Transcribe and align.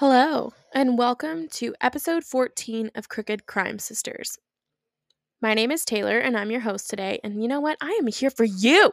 Hello, 0.00 0.54
and 0.72 0.96
welcome 0.96 1.46
to 1.48 1.74
episode 1.78 2.24
14 2.24 2.90
of 2.94 3.10
Crooked 3.10 3.44
Crime 3.44 3.78
Sisters. 3.78 4.38
My 5.42 5.52
name 5.52 5.70
is 5.70 5.84
Taylor, 5.84 6.18
and 6.18 6.38
I'm 6.38 6.50
your 6.50 6.62
host 6.62 6.88
today. 6.88 7.20
And 7.22 7.42
you 7.42 7.48
know 7.48 7.60
what? 7.60 7.76
I 7.82 7.98
am 8.00 8.06
here 8.06 8.30
for 8.30 8.44
you. 8.44 8.92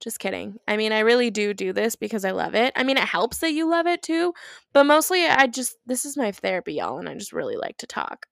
Just 0.00 0.18
kidding. 0.18 0.58
I 0.68 0.76
mean, 0.76 0.92
I 0.92 0.98
really 0.98 1.30
do 1.30 1.54
do 1.54 1.72
this 1.72 1.96
because 1.96 2.26
I 2.26 2.32
love 2.32 2.54
it. 2.54 2.74
I 2.76 2.82
mean, 2.82 2.98
it 2.98 3.04
helps 3.04 3.38
that 3.38 3.54
you 3.54 3.70
love 3.70 3.86
it 3.86 4.02
too, 4.02 4.34
but 4.74 4.84
mostly 4.84 5.24
I 5.24 5.46
just, 5.46 5.76
this 5.86 6.04
is 6.04 6.14
my 6.14 6.30
therapy, 6.30 6.74
y'all, 6.74 6.98
and 6.98 7.08
I 7.08 7.14
just 7.14 7.32
really 7.32 7.56
like 7.56 7.78
to 7.78 7.86
talk. 7.86 8.26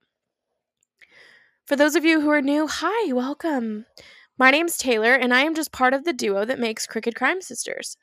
For 1.65 1.77
those 1.77 1.97
of 1.97 2.05
you 2.05 2.21
who 2.21 2.29
are 2.29 2.43
new, 2.43 2.67
hi, 2.67 3.15
welcome. 3.15 3.87
My 4.37 4.51
name's 4.51 4.77
Taylor, 4.77 5.15
and 5.15 5.33
I 5.33 5.45
am 5.45 5.55
just 5.55 5.73
part 5.73 5.95
of 5.95 6.05
the 6.05 6.13
duo 6.13 6.45
that 6.45 6.61
makes 6.61 6.87
Crooked 6.87 7.15
Crime 7.15 7.41
Sisters. 7.41 7.97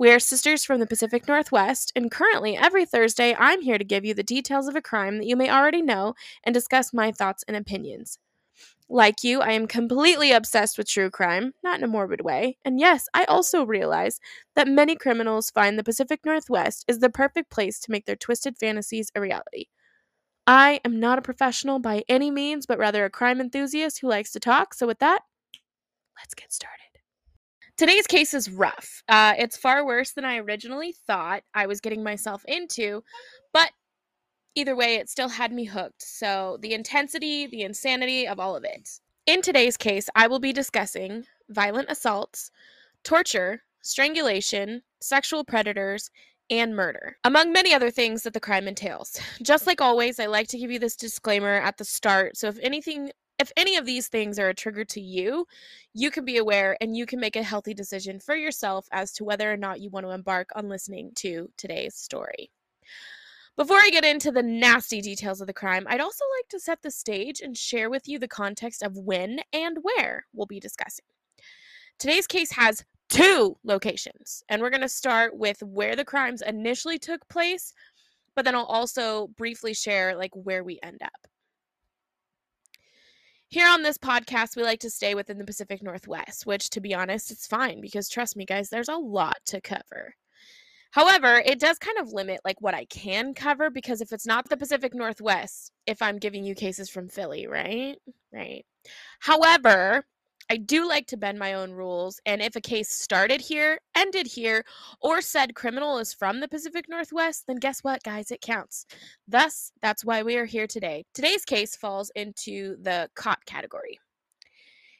We 0.00 0.10
are 0.12 0.18
sisters 0.18 0.64
from 0.64 0.80
the 0.80 0.86
Pacific 0.86 1.28
Northwest, 1.28 1.92
and 1.94 2.10
currently 2.10 2.56
every 2.56 2.86
Thursday 2.86 3.36
I'm 3.38 3.60
here 3.60 3.76
to 3.76 3.84
give 3.84 4.02
you 4.02 4.14
the 4.14 4.22
details 4.22 4.66
of 4.66 4.74
a 4.74 4.80
crime 4.80 5.18
that 5.18 5.26
you 5.26 5.36
may 5.36 5.50
already 5.50 5.82
know 5.82 6.14
and 6.42 6.54
discuss 6.54 6.94
my 6.94 7.12
thoughts 7.12 7.44
and 7.46 7.54
opinions. 7.54 8.18
Like 8.88 9.24
you, 9.24 9.42
I 9.42 9.52
am 9.52 9.66
completely 9.66 10.32
obsessed 10.32 10.78
with 10.78 10.88
true 10.88 11.10
crime, 11.10 11.52
not 11.62 11.78
in 11.78 11.84
a 11.84 11.88
morbid 11.88 12.22
way. 12.22 12.56
And 12.64 12.80
yes, 12.80 13.08
I 13.14 13.24
also 13.24 13.64
realize 13.66 14.20
that 14.56 14.68
many 14.68 14.96
criminals 14.96 15.50
find 15.50 15.78
the 15.78 15.84
Pacific 15.84 16.20
Northwest 16.24 16.86
is 16.88 17.00
the 17.00 17.10
perfect 17.10 17.50
place 17.50 17.78
to 17.80 17.90
make 17.90 18.06
their 18.06 18.16
twisted 18.16 18.56
fantasies 18.58 19.12
a 19.14 19.20
reality. 19.20 19.66
I 20.46 20.80
am 20.84 21.00
not 21.00 21.18
a 21.18 21.22
professional 21.22 21.78
by 21.78 22.04
any 22.08 22.30
means, 22.30 22.66
but 22.66 22.78
rather 22.78 23.04
a 23.04 23.10
crime 23.10 23.40
enthusiast 23.40 24.00
who 24.00 24.08
likes 24.08 24.32
to 24.32 24.40
talk. 24.40 24.74
So, 24.74 24.86
with 24.86 25.00
that, 25.00 25.22
let's 26.18 26.34
get 26.34 26.52
started. 26.52 26.89
Today's 27.80 28.06
case 28.06 28.34
is 28.34 28.50
rough. 28.50 29.02
Uh, 29.08 29.32
it's 29.38 29.56
far 29.56 29.86
worse 29.86 30.10
than 30.10 30.26
I 30.26 30.36
originally 30.36 30.92
thought 31.06 31.44
I 31.54 31.64
was 31.64 31.80
getting 31.80 32.02
myself 32.02 32.44
into, 32.44 33.02
but 33.54 33.70
either 34.54 34.76
way, 34.76 34.96
it 34.96 35.08
still 35.08 35.30
had 35.30 35.50
me 35.50 35.64
hooked. 35.64 36.02
So, 36.02 36.58
the 36.60 36.74
intensity, 36.74 37.46
the 37.46 37.62
insanity 37.62 38.28
of 38.28 38.38
all 38.38 38.54
of 38.54 38.64
it. 38.64 39.00
In 39.24 39.40
today's 39.40 39.78
case, 39.78 40.10
I 40.14 40.26
will 40.26 40.40
be 40.40 40.52
discussing 40.52 41.24
violent 41.48 41.90
assaults, 41.90 42.50
torture, 43.02 43.62
strangulation, 43.80 44.82
sexual 45.00 45.42
predators, 45.42 46.10
and 46.50 46.76
murder, 46.76 47.16
among 47.24 47.50
many 47.50 47.72
other 47.72 47.90
things 47.90 48.24
that 48.24 48.34
the 48.34 48.40
crime 48.40 48.68
entails. 48.68 49.18
Just 49.42 49.66
like 49.66 49.80
always, 49.80 50.20
I 50.20 50.26
like 50.26 50.48
to 50.48 50.58
give 50.58 50.70
you 50.70 50.78
this 50.78 50.96
disclaimer 50.96 51.54
at 51.54 51.78
the 51.78 51.86
start. 51.86 52.36
So, 52.36 52.46
if 52.48 52.58
anything 52.60 53.10
if 53.40 53.50
any 53.56 53.76
of 53.76 53.86
these 53.86 54.06
things 54.08 54.38
are 54.38 54.50
a 54.50 54.54
trigger 54.54 54.84
to 54.84 55.00
you, 55.00 55.46
you 55.94 56.10
can 56.10 56.26
be 56.26 56.36
aware 56.36 56.76
and 56.82 56.94
you 56.94 57.06
can 57.06 57.18
make 57.18 57.36
a 57.36 57.42
healthy 57.42 57.72
decision 57.72 58.20
for 58.20 58.36
yourself 58.36 58.86
as 58.92 59.12
to 59.12 59.24
whether 59.24 59.50
or 59.50 59.56
not 59.56 59.80
you 59.80 59.88
want 59.88 60.04
to 60.04 60.12
embark 60.12 60.50
on 60.54 60.68
listening 60.68 61.12
to 61.16 61.50
today's 61.56 61.94
story. 61.94 62.50
Before 63.56 63.78
I 63.78 63.88
get 63.90 64.04
into 64.04 64.30
the 64.30 64.42
nasty 64.42 65.00
details 65.00 65.40
of 65.40 65.46
the 65.46 65.54
crime, 65.54 65.86
I'd 65.88 66.02
also 66.02 66.24
like 66.38 66.48
to 66.50 66.60
set 66.60 66.82
the 66.82 66.90
stage 66.90 67.40
and 67.40 67.56
share 67.56 67.88
with 67.88 68.06
you 68.06 68.18
the 68.18 68.28
context 68.28 68.82
of 68.82 68.98
when 68.98 69.40
and 69.54 69.78
where 69.80 70.26
we'll 70.34 70.46
be 70.46 70.60
discussing. 70.60 71.06
Today's 71.98 72.26
case 72.26 72.52
has 72.52 72.84
two 73.08 73.56
locations, 73.64 74.42
and 74.50 74.60
we're 74.60 74.70
going 74.70 74.80
to 74.82 74.88
start 74.88 75.36
with 75.36 75.62
where 75.62 75.96
the 75.96 76.04
crimes 76.04 76.42
initially 76.42 76.98
took 76.98 77.26
place, 77.28 77.72
but 78.36 78.44
then 78.44 78.54
I'll 78.54 78.64
also 78.64 79.28
briefly 79.36 79.72
share 79.72 80.14
like 80.14 80.30
where 80.34 80.62
we 80.62 80.78
end 80.82 81.00
up. 81.02 81.26
Here 83.52 83.66
on 83.66 83.82
this 83.82 83.98
podcast, 83.98 84.54
we 84.54 84.62
like 84.62 84.78
to 84.78 84.90
stay 84.90 85.16
within 85.16 85.36
the 85.36 85.44
Pacific 85.44 85.82
Northwest, 85.82 86.46
which, 86.46 86.70
to 86.70 86.80
be 86.80 86.94
honest, 86.94 87.32
it's 87.32 87.48
fine 87.48 87.80
because 87.80 88.08
trust 88.08 88.36
me, 88.36 88.44
guys, 88.44 88.68
there's 88.68 88.88
a 88.88 88.94
lot 88.94 89.38
to 89.46 89.60
cover. 89.60 90.14
However, 90.92 91.42
it 91.44 91.58
does 91.58 91.76
kind 91.76 91.98
of 91.98 92.12
limit 92.12 92.42
like 92.44 92.60
what 92.60 92.74
I 92.74 92.84
can 92.84 93.34
cover 93.34 93.68
because 93.68 94.00
if 94.00 94.12
it's 94.12 94.24
not 94.24 94.48
the 94.48 94.56
Pacific 94.56 94.94
Northwest, 94.94 95.72
if 95.84 96.00
I'm 96.00 96.18
giving 96.18 96.44
you 96.44 96.54
cases 96.54 96.88
from 96.88 97.08
Philly, 97.08 97.48
right? 97.48 97.96
Right. 98.32 98.64
However, 99.18 100.04
I 100.52 100.56
do 100.56 100.88
like 100.88 101.06
to 101.06 101.16
bend 101.16 101.38
my 101.38 101.54
own 101.54 101.70
rules, 101.70 102.20
and 102.26 102.42
if 102.42 102.56
a 102.56 102.60
case 102.60 102.88
started 102.88 103.40
here, 103.40 103.78
ended 103.96 104.26
here, 104.26 104.64
or 105.00 105.20
said 105.20 105.54
criminal 105.54 105.98
is 105.98 106.12
from 106.12 106.40
the 106.40 106.48
Pacific 106.48 106.86
Northwest, 106.88 107.44
then 107.46 107.58
guess 107.58 107.84
what, 107.84 108.02
guys? 108.02 108.32
It 108.32 108.40
counts. 108.40 108.84
Thus, 109.28 109.70
that's 109.80 110.04
why 110.04 110.24
we 110.24 110.36
are 110.38 110.46
here 110.46 110.66
today. 110.66 111.04
Today's 111.14 111.44
case 111.44 111.76
falls 111.76 112.10
into 112.16 112.76
the 112.82 113.08
caught 113.14 113.38
category. 113.46 114.00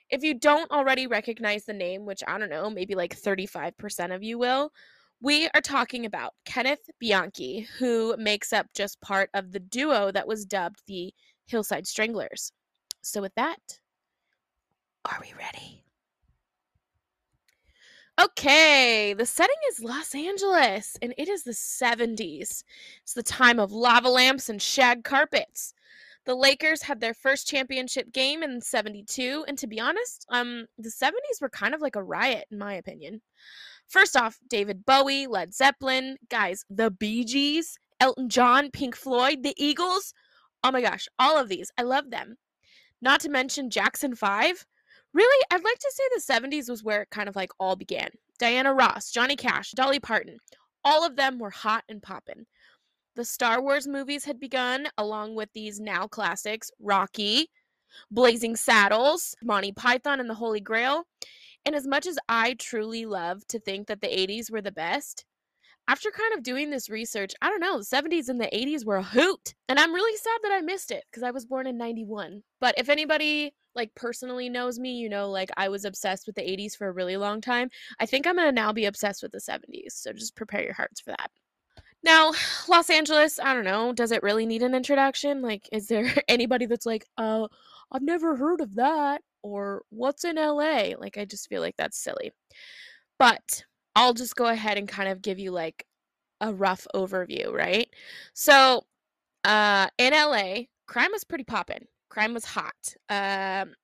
If 0.09 0.23
you 0.23 0.35
don't 0.35 0.71
already 0.71 1.09
recognize 1.09 1.65
the 1.65 1.73
name, 1.73 2.07
which 2.07 2.23
I 2.29 2.39
don't 2.39 2.49
know, 2.49 2.71
maybe 2.71 2.95
like 2.95 3.21
35% 3.21 4.15
of 4.15 4.23
you 4.23 4.39
will, 4.39 4.71
we 5.21 5.49
are 5.49 5.61
talking 5.61 6.07
about 6.07 6.35
Kenneth 6.45 6.89
Bianchi, 7.01 7.67
who 7.77 8.15
makes 8.19 8.53
up 8.53 8.67
just 8.73 9.01
part 9.01 9.31
of 9.35 9.51
the 9.51 9.59
duo 9.59 10.13
that 10.13 10.29
was 10.29 10.45
dubbed 10.45 10.83
the 10.87 11.13
Hillside 11.47 11.89
Stranglers. 11.89 12.53
So, 13.03 13.21
with 13.21 13.35
that, 13.35 13.81
are 15.05 15.19
we 15.21 15.33
ready? 15.39 15.85
Okay, 18.21 19.15
the 19.15 19.25
setting 19.25 19.57
is 19.71 19.83
Los 19.83 20.15
Angeles, 20.15 20.97
and 21.01 21.15
it 21.17 21.29
is 21.29 21.43
the 21.43 21.53
70s. 21.53 22.65
It's 23.03 23.15
the 23.15 23.23
time 23.23 23.59
of 23.59 23.73
lava 23.73 24.11
lamps 24.11 24.51
and 24.51 24.61
shag 24.61 25.05
carpets. 25.05 25.73
The 26.27 26.35
Lakers 26.35 26.83
had 26.83 27.01
their 27.01 27.15
first 27.15 27.49
championship 27.49 28.13
game 28.13 28.43
in 28.43 28.61
72, 28.61 29.47
and 29.49 29.57
to 29.57 29.67
be 29.67 29.81
honest, 29.81 30.27
um, 30.29 30.67
the 30.77 30.91
70s 30.91 31.41
were 31.41 31.49
kind 31.49 31.75
of 31.75 31.81
like 31.81 31.97
a 31.97 32.03
riot, 32.03 32.45
in 32.51 32.59
my 32.59 32.75
opinion. 32.75 33.23
First 33.89 34.17
off, 34.19 34.39
David 34.49 34.85
Bowie, 34.85 35.27
Led 35.27 35.55
Zeppelin, 35.55 36.17
guys, 36.29 36.65
the 36.69 36.91
Bee 36.91 37.25
Gees, 37.25 37.79
Elton 38.01 38.29
John, 38.29 38.71
Pink 38.71 38.97
Floyd, 38.97 39.43
the 39.43 39.55
Eagles. 39.57 40.13
Oh 40.63 40.71
my 40.71 40.83
gosh, 40.83 41.09
all 41.19 41.39
of 41.39 41.49
these. 41.49 41.73
I 41.79 41.83
love 41.83 42.11
them. 42.11 42.37
Not 43.01 43.21
to 43.21 43.31
mention 43.31 43.71
Jackson 43.71 44.15
5 44.15 44.67
really, 45.13 45.47
I'd 45.51 45.65
like 45.65 45.79
to 45.79 45.93
say 45.93 46.03
the 46.15 46.49
70s 46.49 46.69
was 46.69 46.85
where 46.85 47.03
it 47.03 47.11
kind 47.11 47.29
of 47.29 47.37
like 47.37 47.51
all 47.59 47.77
began. 47.77 48.11
Diana 48.39 48.73
Ross, 48.73 49.11
Johnny 49.11 49.37
Cash, 49.37 49.73
Dolly 49.73 50.01
Parton, 50.01 50.39
all 50.85 51.05
of 51.05 51.17
them 51.17 51.39
were 51.39 51.51
hot 51.51 51.85
and 51.89 52.03
poppin'. 52.03 52.47
The 53.17 53.25
Star 53.25 53.61
Wars 53.61 53.87
movies 53.87 54.25
had 54.25 54.41
begun, 54.41 54.89
along 54.97 55.35
with 55.35 55.53
these 55.53 55.81
now 55.81 56.07
classics 56.07 56.71
Rocky, 56.81 57.51
Blazing 58.11 58.57
Saddles, 58.57 59.35
Monty 59.43 59.73
Python, 59.73 60.21
and 60.21 60.31
the 60.31 60.35
Holy 60.35 60.61
Grail. 60.61 61.05
And 61.67 61.75
as 61.75 61.87
much 61.87 62.07
as 62.07 62.19
I 62.29 62.55
truly 62.55 63.05
love 63.05 63.47
to 63.49 63.59
think 63.59 63.89
that 63.89 64.01
the 64.01 64.07
80s 64.07 64.51
were 64.51 64.63
the 64.63 64.73
best, 64.73 65.25
after 65.91 66.13
kind 66.13 66.33
of 66.35 66.45
doing 66.45 66.71
this 66.71 66.89
research, 66.89 67.33
I 67.43 67.49
don't 67.49 67.59
know, 67.59 67.79
the 67.79 67.85
70s 67.85 68.29
and 68.29 68.41
the 68.41 68.47
80s 68.47 68.85
were 68.85 68.99
a 68.99 69.03
hoot. 69.03 69.57
And 69.69 69.77
I'm 69.77 69.93
really 69.93 70.17
sad 70.17 70.39
that 70.45 70.53
I 70.53 70.61
missed 70.61 70.93
it 70.93 71.03
because 71.11 71.25
I 71.25 71.33
was 71.33 71.47
born 71.47 71.67
in 71.67 71.77
91. 71.77 72.45
But 72.61 72.77
if 72.79 72.89
anybody 72.89 73.53
like 73.75 73.93
personally 73.97 74.49
knows 74.49 74.79
me, 74.79 74.93
you 74.93 75.09
know, 75.09 75.31
like 75.31 75.51
I 75.57 75.69
was 75.69 75.85
obsessed 75.85 76.29
with 76.29 76.37
the 76.37 76.43
80s 76.43 76.77
for 76.77 76.87
a 76.87 76.93
really 76.93 77.17
long 77.17 77.41
time. 77.41 77.71
I 77.99 78.07
think 78.07 78.25
I'm 78.25 78.37
going 78.37 78.47
to 78.47 78.53
now 78.53 78.73
be 78.73 78.85
obsessed 78.85 79.21
with 79.21 79.33
the 79.33 79.39
70s. 79.39 79.91
So 79.95 80.13
just 80.13 80.37
prepare 80.37 80.63
your 80.63 80.75
hearts 80.75 81.01
for 81.01 81.11
that. 81.11 81.33
Now, 82.05 82.35
Los 82.69 82.89
Angeles, 82.89 83.41
I 83.41 83.53
don't 83.53 83.65
know, 83.65 83.93
does 83.93 84.13
it 84.13 84.23
really 84.23 84.47
need 84.47 84.63
an 84.63 84.77
introduction? 84.77 85.43
Like, 85.43 85.69
is 85.73 85.89
there 85.89 86.15
anybody 86.29 86.67
that's 86.67 86.87
like, 86.87 87.05
uh, 87.19 87.49
I've 87.91 88.03
never 88.03 88.37
heard 88.37 88.61
of 88.61 88.77
that? 88.77 89.23
Or 89.43 89.83
what's 89.91 90.25
in 90.25 90.37
LA? 90.37 90.93
Like, 90.97 91.19
I 91.19 91.25
just 91.25 91.49
feel 91.49 91.63
like 91.63 91.77
that's 91.77 91.99
silly. 91.99 92.31
But 93.19 93.65
I'll 93.97 94.15
just 94.15 94.37
go 94.37 94.47
ahead 94.47 94.79
and 94.79 94.89
kind 94.89 95.09
of 95.09 95.23
give 95.23 95.39
you 95.39 95.51
like 95.53 95.87
a 96.41 96.53
rough 96.53 96.87
overview, 96.95 97.53
right? 97.53 97.89
So, 98.35 98.85
uh, 99.45 99.89
in 99.99 100.13
LA, 100.15 100.65
crime 100.87 101.11
was 101.13 101.25
pretty 101.25 101.45
poppin'. 101.45 101.87
Crime 102.11 102.35
was 102.35 102.45
hot. 102.45 102.95
Um, 103.09 103.75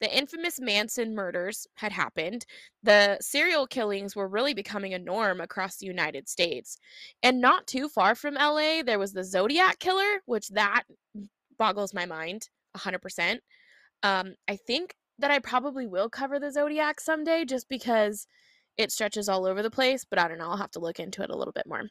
the 0.00 0.14
infamous 0.16 0.60
Manson 0.60 1.14
murders 1.14 1.66
had 1.76 1.92
happened. 1.92 2.44
The 2.82 3.18
serial 3.20 3.66
killings 3.66 4.14
were 4.14 4.28
really 4.28 4.54
becoming 4.54 4.94
a 4.94 4.98
norm 4.98 5.40
across 5.40 5.76
the 5.76 5.86
United 5.86 6.28
States. 6.28 6.78
And 7.22 7.40
not 7.40 7.66
too 7.66 7.88
far 7.88 8.14
from 8.14 8.34
LA, 8.34 8.82
there 8.84 8.98
was 8.98 9.12
the 9.12 9.24
Zodiac 9.24 9.78
killer, 9.78 10.20
which 10.26 10.48
that 10.50 10.84
boggles 11.58 11.94
my 11.94 12.06
mind 12.06 12.48
100%. 12.76 13.38
Um, 14.02 14.34
I 14.48 14.56
think 14.56 14.96
that 15.18 15.30
I 15.30 15.38
probably 15.38 15.86
will 15.86 16.10
cover 16.10 16.38
the 16.38 16.52
Zodiac 16.52 17.00
someday 17.00 17.44
just 17.44 17.68
because 17.68 18.26
it 18.78 18.92
stretches 18.92 19.28
all 19.28 19.46
over 19.46 19.62
the 19.62 19.70
place, 19.70 20.04
but 20.04 20.18
I 20.18 20.28
don't 20.28 20.38
know. 20.38 20.50
I'll 20.50 20.56
have 20.56 20.70
to 20.72 20.80
look 20.80 21.00
into 21.00 21.22
it 21.22 21.30
a 21.30 21.36
little 21.36 21.52
bit 21.52 21.66
more. 21.66 21.84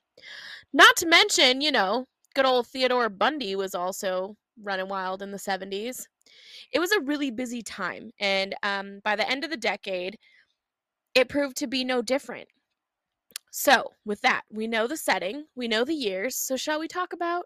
Not 0.73 0.95
to 0.97 1.07
mention, 1.07 1.61
you 1.61 1.71
know, 1.71 2.05
good 2.35 2.45
old 2.45 2.67
Theodore 2.67 3.09
Bundy 3.09 3.55
was 3.55 3.75
also 3.75 4.35
running 4.61 4.87
wild 4.87 5.21
in 5.21 5.31
the 5.31 5.37
70s. 5.37 6.05
It 6.71 6.79
was 6.79 6.91
a 6.91 7.01
really 7.01 7.31
busy 7.31 7.61
time, 7.61 8.11
and 8.19 8.55
um, 8.63 8.99
by 9.03 9.15
the 9.15 9.29
end 9.29 9.43
of 9.43 9.49
the 9.49 9.57
decade, 9.57 10.17
it 11.13 11.29
proved 11.29 11.55
to 11.57 11.67
be 11.67 11.83
no 11.83 12.01
different. 12.01 12.47
So, 13.51 13.91
with 14.05 14.21
that, 14.21 14.41
we 14.51 14.67
know 14.67 14.85
the 14.85 14.97
setting, 14.97 15.45
we 15.55 15.67
know 15.67 15.85
the 15.85 15.93
years, 15.93 16.35
so 16.35 16.57
shall 16.57 16.79
we 16.79 16.87
talk 16.87 17.13
about 17.13 17.45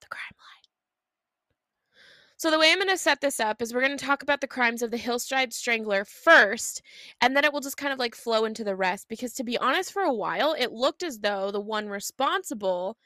the 0.00 0.06
crime 0.08 0.20
line? 0.38 0.61
So, 2.42 2.50
the 2.50 2.58
way 2.58 2.72
I'm 2.72 2.78
going 2.78 2.88
to 2.88 2.98
set 2.98 3.20
this 3.20 3.38
up 3.38 3.62
is 3.62 3.72
we're 3.72 3.86
going 3.86 3.96
to 3.96 4.04
talk 4.04 4.24
about 4.24 4.40
the 4.40 4.48
crimes 4.48 4.82
of 4.82 4.90
the 4.90 4.96
Hillside 4.96 5.52
Strangler 5.52 6.04
first, 6.04 6.82
and 7.20 7.36
then 7.36 7.44
it 7.44 7.52
will 7.52 7.60
just 7.60 7.76
kind 7.76 7.92
of 7.92 8.00
like 8.00 8.16
flow 8.16 8.46
into 8.46 8.64
the 8.64 8.74
rest. 8.74 9.06
Because, 9.08 9.32
to 9.34 9.44
be 9.44 9.56
honest, 9.58 9.92
for 9.92 10.02
a 10.02 10.12
while, 10.12 10.52
it 10.58 10.72
looked 10.72 11.04
as 11.04 11.20
though 11.20 11.52
the 11.52 11.60
one 11.60 11.88
responsible 11.88 12.96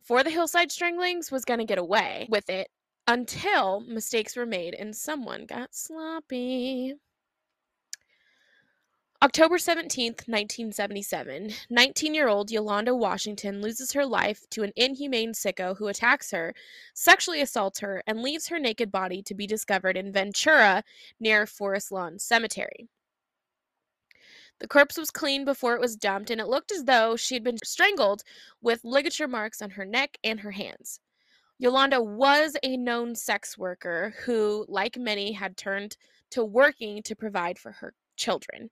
for 0.00 0.22
the 0.22 0.30
hillside 0.30 0.70
stranglings 0.70 1.32
was 1.32 1.44
going 1.44 1.58
to 1.58 1.66
get 1.66 1.78
away 1.78 2.28
with 2.30 2.48
it 2.48 2.68
until 3.08 3.80
mistakes 3.80 4.36
were 4.36 4.46
made 4.46 4.74
and 4.74 4.94
someone 4.94 5.44
got 5.44 5.74
sloppy. 5.74 6.94
October 9.20 9.56
17th, 9.56 10.28
1977, 10.28 11.50
19 11.70 12.14
year 12.14 12.28
old 12.28 12.52
Yolanda 12.52 12.94
Washington 12.94 13.60
loses 13.60 13.92
her 13.92 14.06
life 14.06 14.48
to 14.48 14.62
an 14.62 14.72
inhumane 14.76 15.32
sicko 15.32 15.76
who 15.76 15.88
attacks 15.88 16.30
her, 16.30 16.54
sexually 16.94 17.40
assaults 17.40 17.80
her, 17.80 18.00
and 18.06 18.22
leaves 18.22 18.46
her 18.46 18.60
naked 18.60 18.92
body 18.92 19.20
to 19.20 19.34
be 19.34 19.44
discovered 19.44 19.96
in 19.96 20.12
Ventura 20.12 20.84
near 21.18 21.46
Forest 21.46 21.90
Lawn 21.90 22.20
Cemetery. 22.20 22.86
The 24.60 24.68
corpse 24.68 24.96
was 24.96 25.10
clean 25.10 25.44
before 25.44 25.74
it 25.74 25.80
was 25.80 25.96
dumped, 25.96 26.30
and 26.30 26.40
it 26.40 26.46
looked 26.46 26.70
as 26.70 26.84
though 26.84 27.16
she 27.16 27.34
had 27.34 27.42
been 27.42 27.58
strangled 27.64 28.22
with 28.62 28.84
ligature 28.84 29.26
marks 29.26 29.60
on 29.60 29.70
her 29.70 29.84
neck 29.84 30.16
and 30.22 30.38
her 30.38 30.52
hands. 30.52 31.00
Yolanda 31.58 32.00
was 32.00 32.56
a 32.62 32.76
known 32.76 33.16
sex 33.16 33.58
worker 33.58 34.14
who, 34.24 34.64
like 34.68 34.96
many, 34.96 35.32
had 35.32 35.56
turned 35.56 35.96
to 36.30 36.44
working 36.44 37.02
to 37.02 37.16
provide 37.16 37.58
for 37.58 37.72
her 37.72 37.94
children. 38.16 38.70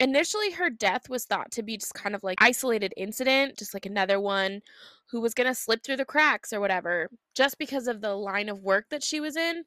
Initially, 0.00 0.50
her 0.52 0.70
death 0.70 1.10
was 1.10 1.26
thought 1.26 1.50
to 1.52 1.62
be 1.62 1.76
just 1.76 1.92
kind 1.92 2.14
of 2.14 2.24
like 2.24 2.38
isolated 2.40 2.94
incident, 2.96 3.58
just 3.58 3.74
like 3.74 3.84
another 3.84 4.18
one 4.18 4.62
who 5.10 5.20
was 5.20 5.34
going 5.34 5.46
to 5.46 5.54
slip 5.54 5.82
through 5.84 5.98
the 5.98 6.06
cracks 6.06 6.52
or 6.54 6.60
whatever, 6.60 7.10
just 7.34 7.58
because 7.58 7.86
of 7.86 8.00
the 8.00 8.14
line 8.14 8.48
of 8.48 8.62
work 8.62 8.86
that 8.90 9.02
she 9.02 9.20
was 9.20 9.36
in. 9.36 9.64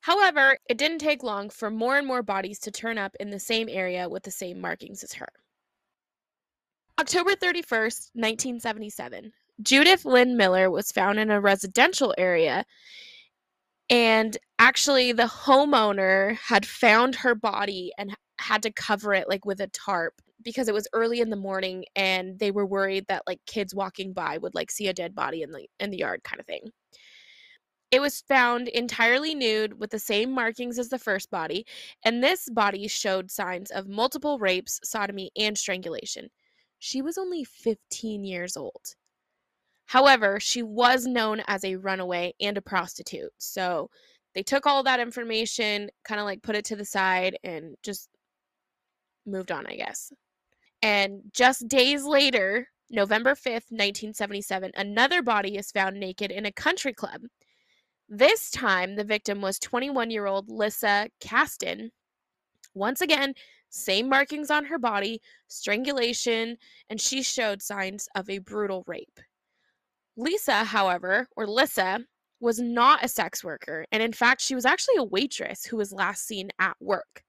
However, 0.00 0.56
it 0.70 0.78
didn't 0.78 1.00
take 1.00 1.22
long 1.22 1.50
for 1.50 1.70
more 1.70 1.98
and 1.98 2.06
more 2.06 2.22
bodies 2.22 2.58
to 2.60 2.70
turn 2.70 2.96
up 2.96 3.14
in 3.20 3.28
the 3.30 3.38
same 3.38 3.68
area 3.68 4.08
with 4.08 4.22
the 4.22 4.30
same 4.30 4.58
markings 4.58 5.02
as 5.04 5.12
her. 5.12 5.28
October 6.98 7.32
31st, 7.32 8.10
1977. 8.14 9.32
Judith 9.60 10.04
Lynn 10.06 10.36
Miller 10.36 10.70
was 10.70 10.92
found 10.92 11.18
in 11.18 11.30
a 11.30 11.40
residential 11.40 12.14
area 12.16 12.64
and 13.90 14.36
actually 14.58 15.12
the 15.12 15.24
homeowner 15.24 16.36
had 16.36 16.66
found 16.66 17.16
her 17.16 17.34
body 17.34 17.92
and 17.98 18.14
had 18.40 18.62
to 18.62 18.72
cover 18.72 19.14
it 19.14 19.28
like 19.28 19.44
with 19.44 19.60
a 19.60 19.68
tarp 19.68 20.20
because 20.42 20.68
it 20.68 20.74
was 20.74 20.88
early 20.92 21.20
in 21.20 21.30
the 21.30 21.36
morning 21.36 21.84
and 21.96 22.38
they 22.38 22.50
were 22.50 22.66
worried 22.66 23.06
that 23.08 23.24
like 23.26 23.40
kids 23.46 23.74
walking 23.74 24.12
by 24.12 24.38
would 24.38 24.54
like 24.54 24.70
see 24.70 24.88
a 24.88 24.94
dead 24.94 25.14
body 25.14 25.42
in 25.42 25.50
the 25.50 25.66
in 25.80 25.90
the 25.90 25.98
yard 25.98 26.22
kind 26.24 26.40
of 26.40 26.46
thing. 26.46 26.70
It 27.90 28.00
was 28.00 28.20
found 28.20 28.68
entirely 28.68 29.34
nude 29.34 29.80
with 29.80 29.90
the 29.90 29.98
same 29.98 30.30
markings 30.30 30.78
as 30.78 30.90
the 30.90 30.98
first 30.98 31.30
body, 31.30 31.64
and 32.04 32.22
this 32.22 32.48
body 32.50 32.86
showed 32.86 33.30
signs 33.30 33.70
of 33.70 33.88
multiple 33.88 34.38
rapes, 34.38 34.78
sodomy, 34.84 35.30
and 35.38 35.56
strangulation. 35.56 36.28
She 36.78 37.00
was 37.00 37.16
only 37.16 37.44
15 37.44 38.24
years 38.24 38.56
old. 38.58 38.94
However, 39.86 40.38
she 40.38 40.62
was 40.62 41.06
known 41.06 41.40
as 41.46 41.64
a 41.64 41.76
runaway 41.76 42.34
and 42.40 42.58
a 42.58 42.62
prostitute. 42.62 43.32
So 43.38 43.88
they 44.34 44.42
took 44.42 44.66
all 44.66 44.82
that 44.82 45.00
information, 45.00 45.90
kind 46.04 46.20
of 46.20 46.26
like 46.26 46.42
put 46.42 46.56
it 46.56 46.66
to 46.66 46.76
the 46.76 46.84
side, 46.84 47.38
and 47.42 47.74
just 47.82 48.10
moved 49.26 49.50
on, 49.52 49.66
I 49.66 49.76
guess. 49.76 50.12
And 50.82 51.22
just 51.32 51.68
days 51.68 52.04
later, 52.04 52.68
November 52.90 53.34
5th, 53.34 53.70
1977, 53.70 54.72
another 54.76 55.22
body 55.22 55.56
is 55.56 55.70
found 55.70 55.98
naked 55.98 56.30
in 56.30 56.46
a 56.46 56.52
country 56.52 56.92
club. 56.92 57.22
This 58.08 58.50
time, 58.50 58.96
the 58.96 59.04
victim 59.04 59.42
was 59.42 59.58
21 59.58 60.10
year 60.10 60.26
old 60.26 60.50
Lissa 60.50 61.08
Kastin. 61.20 61.90
Once 62.74 63.00
again, 63.00 63.34
same 63.70 64.08
markings 64.08 64.50
on 64.50 64.64
her 64.64 64.78
body, 64.78 65.20
strangulation, 65.48 66.56
and 66.88 67.00
she 67.00 67.22
showed 67.22 67.60
signs 67.60 68.08
of 68.14 68.30
a 68.30 68.38
brutal 68.38 68.84
rape. 68.86 69.20
Lisa, 70.16 70.64
however, 70.64 71.28
or 71.36 71.46
Lissa, 71.46 72.00
was 72.40 72.58
not 72.58 73.04
a 73.04 73.08
sex 73.08 73.44
worker, 73.44 73.84
and 73.92 74.02
in 74.02 74.12
fact, 74.12 74.40
she 74.40 74.54
was 74.54 74.64
actually 74.64 74.96
a 74.96 75.04
waitress 75.04 75.64
who 75.64 75.76
was 75.76 75.92
last 75.92 76.26
seen 76.26 76.50
at 76.58 76.76
work. 76.80 77.24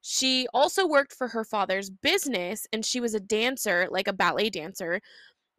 She 0.00 0.46
also 0.54 0.86
worked 0.86 1.12
for 1.12 1.28
her 1.28 1.44
father's 1.44 1.90
business 1.90 2.66
and 2.72 2.84
she 2.84 3.00
was 3.00 3.14
a 3.14 3.20
dancer, 3.20 3.88
like 3.90 4.08
a 4.08 4.12
ballet 4.12 4.50
dancer, 4.50 5.00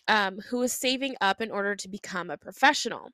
um, 0.07 0.39
who 0.50 0.59
was 0.59 0.74
saving 0.74 1.15
up 1.21 1.41
in 1.41 1.51
order 1.51 1.75
to 1.75 1.89
become 1.89 2.30
a 2.30 2.38
professional. 2.38 3.09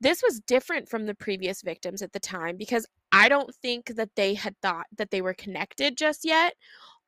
This 0.00 0.22
was 0.22 0.40
different 0.40 0.88
from 0.88 1.06
the 1.06 1.14
previous 1.14 1.62
victims 1.62 2.02
at 2.02 2.12
the 2.12 2.20
time 2.20 2.56
because 2.56 2.86
I 3.12 3.28
don't 3.28 3.54
think 3.54 3.96
that 3.96 4.10
they 4.16 4.34
had 4.34 4.54
thought 4.62 4.86
that 4.96 5.10
they 5.10 5.22
were 5.22 5.34
connected 5.34 5.96
just 5.96 6.24
yet. 6.24 6.54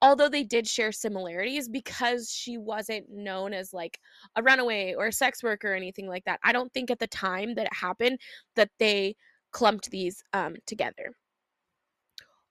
Although 0.03 0.31
they 0.31 0.45
did 0.45 0.67
share 0.67 0.93
similarities 0.93 1.69
because 1.69 2.31
she 2.31 2.57
wasn't 2.57 3.11
known 3.11 3.53
as 3.53 3.75
like 3.75 4.01
a 4.35 4.43
runaway 4.43 4.95
or 4.97 5.09
a 5.09 5.13
sex 5.13 5.43
worker 5.43 5.73
or 5.73 5.77
anything 5.77 6.09
like 6.09 6.25
that. 6.25 6.41
I 6.43 6.53
don't 6.53 6.73
think 6.73 6.91
at 6.91 6.99
the 6.99 7.07
time 7.07 7.55
that 7.55 7.67
it 7.67 7.75
happened 7.75 8.19
that 8.57 8.71
they 8.79 9.15
clumped 9.53 9.91
these 9.91 10.23
um, 10.33 10.57
together. 10.67 11.13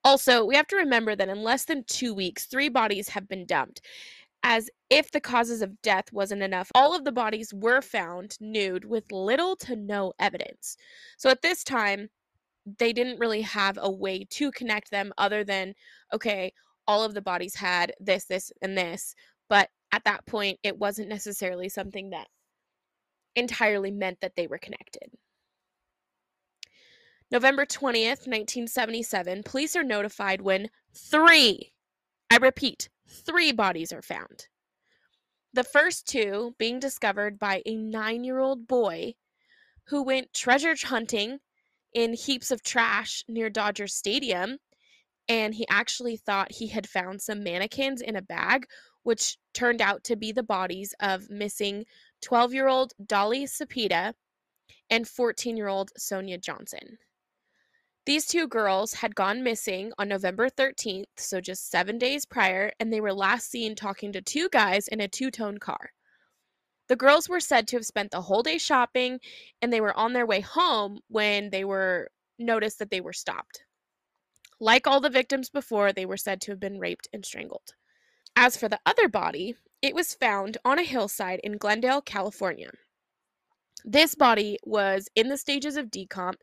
Also, 0.03 0.45
we 0.45 0.55
have 0.55 0.67
to 0.67 0.77
remember 0.77 1.15
that 1.15 1.29
in 1.29 1.43
less 1.43 1.65
than 1.65 1.83
two 1.85 2.13
weeks, 2.13 2.45
three 2.45 2.69
bodies 2.69 3.09
have 3.09 3.27
been 3.27 3.45
dumped. 3.45 3.81
As 4.41 4.69
if 4.89 5.11
the 5.11 5.19
causes 5.19 5.61
of 5.61 5.81
death 5.81 6.13
wasn't 6.13 6.41
enough, 6.43 6.71
all 6.73 6.95
of 6.95 7.03
the 7.03 7.11
bodies 7.11 7.53
were 7.53 7.81
found 7.81 8.37
nude 8.39 8.85
with 8.85 9.11
little 9.11 9.57
to 9.57 9.75
no 9.75 10.13
evidence. 10.17 10.77
So 11.17 11.29
at 11.29 11.41
this 11.41 11.63
time, 11.63 12.09
they 12.77 12.93
didn't 12.93 13.19
really 13.19 13.41
have 13.41 13.77
a 13.81 13.91
way 13.91 14.25
to 14.31 14.51
connect 14.51 14.91
them 14.91 15.11
other 15.17 15.43
than, 15.43 15.73
okay, 16.13 16.53
all 16.87 17.03
of 17.03 17.13
the 17.13 17.21
bodies 17.21 17.55
had 17.55 17.93
this, 17.99 18.25
this, 18.25 18.51
and 18.61 18.77
this. 18.77 19.13
But 19.49 19.69
at 19.91 20.05
that 20.05 20.25
point, 20.25 20.59
it 20.63 20.77
wasn't 20.77 21.09
necessarily 21.09 21.67
something 21.67 22.11
that 22.11 22.27
entirely 23.35 23.91
meant 23.91 24.21
that 24.21 24.35
they 24.35 24.47
were 24.47 24.57
connected. 24.57 25.11
November 27.31 27.63
20th, 27.63 28.25
1977, 28.25 29.43
police 29.43 29.75
are 29.75 29.83
notified 29.83 30.41
when 30.41 30.67
three, 30.95 31.71
I 32.31 32.37
repeat, 32.37 32.89
three 33.07 33.51
bodies 33.51 33.93
are 33.93 34.01
found. 34.01 34.47
The 35.53 35.63
first 35.63 36.07
two 36.07 36.55
being 36.57 36.79
discovered 36.79 37.37
by 37.37 37.61
a 37.67 37.75
nine 37.75 38.23
year 38.23 38.39
old 38.39 38.67
boy 38.67 39.13
who 39.87 40.03
went 40.03 40.33
treasure 40.33 40.75
hunting 40.83 41.37
in 41.93 42.13
heaps 42.13 42.49
of 42.49 42.63
trash 42.63 43.23
near 43.27 43.49
Dodger 43.49 43.87
Stadium. 43.87 44.57
And 45.27 45.53
he 45.53 45.67
actually 45.69 46.17
thought 46.17 46.51
he 46.51 46.67
had 46.67 46.89
found 46.89 47.21
some 47.21 47.43
mannequins 47.43 48.01
in 48.01 48.15
a 48.15 48.21
bag, 48.23 48.65
which 49.03 49.37
turned 49.53 49.81
out 49.81 50.03
to 50.05 50.15
be 50.15 50.31
the 50.31 50.41
bodies 50.41 50.95
of 50.99 51.29
missing 51.29 51.85
12 52.23 52.53
year 52.53 52.67
old 52.67 52.93
Dolly 53.05 53.45
Cepeda 53.45 54.13
and 54.89 55.07
14 55.07 55.57
year 55.57 55.67
old 55.67 55.91
Sonia 55.95 56.39
Johnson. 56.39 56.97
These 58.09 58.25
two 58.25 58.47
girls 58.47 58.95
had 58.95 59.13
gone 59.13 59.43
missing 59.43 59.91
on 59.99 60.07
November 60.09 60.49
13th, 60.49 61.05
so 61.17 61.39
just 61.39 61.69
seven 61.69 61.99
days 61.99 62.25
prior, 62.25 62.71
and 62.79 62.91
they 62.91 63.01
were 63.01 63.13
last 63.13 63.51
seen 63.51 63.75
talking 63.75 64.11
to 64.13 64.19
two 64.19 64.49
guys 64.49 64.87
in 64.87 64.99
a 64.99 65.07
two 65.07 65.29
tone 65.29 65.59
car. 65.59 65.91
The 66.87 66.95
girls 66.95 67.29
were 67.29 67.39
said 67.39 67.67
to 67.67 67.75
have 67.75 67.85
spent 67.85 68.09
the 68.09 68.23
whole 68.23 68.41
day 68.41 68.57
shopping, 68.57 69.19
and 69.61 69.71
they 69.71 69.79
were 69.79 69.95
on 69.95 70.13
their 70.13 70.25
way 70.25 70.41
home 70.41 71.01
when 71.07 71.51
they 71.51 71.63
were 71.63 72.09
noticed 72.39 72.79
that 72.79 72.89
they 72.89 72.99
were 72.99 73.13
stopped. 73.13 73.63
Like 74.59 74.87
all 74.87 75.01
the 75.01 75.11
victims 75.11 75.51
before, 75.51 75.93
they 75.93 76.07
were 76.07 76.17
said 76.17 76.41
to 76.41 76.51
have 76.53 76.59
been 76.59 76.79
raped 76.79 77.07
and 77.13 77.23
strangled. 77.23 77.75
As 78.35 78.57
for 78.57 78.67
the 78.67 78.79
other 78.87 79.07
body, 79.07 79.53
it 79.83 79.93
was 79.93 80.15
found 80.15 80.57
on 80.65 80.79
a 80.79 80.83
hillside 80.83 81.41
in 81.43 81.57
Glendale, 81.59 82.01
California. 82.01 82.71
This 83.85 84.13
body 84.13 84.57
was 84.65 85.07
in 85.15 85.29
the 85.29 85.37
stages 85.37 85.77
of 85.77 85.91
decomp 85.91 86.35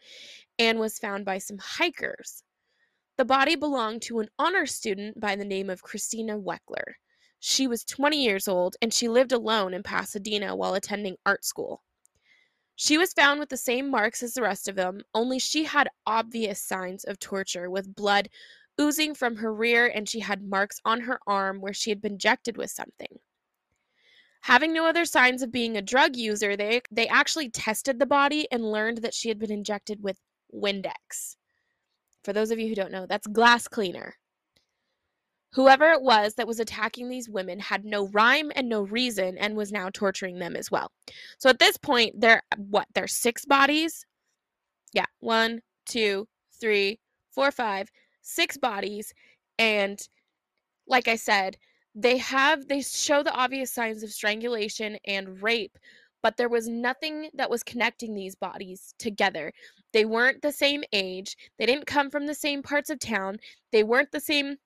and 0.59 0.79
was 0.79 0.99
found 0.99 1.25
by 1.25 1.39
some 1.39 1.59
hikers. 1.59 2.43
The 3.17 3.25
body 3.25 3.57
belonged 3.57 4.03
to 4.03 4.21
an 4.21 4.29
honor 4.39 4.67
student 4.67 5.19
by 5.19 5.37
the 5.37 5.45
name 5.45 5.71
of 5.71 5.83
Christina 5.83 6.39
Weckler. 6.39 6.95
She 7.39 7.67
was 7.67 7.85
20 7.85 8.23
years 8.23 8.49
old 8.49 8.77
and 8.83 8.93
she 8.93 9.09
lived 9.09 9.33
alone 9.33 9.75
in 9.75 9.83
Pasadena 9.83 10.55
while 10.55 10.75
attending 10.75 11.17
art 11.25 11.45
school. 11.45 11.83
She 12.75 12.99
was 12.99 13.15
found 13.15 13.41
with 13.41 13.49
the 13.49 13.57
same 13.57 13.91
marks 13.91 14.23
as 14.23 14.35
the 14.35 14.43
rest 14.43 14.69
of 14.69 14.77
them, 14.77 15.01
only 15.15 15.39
she 15.39 15.65
had 15.65 15.89
obvious 16.07 16.63
signs 16.63 17.05
of 17.05 17.19
torture 17.19 17.71
with 17.71 17.95
blood 17.95 18.29
oozing 18.79 19.15
from 19.15 19.37
her 19.37 19.55
rear 19.55 19.87
and 19.87 20.07
she 20.07 20.21
had 20.21 20.43
marks 20.43 20.81
on 20.85 21.01
her 21.01 21.19
arm 21.27 21.61
where 21.61 21.73
she 21.73 21.91
had 21.91 22.03
been 22.03 22.13
injected 22.13 22.59
with 22.59 22.71
something. 22.71 23.19
Having 24.43 24.75
no 24.75 24.87
other 24.87 25.07
signs 25.07 25.43
of 25.43 25.51
being 25.51 25.77
a 25.77 25.83
drug 25.83 26.17
user, 26.17 26.57
they, 26.57 26.83
they 26.91 27.09
actually 27.09 27.49
tested 27.49 27.99
the 27.99 28.07
body 28.07 28.47
and 28.53 28.71
learned 28.71 28.99
that 28.99 29.15
she 29.15 29.29
had 29.29 29.39
been 29.39 29.51
injected 29.51 30.03
with 30.03 30.21
Windex. 30.55 31.37
For 32.25 32.33
those 32.33 32.51
of 32.51 32.59
you 32.59 32.69
who 32.69 32.75
don't 32.75 32.93
know, 32.93 33.07
that's 33.07 33.27
glass 33.27 33.69
cleaner. 33.69 34.17
Whoever 35.53 35.93
it 35.93 36.03
was 36.03 36.35
that 36.35 36.47
was 36.47 36.61
attacking 36.61 37.09
these 37.09 37.31
women 37.31 37.59
had 37.61 37.85
no 37.85 38.09
rhyme 38.09 38.53
and 38.55 38.69
no 38.69 38.83
reason 38.83 39.39
and 39.39 39.57
was 39.57 39.73
now 39.73 39.89
torturing 39.91 40.39
them 40.39 40.55
as 40.55 40.71
well. 40.71 40.91
So 41.39 41.49
at 41.49 41.59
this 41.59 41.77
point, 41.77 42.21
there 42.21 42.43
what? 42.57 42.87
There's 42.95 43.15
six 43.15 43.45
bodies. 43.45 44.05
Yeah, 44.93 45.07
one, 45.21 45.63
two, 45.87 46.29
three, 46.61 46.99
four, 47.31 47.51
five, 47.51 47.91
six 48.23 48.57
bodies, 48.59 49.15
and 49.59 49.99
like 50.87 51.09
I 51.09 51.17
said, 51.17 51.57
they 51.95 52.19
have 52.19 52.69
they 52.69 52.83
show 52.83 53.23
the 53.23 53.33
obvious 53.33 53.73
signs 53.73 54.03
of 54.03 54.11
strangulation 54.11 54.99
and 55.07 55.43
rape, 55.43 55.79
but 56.23 56.37
there 56.37 56.49
was 56.49 56.69
nothing 56.69 57.31
that 57.35 57.51
was 57.51 57.63
connecting 57.63 58.15
these 58.15 58.35
bodies 58.35 58.95
together. 58.99 59.53
They 59.93 60.05
weren't 60.05 60.43
the 60.43 60.53
same 60.53 60.85
age, 60.93 61.37
they 61.59 61.67
didn't 61.67 61.87
come 61.87 62.11
from 62.11 62.27
the 62.27 62.35
same 62.35 62.63
parts 62.63 62.91
of 62.91 62.99
town, 62.99 63.39
they 63.73 63.85
weren't 63.85 64.13
the 64.13 64.21
same 64.21 64.57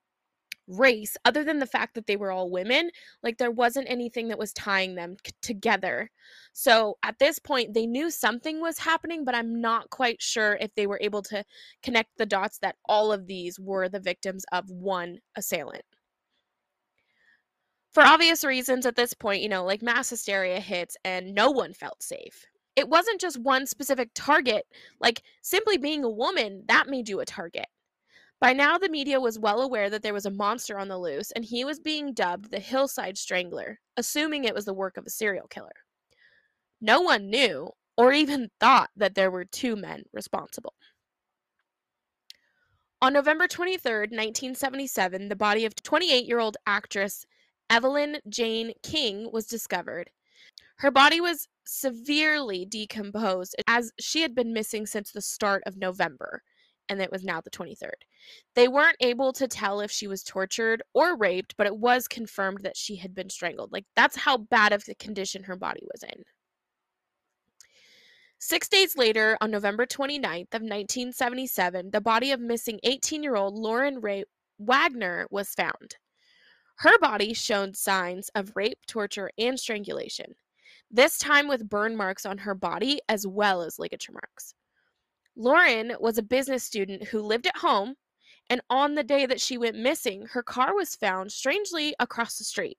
race 0.67 1.17
other 1.25 1.43
than 1.43 1.59
the 1.59 1.65
fact 1.65 1.95
that 1.95 2.07
they 2.07 2.15
were 2.15 2.31
all 2.31 2.49
women 2.49 2.89
like 3.23 3.37
there 3.37 3.51
wasn't 3.51 3.89
anything 3.89 4.27
that 4.29 4.39
was 4.39 4.53
tying 4.53 4.95
them 4.95 5.17
c- 5.25 5.33
together. 5.41 6.09
So 6.53 6.97
at 7.03 7.19
this 7.19 7.39
point 7.39 7.73
they 7.73 7.85
knew 7.85 8.09
something 8.09 8.61
was 8.61 8.79
happening 8.79 9.25
but 9.25 9.35
i'm 9.35 9.59
not 9.61 9.89
quite 9.89 10.21
sure 10.21 10.57
if 10.61 10.73
they 10.75 10.87
were 10.87 10.99
able 11.01 11.21
to 11.23 11.43
connect 11.83 12.17
the 12.17 12.25
dots 12.25 12.59
that 12.59 12.77
all 12.87 13.11
of 13.11 13.27
these 13.27 13.59
were 13.59 13.89
the 13.89 13.99
victims 13.99 14.45
of 14.51 14.69
one 14.69 15.19
assailant. 15.35 15.83
For 17.91 18.03
obvious 18.03 18.43
reasons 18.43 18.85
at 18.85 18.95
this 18.95 19.13
point 19.13 19.41
you 19.41 19.49
know 19.49 19.65
like 19.65 19.81
mass 19.81 20.09
hysteria 20.09 20.59
hits 20.59 20.95
and 21.03 21.33
no 21.33 21.51
one 21.51 21.73
felt 21.73 22.03
safe 22.03 22.45
it 22.75 22.87
wasn't 22.89 23.21
just 23.21 23.39
one 23.39 23.65
specific 23.65 24.09
target 24.15 24.65
like 24.99 25.21
simply 25.41 25.77
being 25.77 26.03
a 26.03 26.09
woman 26.09 26.63
that 26.67 26.87
made 26.87 27.09
you 27.09 27.19
a 27.19 27.25
target 27.25 27.67
by 28.41 28.53
now, 28.53 28.79
the 28.79 28.89
media 28.89 29.21
was 29.21 29.37
well 29.37 29.61
aware 29.61 29.91
that 29.91 30.01
there 30.01 30.15
was 30.15 30.25
a 30.25 30.31
monster 30.31 30.79
on 30.79 30.87
the 30.87 30.97
loose, 30.97 31.29
and 31.29 31.45
he 31.45 31.63
was 31.63 31.79
being 31.79 32.11
dubbed 32.11 32.49
the 32.49 32.59
Hillside 32.59 33.15
Strangler, 33.15 33.79
assuming 33.97 34.45
it 34.45 34.55
was 34.55 34.65
the 34.65 34.73
work 34.73 34.97
of 34.97 35.05
a 35.05 35.11
serial 35.11 35.45
killer. 35.47 35.69
No 36.81 37.01
one 37.01 37.29
knew 37.29 37.69
or 37.97 38.11
even 38.13 38.49
thought 38.59 38.89
that 38.95 39.13
there 39.13 39.29
were 39.29 39.45
two 39.45 39.75
men 39.75 40.05
responsible. 40.11 40.73
On 43.03 43.13
November 43.13 43.47
23, 43.47 43.91
1977, 44.09 45.29
the 45.29 45.35
body 45.35 45.65
of 45.65 45.75
28 45.75 46.25
year 46.25 46.39
old 46.39 46.57
actress 46.65 47.27
Evelyn 47.69 48.17
Jane 48.27 48.73
King 48.81 49.29
was 49.31 49.45
discovered. 49.45 50.09
Her 50.81 50.89
body 50.89 51.21
was 51.21 51.47
severely 51.63 52.65
decomposed 52.65 53.55
as 53.67 53.91
she 53.99 54.23
had 54.23 54.33
been 54.33 54.51
missing 54.51 54.87
since 54.87 55.11
the 55.11 55.21
start 55.21 55.61
of 55.67 55.77
November 55.77 56.41
and 56.89 56.99
it 56.99 57.11
was 57.11 57.23
now 57.23 57.39
the 57.39 57.51
23rd. 57.51 58.01
They 58.55 58.67
weren't 58.67 58.97
able 58.99 59.31
to 59.33 59.47
tell 59.47 59.79
if 59.79 59.91
she 59.91 60.07
was 60.07 60.23
tortured 60.23 60.81
or 60.95 61.15
raped, 61.15 61.55
but 61.55 61.67
it 61.67 61.77
was 61.77 62.07
confirmed 62.07 62.61
that 62.63 62.75
she 62.75 62.95
had 62.95 63.13
been 63.13 63.29
strangled. 63.29 63.71
Like, 63.71 63.85
that's 63.95 64.15
how 64.15 64.37
bad 64.37 64.73
of 64.73 64.83
the 64.85 64.95
condition 64.95 65.43
her 65.43 65.55
body 65.55 65.83
was 65.83 66.01
in. 66.01 66.23
Six 68.39 68.67
days 68.67 68.97
later, 68.97 69.37
on 69.39 69.51
November 69.51 69.85
29th 69.85 70.51
of 70.51 70.63
1977, 70.63 71.91
the 71.91 72.01
body 72.01 72.31
of 72.31 72.39
missing 72.41 72.79
18-year-old 72.83 73.53
Lauren 73.53 74.01
Rae 74.01 74.23
Wagner 74.57 75.27
was 75.29 75.49
found. 75.49 75.97
Her 76.77 76.97
body 76.97 77.33
showed 77.35 77.77
signs 77.77 78.29
of 78.33 78.53
rape, 78.55 78.79
torture, 78.87 79.29
and 79.37 79.59
strangulation, 79.59 80.33
this 80.91 81.17
time 81.17 81.47
with 81.47 81.69
burn 81.69 81.95
marks 81.95 82.25
on 82.25 82.37
her 82.39 82.53
body 82.53 82.99
as 83.07 83.25
well 83.25 83.61
as 83.61 83.79
ligature 83.79 84.11
marks. 84.11 84.53
Lauren 85.35 85.93
was 85.99 86.17
a 86.17 86.23
business 86.23 86.63
student 86.63 87.03
who 87.03 87.21
lived 87.21 87.47
at 87.47 87.57
home, 87.57 87.95
and 88.49 88.61
on 88.69 88.95
the 88.95 89.03
day 89.03 89.25
that 89.25 89.39
she 89.39 89.57
went 89.57 89.77
missing, 89.77 90.25
her 90.25 90.43
car 90.43 90.75
was 90.75 90.95
found 90.95 91.31
strangely 91.31 91.95
across 91.99 92.37
the 92.37 92.43
street. 92.43 92.77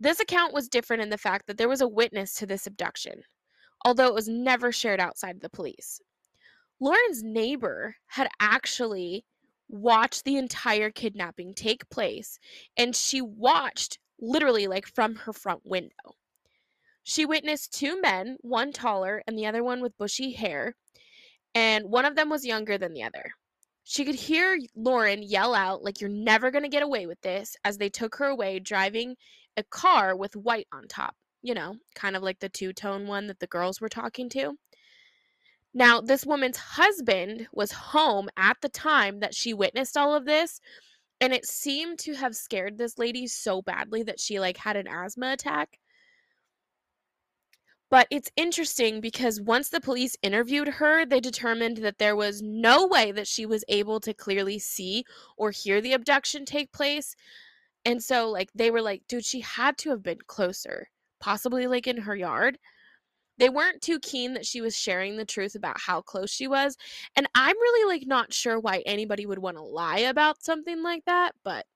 This 0.00 0.20
account 0.20 0.54
was 0.54 0.68
different 0.68 1.02
in 1.02 1.10
the 1.10 1.18
fact 1.18 1.46
that 1.46 1.58
there 1.58 1.68
was 1.68 1.82
a 1.82 1.88
witness 1.88 2.34
to 2.36 2.46
this 2.46 2.66
abduction, 2.66 3.22
although 3.84 4.06
it 4.06 4.14
was 4.14 4.28
never 4.28 4.72
shared 4.72 5.00
outside 5.00 5.36
of 5.36 5.42
the 5.42 5.50
police. 5.50 6.00
Lauren's 6.80 7.22
neighbor 7.22 7.96
had 8.06 8.28
actually 8.40 9.24
watched 9.68 10.24
the 10.24 10.36
entire 10.36 10.90
kidnapping 10.90 11.54
take 11.54 11.88
place, 11.90 12.38
and 12.76 12.96
she 12.96 13.20
watched 13.20 13.98
literally 14.18 14.66
like 14.66 14.86
from 14.86 15.14
her 15.14 15.32
front 15.32 15.60
window. 15.64 16.15
She 17.08 17.24
witnessed 17.24 17.72
two 17.72 18.00
men, 18.00 18.36
one 18.40 18.72
taller 18.72 19.22
and 19.28 19.38
the 19.38 19.46
other 19.46 19.62
one 19.62 19.80
with 19.80 19.96
bushy 19.96 20.32
hair, 20.32 20.74
and 21.54 21.84
one 21.88 22.04
of 22.04 22.16
them 22.16 22.28
was 22.28 22.44
younger 22.44 22.78
than 22.78 22.94
the 22.94 23.04
other. 23.04 23.30
She 23.84 24.04
could 24.04 24.16
hear 24.16 24.58
Lauren 24.74 25.22
yell 25.22 25.54
out, 25.54 25.84
like, 25.84 26.00
You're 26.00 26.10
never 26.10 26.50
going 26.50 26.64
to 26.64 26.68
get 26.68 26.82
away 26.82 27.06
with 27.06 27.20
this, 27.20 27.54
as 27.64 27.78
they 27.78 27.88
took 27.88 28.16
her 28.16 28.24
away 28.24 28.58
driving 28.58 29.14
a 29.56 29.62
car 29.62 30.16
with 30.16 30.34
white 30.34 30.66
on 30.72 30.88
top. 30.88 31.14
You 31.42 31.54
know, 31.54 31.76
kind 31.94 32.16
of 32.16 32.24
like 32.24 32.40
the 32.40 32.48
two 32.48 32.72
tone 32.72 33.06
one 33.06 33.28
that 33.28 33.38
the 33.38 33.46
girls 33.46 33.80
were 33.80 33.88
talking 33.88 34.28
to. 34.30 34.58
Now, 35.72 36.00
this 36.00 36.26
woman's 36.26 36.56
husband 36.56 37.46
was 37.52 37.70
home 37.70 38.28
at 38.36 38.56
the 38.62 38.68
time 38.68 39.20
that 39.20 39.32
she 39.32 39.54
witnessed 39.54 39.96
all 39.96 40.12
of 40.12 40.24
this, 40.24 40.60
and 41.20 41.32
it 41.32 41.46
seemed 41.46 42.00
to 42.00 42.14
have 42.14 42.34
scared 42.34 42.78
this 42.78 42.98
lady 42.98 43.28
so 43.28 43.62
badly 43.62 44.02
that 44.02 44.18
she 44.18 44.40
like 44.40 44.56
had 44.56 44.74
an 44.74 44.88
asthma 44.88 45.34
attack. 45.34 45.78
But 47.88 48.08
it's 48.10 48.30
interesting 48.36 49.00
because 49.00 49.40
once 49.40 49.68
the 49.68 49.80
police 49.80 50.16
interviewed 50.22 50.68
her, 50.68 51.06
they 51.06 51.20
determined 51.20 51.78
that 51.78 51.98
there 51.98 52.16
was 52.16 52.42
no 52.42 52.86
way 52.86 53.12
that 53.12 53.28
she 53.28 53.46
was 53.46 53.64
able 53.68 54.00
to 54.00 54.12
clearly 54.12 54.58
see 54.58 55.04
or 55.36 55.52
hear 55.52 55.80
the 55.80 55.92
abduction 55.92 56.44
take 56.44 56.72
place. 56.72 57.14
And 57.84 58.02
so, 58.02 58.28
like, 58.28 58.50
they 58.54 58.72
were 58.72 58.82
like, 58.82 59.02
dude, 59.06 59.24
she 59.24 59.40
had 59.40 59.78
to 59.78 59.90
have 59.90 60.02
been 60.02 60.18
closer, 60.26 60.88
possibly 61.20 61.68
like 61.68 61.86
in 61.86 61.98
her 61.98 62.16
yard. 62.16 62.58
They 63.38 63.50
weren't 63.50 63.82
too 63.82 64.00
keen 64.00 64.34
that 64.34 64.46
she 64.46 64.60
was 64.60 64.76
sharing 64.76 65.16
the 65.16 65.24
truth 65.24 65.54
about 65.54 65.78
how 65.78 66.00
close 66.00 66.30
she 66.30 66.48
was. 66.48 66.76
And 67.14 67.28
I'm 67.34 67.56
really 67.56 67.94
like 67.94 68.06
not 68.06 68.32
sure 68.32 68.58
why 68.58 68.82
anybody 68.86 69.26
would 69.26 69.38
want 69.38 69.58
to 69.58 69.62
lie 69.62 70.00
about 70.00 70.42
something 70.42 70.82
like 70.82 71.04
that, 71.04 71.34
but 71.44 71.66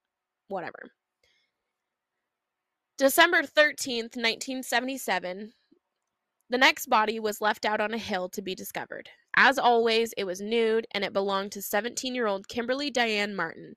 whatever. 0.49 0.91
December 2.97 3.43
13th, 3.43 4.17
1977, 4.17 5.53
the 6.51 6.57
next 6.57 6.87
body 6.87 7.17
was 7.17 7.39
left 7.39 7.65
out 7.65 7.79
on 7.79 7.93
a 7.93 7.97
hill 7.97 8.27
to 8.29 8.41
be 8.41 8.53
discovered. 8.53 9.09
As 9.35 9.57
always, 9.57 10.13
it 10.17 10.25
was 10.25 10.41
nude 10.41 10.85
and 10.91 11.05
it 11.05 11.13
belonged 11.13 11.53
to 11.53 11.61
17 11.61 12.13
year 12.13 12.27
old 12.27 12.49
Kimberly 12.49 12.91
Diane 12.91 13.33
Martin. 13.33 13.75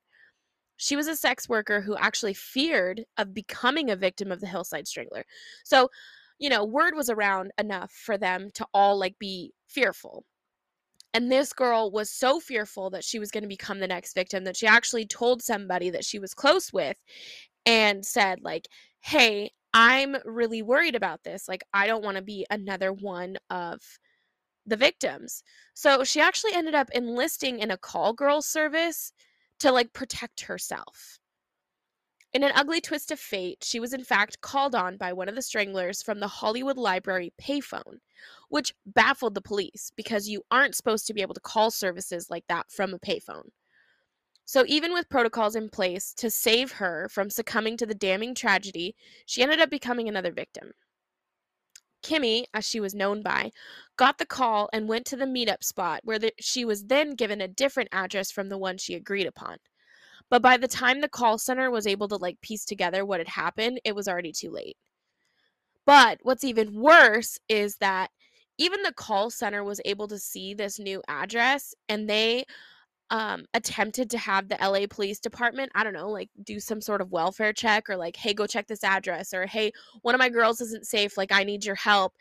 She 0.76 0.96
was 0.96 1.06
a 1.06 1.14
sex 1.14 1.48
worker 1.48 1.80
who 1.80 1.96
actually 1.96 2.34
feared 2.34 3.04
of 3.16 3.32
becoming 3.32 3.90
a 3.90 3.96
victim 3.96 4.32
of 4.32 4.40
the 4.40 4.48
Hillside 4.48 4.88
Strangler. 4.88 5.24
So, 5.64 5.88
you 6.40 6.48
know, 6.50 6.64
word 6.64 6.96
was 6.96 7.08
around 7.08 7.52
enough 7.58 7.92
for 7.92 8.18
them 8.18 8.50
to 8.54 8.66
all 8.74 8.98
like 8.98 9.20
be 9.20 9.52
fearful. 9.68 10.24
And 11.14 11.30
this 11.30 11.52
girl 11.52 11.92
was 11.92 12.10
so 12.10 12.40
fearful 12.40 12.90
that 12.90 13.04
she 13.04 13.20
was 13.20 13.30
going 13.30 13.44
to 13.44 13.48
become 13.48 13.78
the 13.78 13.86
next 13.86 14.14
victim 14.14 14.42
that 14.44 14.56
she 14.56 14.66
actually 14.66 15.06
told 15.06 15.42
somebody 15.42 15.90
that 15.90 16.04
she 16.04 16.18
was 16.18 16.34
close 16.34 16.72
with 16.72 16.96
and 17.64 18.04
said 18.04 18.40
like, 18.42 18.66
"Hey, 18.98 19.52
I'm 19.74 20.16
really 20.24 20.62
worried 20.62 20.94
about 20.94 21.24
this. 21.24 21.48
Like, 21.48 21.64
I 21.74 21.88
don't 21.88 22.04
want 22.04 22.16
to 22.16 22.22
be 22.22 22.46
another 22.48 22.92
one 22.92 23.36
of 23.50 23.80
the 24.64 24.76
victims. 24.76 25.42
So 25.74 26.04
she 26.04 26.20
actually 26.20 26.54
ended 26.54 26.74
up 26.74 26.88
enlisting 26.94 27.58
in 27.58 27.70
a 27.70 27.76
call 27.76 28.12
girl 28.12 28.40
service 28.40 29.12
to 29.58 29.72
like 29.72 29.92
protect 29.92 30.42
herself. 30.42 31.18
In 32.32 32.42
an 32.42 32.52
ugly 32.54 32.80
twist 32.80 33.10
of 33.10 33.20
fate, 33.20 33.62
she 33.62 33.78
was 33.78 33.92
in 33.92 34.02
fact 34.02 34.40
called 34.40 34.74
on 34.74 34.96
by 34.96 35.12
one 35.12 35.28
of 35.28 35.34
the 35.34 35.42
stranglers 35.42 36.02
from 36.02 36.18
the 36.18 36.26
Hollywood 36.26 36.76
Library 36.76 37.32
payphone, 37.40 37.98
which 38.48 38.74
baffled 38.86 39.34
the 39.34 39.40
police 39.40 39.92
because 39.96 40.28
you 40.28 40.42
aren't 40.50 40.74
supposed 40.74 41.06
to 41.06 41.14
be 41.14 41.22
able 41.22 41.34
to 41.34 41.40
call 41.40 41.70
services 41.70 42.28
like 42.30 42.44
that 42.48 42.66
from 42.70 42.94
a 42.94 42.98
payphone. 42.98 43.50
So, 44.46 44.64
even 44.66 44.92
with 44.92 45.08
protocols 45.08 45.56
in 45.56 45.70
place 45.70 46.12
to 46.14 46.30
save 46.30 46.72
her 46.72 47.08
from 47.08 47.30
succumbing 47.30 47.78
to 47.78 47.86
the 47.86 47.94
damning 47.94 48.34
tragedy, 48.34 48.94
she 49.26 49.42
ended 49.42 49.60
up 49.60 49.70
becoming 49.70 50.08
another 50.08 50.32
victim. 50.32 50.72
Kimmy, 52.02 52.44
as 52.52 52.68
she 52.68 52.80
was 52.80 52.94
known 52.94 53.22
by, 53.22 53.50
got 53.96 54.18
the 54.18 54.26
call 54.26 54.68
and 54.72 54.88
went 54.88 55.06
to 55.06 55.16
the 55.16 55.24
meetup 55.24 55.64
spot 55.64 56.00
where 56.04 56.18
the, 56.18 56.32
she 56.38 56.64
was 56.64 56.84
then 56.84 57.14
given 57.14 57.40
a 57.40 57.48
different 57.48 57.88
address 57.92 58.30
from 58.30 58.50
the 58.50 58.58
one 58.58 58.76
she 58.76 58.94
agreed 58.94 59.26
upon. 59.26 59.56
But 60.28 60.42
by 60.42 60.58
the 60.58 60.68
time 60.68 61.00
the 61.00 61.08
call 61.08 61.38
center 61.38 61.70
was 61.70 61.86
able 61.86 62.08
to 62.08 62.16
like 62.16 62.40
piece 62.42 62.66
together 62.66 63.04
what 63.04 63.20
had 63.20 63.28
happened, 63.28 63.80
it 63.84 63.94
was 63.94 64.06
already 64.06 64.32
too 64.32 64.50
late. 64.50 64.76
But 65.86 66.18
what's 66.22 66.44
even 66.44 66.80
worse 66.80 67.38
is 67.48 67.76
that 67.76 68.10
even 68.58 68.82
the 68.82 68.92
call 68.92 69.30
center 69.30 69.64
was 69.64 69.80
able 69.84 70.08
to 70.08 70.18
see 70.18 70.54
this 70.54 70.78
new 70.78 71.02
address 71.08 71.74
and 71.88 72.08
they 72.08 72.44
um 73.14 73.44
attempted 73.54 74.10
to 74.10 74.18
have 74.18 74.48
the 74.48 74.58
LA 74.60 74.86
police 74.90 75.20
department, 75.20 75.70
I 75.76 75.84
don't 75.84 75.92
know, 75.92 76.10
like 76.10 76.30
do 76.42 76.58
some 76.58 76.80
sort 76.80 77.00
of 77.00 77.12
welfare 77.12 77.52
check 77.52 77.88
or 77.88 77.96
like, 77.96 78.16
hey, 78.16 78.34
go 78.34 78.44
check 78.44 78.66
this 78.66 78.82
address 78.82 79.32
or 79.32 79.46
hey, 79.46 79.70
one 80.02 80.16
of 80.16 80.18
my 80.18 80.28
girls 80.28 80.60
isn't 80.60 80.84
safe, 80.84 81.16
like 81.16 81.30
I 81.30 81.44
need 81.44 81.64
your 81.64 81.76
help. 81.76 82.14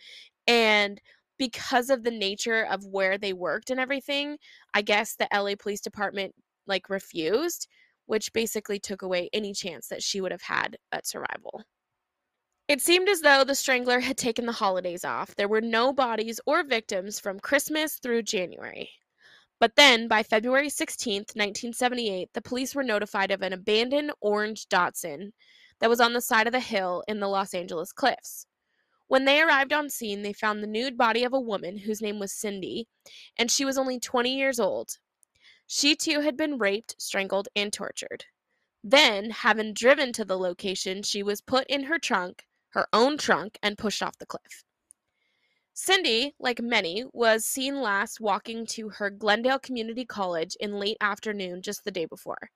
And 0.47 1.01
because 1.39 1.89
of 1.89 2.03
the 2.03 2.11
nature 2.11 2.67
of 2.69 2.85
where 2.85 3.17
they 3.17 3.33
worked 3.33 3.71
and 3.71 3.79
everything, 3.79 4.37
I 4.75 4.83
guess 4.83 5.15
the 5.15 5.27
LA 5.33 5.55
police 5.57 5.81
department 5.81 6.35
like 6.67 6.91
refused, 6.91 7.67
which 8.05 8.31
basically 8.31 8.77
took 8.77 9.01
away 9.01 9.31
any 9.33 9.51
chance 9.53 9.87
that 9.87 10.03
she 10.03 10.21
would 10.21 10.31
have 10.31 10.43
had 10.43 10.77
at 10.91 11.07
survival. 11.07 11.63
It 12.67 12.81
seemed 12.81 13.09
as 13.09 13.21
though 13.21 13.43
the 13.43 13.55
strangler 13.55 13.99
had 13.99 14.17
taken 14.17 14.45
the 14.45 14.51
holidays 14.51 15.03
off. 15.03 15.33
There 15.35 15.47
were 15.47 15.59
no 15.61 15.91
bodies 15.91 16.39
or 16.45 16.63
victims 16.63 17.19
from 17.19 17.39
Christmas 17.39 17.95
through 17.95 18.21
January. 18.23 18.91
But 19.63 19.77
then, 19.77 20.09
by 20.09 20.23
February 20.23 20.67
16, 20.67 21.19
1978, 21.19 22.33
the 22.33 22.41
police 22.41 22.75
were 22.75 22.83
notified 22.83 23.31
of 23.31 23.41
an 23.41 23.53
abandoned 23.53 24.11
orange 24.19 24.67
Datsun 24.67 25.31
that 25.79 25.89
was 25.89 26.01
on 26.01 26.11
the 26.11 26.19
side 26.19 26.47
of 26.47 26.51
the 26.51 26.59
hill 26.59 27.01
in 27.07 27.21
the 27.21 27.29
Los 27.29 27.53
Angeles 27.53 27.93
cliffs. 27.93 28.45
When 29.07 29.23
they 29.23 29.39
arrived 29.39 29.71
on 29.71 29.89
scene, 29.89 30.21
they 30.21 30.33
found 30.33 30.61
the 30.61 30.67
nude 30.67 30.97
body 30.97 31.23
of 31.23 31.31
a 31.31 31.39
woman 31.39 31.77
whose 31.77 32.01
name 32.01 32.19
was 32.19 32.33
Cindy, 32.33 32.89
and 33.37 33.49
she 33.49 33.63
was 33.63 33.77
only 33.77 34.01
20 34.01 34.35
years 34.35 34.59
old. 34.59 34.97
She 35.65 35.95
too 35.95 36.19
had 36.19 36.35
been 36.35 36.57
raped, 36.57 37.01
strangled, 37.01 37.47
and 37.55 37.71
tortured. 37.71 38.25
Then, 38.83 39.29
having 39.29 39.73
driven 39.73 40.11
to 40.11 40.25
the 40.25 40.37
location, 40.37 41.03
she 41.03 41.23
was 41.23 41.39
put 41.39 41.65
in 41.67 41.83
her 41.83 41.99
trunk, 41.99 42.43
her 42.71 42.89
own 42.91 43.17
trunk, 43.17 43.59
and 43.63 43.77
pushed 43.77 44.03
off 44.03 44.17
the 44.17 44.25
cliff. 44.25 44.65
Cindy, 45.73 46.35
like 46.39 46.61
many, 46.61 47.03
was 47.13 47.45
seen 47.45 47.81
last 47.81 48.21
walking 48.21 48.65
to 48.67 48.89
her 48.89 49.09
Glendale 49.09 49.57
Community 49.57 50.05
College 50.05 50.55
in 50.59 50.79
late 50.79 50.97
afternoon 51.01 51.63
just 51.63 51.83
the 51.83 51.91
day 51.91 52.05
before. 52.05 52.51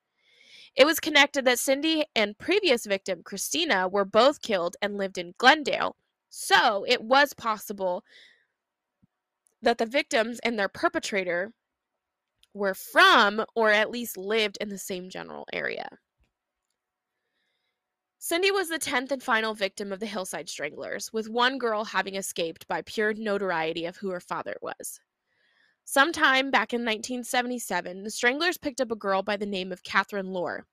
It 0.76 0.86
was 0.86 1.00
connected 1.00 1.44
that 1.46 1.58
Cindy 1.58 2.06
and 2.16 2.38
previous 2.38 2.86
victim, 2.86 3.24
Christina, 3.24 3.88
were 3.88 4.06
both 4.06 4.44
killed 4.44 4.76
and 4.84 4.98
lived 4.98 5.18
in 5.18 5.34
Glendale, 5.40 5.96
so 6.30 6.86
it 6.88 7.02
was 7.02 7.34
possible 7.34 8.04
that 9.64 9.80
the 9.80 9.88
victims 9.88 10.40
and 10.44 10.60
their 10.60 10.70
perpetrator 10.70 11.52
were 12.54 12.76
from 12.76 13.44
or 13.56 13.72
at 13.72 13.90
least 13.90 14.18
lived 14.18 14.58
in 14.62 14.70
the 14.70 14.78
same 14.78 15.10
general 15.10 15.46
area. 15.52 15.90
Cindy 18.28 18.52
was 18.52 18.68
the 18.68 18.78
10th 18.78 19.12
and 19.12 19.24
final 19.24 19.54
victim 19.54 19.94
of 19.94 20.02
the 20.02 20.06
Hillside 20.06 20.50
Stranglers, 20.50 21.14
with 21.14 21.30
one 21.30 21.58
girl 21.58 21.86
having 21.86 22.16
escaped 22.16 22.68
by 22.68 22.82
pure 22.82 23.14
notoriety 23.14 23.86
of 23.86 23.96
who 23.96 24.10
her 24.10 24.20
father 24.20 24.58
was. 24.62 25.00
Sometime 25.86 26.52
back 26.52 26.74
in 26.74 26.82
1977, 26.82 28.04
the 28.04 28.12
Stranglers 28.12 28.58
picked 28.58 28.82
up 28.82 28.92
a 28.92 28.98
girl 28.98 29.24
by 29.24 29.38
the 29.38 29.46
name 29.46 29.72
of 29.72 29.82
Catherine 29.84 30.34
Lorre. 30.34 30.64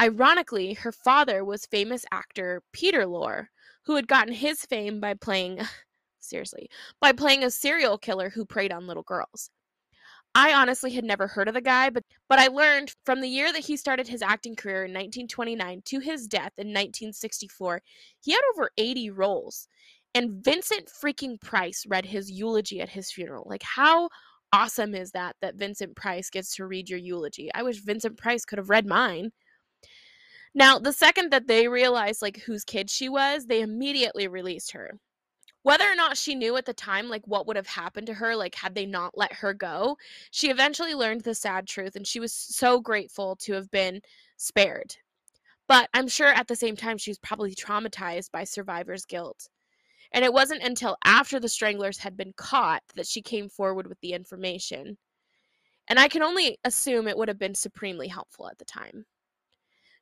Ironically, 0.00 0.74
her 0.74 0.92
father 0.92 1.44
was 1.44 1.66
famous 1.66 2.04
actor 2.12 2.62
Peter 2.70 3.06
Lorre, 3.06 3.48
who 3.84 3.96
had 3.96 4.06
gotten 4.06 4.32
his 4.32 4.64
fame 4.64 5.00
by 5.00 5.14
playing 5.14 5.58
seriously, 6.20 6.70
by 7.00 7.10
playing 7.10 7.42
a 7.42 7.50
serial 7.50 7.98
killer 7.98 8.30
who 8.30 8.44
preyed 8.44 8.70
on 8.70 8.86
little 8.86 9.02
girls. 9.02 9.50
I 10.34 10.54
honestly 10.54 10.92
had 10.92 11.04
never 11.04 11.26
heard 11.26 11.48
of 11.48 11.54
the 11.54 11.60
guy, 11.60 11.90
but 11.90 12.04
but 12.28 12.38
I 12.38 12.46
learned 12.46 12.94
from 13.04 13.20
the 13.20 13.28
year 13.28 13.52
that 13.52 13.64
he 13.64 13.76
started 13.76 14.08
his 14.08 14.22
acting 14.22 14.56
career 14.56 14.84
in 14.84 14.92
1929 14.92 15.82
to 15.84 16.00
his 16.00 16.26
death 16.26 16.52
in 16.56 16.68
1964, 16.68 17.82
he 18.20 18.32
had 18.32 18.40
over 18.54 18.70
80 18.78 19.10
roles. 19.10 19.68
And 20.14 20.44
Vincent 20.44 20.88
freaking 20.88 21.40
Price 21.40 21.84
read 21.86 22.06
his 22.06 22.30
eulogy 22.30 22.80
at 22.80 22.88
his 22.90 23.10
funeral. 23.10 23.46
Like 23.46 23.62
how 23.62 24.08
awesome 24.52 24.94
is 24.94 25.12
that 25.12 25.36
that 25.42 25.56
Vincent 25.56 25.96
Price 25.96 26.30
gets 26.30 26.54
to 26.56 26.66
read 26.66 26.88
your 26.88 26.98
eulogy? 26.98 27.50
I 27.54 27.62
wish 27.62 27.78
Vincent 27.78 28.16
Price 28.18 28.44
could 28.44 28.58
have 28.58 28.70
read 28.70 28.86
mine. 28.86 29.32
Now, 30.54 30.78
the 30.78 30.92
second 30.92 31.30
that 31.32 31.46
they 31.46 31.68
realized 31.68 32.22
like 32.22 32.38
whose 32.38 32.64
kid 32.64 32.90
she 32.90 33.08
was, 33.08 33.46
they 33.46 33.62
immediately 33.62 34.28
released 34.28 34.72
her 34.72 34.98
whether 35.62 35.84
or 35.84 35.94
not 35.94 36.16
she 36.16 36.34
knew 36.34 36.56
at 36.56 36.66
the 36.66 36.74
time 36.74 37.08
like 37.08 37.26
what 37.26 37.46
would 37.46 37.56
have 37.56 37.66
happened 37.66 38.06
to 38.06 38.14
her 38.14 38.34
like 38.36 38.54
had 38.54 38.74
they 38.74 38.86
not 38.86 39.16
let 39.16 39.32
her 39.32 39.54
go 39.54 39.96
she 40.30 40.50
eventually 40.50 40.94
learned 40.94 41.22
the 41.22 41.34
sad 41.34 41.66
truth 41.66 41.96
and 41.96 42.06
she 42.06 42.20
was 42.20 42.32
so 42.32 42.80
grateful 42.80 43.36
to 43.36 43.52
have 43.52 43.70
been 43.70 44.00
spared. 44.36 44.96
But 45.68 45.88
i'm 45.94 46.08
sure 46.08 46.28
at 46.28 46.48
the 46.48 46.56
same 46.56 46.76
time 46.76 46.98
she 46.98 47.10
was 47.10 47.18
probably 47.18 47.54
traumatized 47.54 48.30
by 48.30 48.44
survivor's 48.44 49.04
guilt. 49.04 49.48
And 50.12 50.24
it 50.24 50.32
wasn't 50.32 50.62
until 50.62 50.96
after 51.04 51.40
the 51.40 51.48
stranglers 51.48 51.98
had 51.98 52.16
been 52.16 52.34
caught 52.36 52.82
that 52.96 53.06
she 53.06 53.22
came 53.22 53.48
forward 53.48 53.86
with 53.86 54.00
the 54.00 54.12
information. 54.12 54.98
And 55.88 55.98
i 55.98 56.08
can 56.08 56.22
only 56.22 56.58
assume 56.64 57.08
it 57.08 57.16
would 57.16 57.28
have 57.28 57.38
been 57.38 57.54
supremely 57.54 58.08
helpful 58.08 58.48
at 58.48 58.58
the 58.58 58.64
time. 58.64 59.06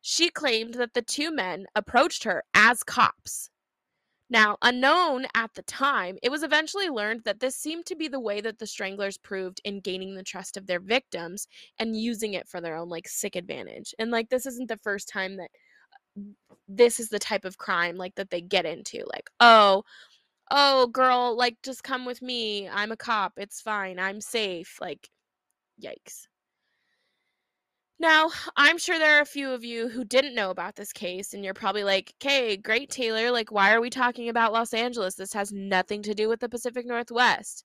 She 0.01 0.29
claimed 0.31 0.73
that 0.75 0.95
the 0.95 1.03
two 1.03 1.31
men 1.31 1.67
approached 1.75 2.23
her 2.23 2.43
as 2.55 2.81
cops 2.83 3.50
now, 4.31 4.57
unknown 4.61 5.25
at 5.35 5.53
the 5.55 5.61
time, 5.63 6.17
it 6.23 6.31
was 6.31 6.41
eventually 6.41 6.87
learned 6.87 7.25
that 7.25 7.41
this 7.41 7.57
seemed 7.57 7.85
to 7.87 7.97
be 7.97 8.07
the 8.07 8.19
way 8.19 8.39
that 8.39 8.59
the 8.59 8.65
stranglers 8.65 9.17
proved 9.17 9.59
in 9.65 9.81
gaining 9.81 10.15
the 10.15 10.23
trust 10.23 10.55
of 10.55 10.67
their 10.67 10.79
victims 10.79 11.49
and 11.79 11.97
using 11.99 12.33
it 12.33 12.47
for 12.47 12.61
their 12.61 12.77
own 12.77 12.87
like 12.87 13.09
sick 13.09 13.35
advantage. 13.35 13.93
And 13.99 14.09
like 14.09 14.29
this 14.29 14.45
isn't 14.45 14.69
the 14.69 14.77
first 14.77 15.09
time 15.09 15.35
that 15.35 15.49
uh, 16.17 16.55
this 16.69 16.97
is 17.01 17.09
the 17.09 17.19
type 17.19 17.43
of 17.43 17.57
crime 17.57 17.97
like 17.97 18.15
that 18.15 18.29
they 18.29 18.39
get 18.39 18.65
into. 18.65 19.03
Like, 19.11 19.29
oh, 19.41 19.83
oh 20.51 20.87
girl, 20.87 21.35
like 21.37 21.57
just 21.63 21.83
come 21.83 22.05
with 22.05 22.21
me. 22.21 22.69
I'm 22.69 22.93
a 22.93 22.97
cop. 22.97 23.33
It's 23.37 23.61
fine. 23.61 23.99
I'm 23.99 24.21
safe. 24.21 24.77
Like 24.81 25.09
yikes. 25.83 26.27
Now, 28.01 28.31
I'm 28.57 28.79
sure 28.79 28.97
there 28.97 29.19
are 29.19 29.21
a 29.21 29.25
few 29.25 29.51
of 29.51 29.63
you 29.63 29.87
who 29.87 30.03
didn't 30.03 30.33
know 30.33 30.49
about 30.49 30.75
this 30.75 30.91
case, 30.91 31.35
and 31.35 31.45
you're 31.45 31.53
probably 31.53 31.83
like, 31.83 32.15
okay, 32.17 32.57
great, 32.57 32.89
Taylor. 32.89 33.29
Like, 33.29 33.51
why 33.51 33.75
are 33.75 33.79
we 33.79 33.91
talking 33.91 34.27
about 34.27 34.51
Los 34.51 34.73
Angeles? 34.73 35.13
This 35.13 35.33
has 35.33 35.51
nothing 35.51 36.01
to 36.01 36.15
do 36.15 36.27
with 36.27 36.39
the 36.39 36.49
Pacific 36.49 36.87
Northwest. 36.87 37.63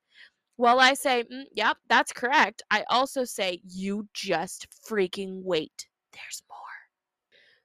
Well, 0.58 0.78
I 0.78 0.92
say, 0.92 1.24
mm, 1.24 1.44
yep, 1.52 1.78
that's 1.88 2.12
correct. 2.12 2.62
I 2.70 2.84
also 2.90 3.24
say, 3.24 3.62
you 3.66 4.08
just 4.12 4.66
freaking 4.86 5.40
wait. 5.42 5.88
There's 6.12 6.42
more. 6.50 6.58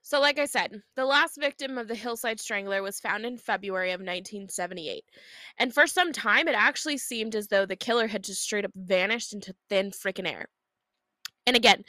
So, 0.02 0.22
like 0.22 0.40
I 0.40 0.46
said, 0.46 0.82
the 0.96 1.04
last 1.04 1.38
victim 1.38 1.78
of 1.78 1.90
the 1.90 1.96
Hillside 1.96 2.40
Strangler 2.40 2.82
was 2.82 3.02
found 3.02 3.26
in 3.26 3.38
February 3.38 3.92
of 3.92 4.00
1978. 4.00 5.04
And 5.58 5.74
for 5.74 5.88
some 5.88 6.14
time, 6.14 6.48
it 6.48 6.56
actually 6.56 7.00
seemed 7.00 7.36
as 7.36 7.50
though 7.50 7.66
the 7.66 7.76
killer 7.76 8.08
had 8.08 8.24
just 8.24 8.42
straight 8.42 8.64
up 8.64 8.72
vanished 8.78 9.34
into 9.34 9.54
thin 9.68 9.92
freaking 9.92 10.32
air. 10.32 10.48
And 11.48 11.56
again, 11.56 11.84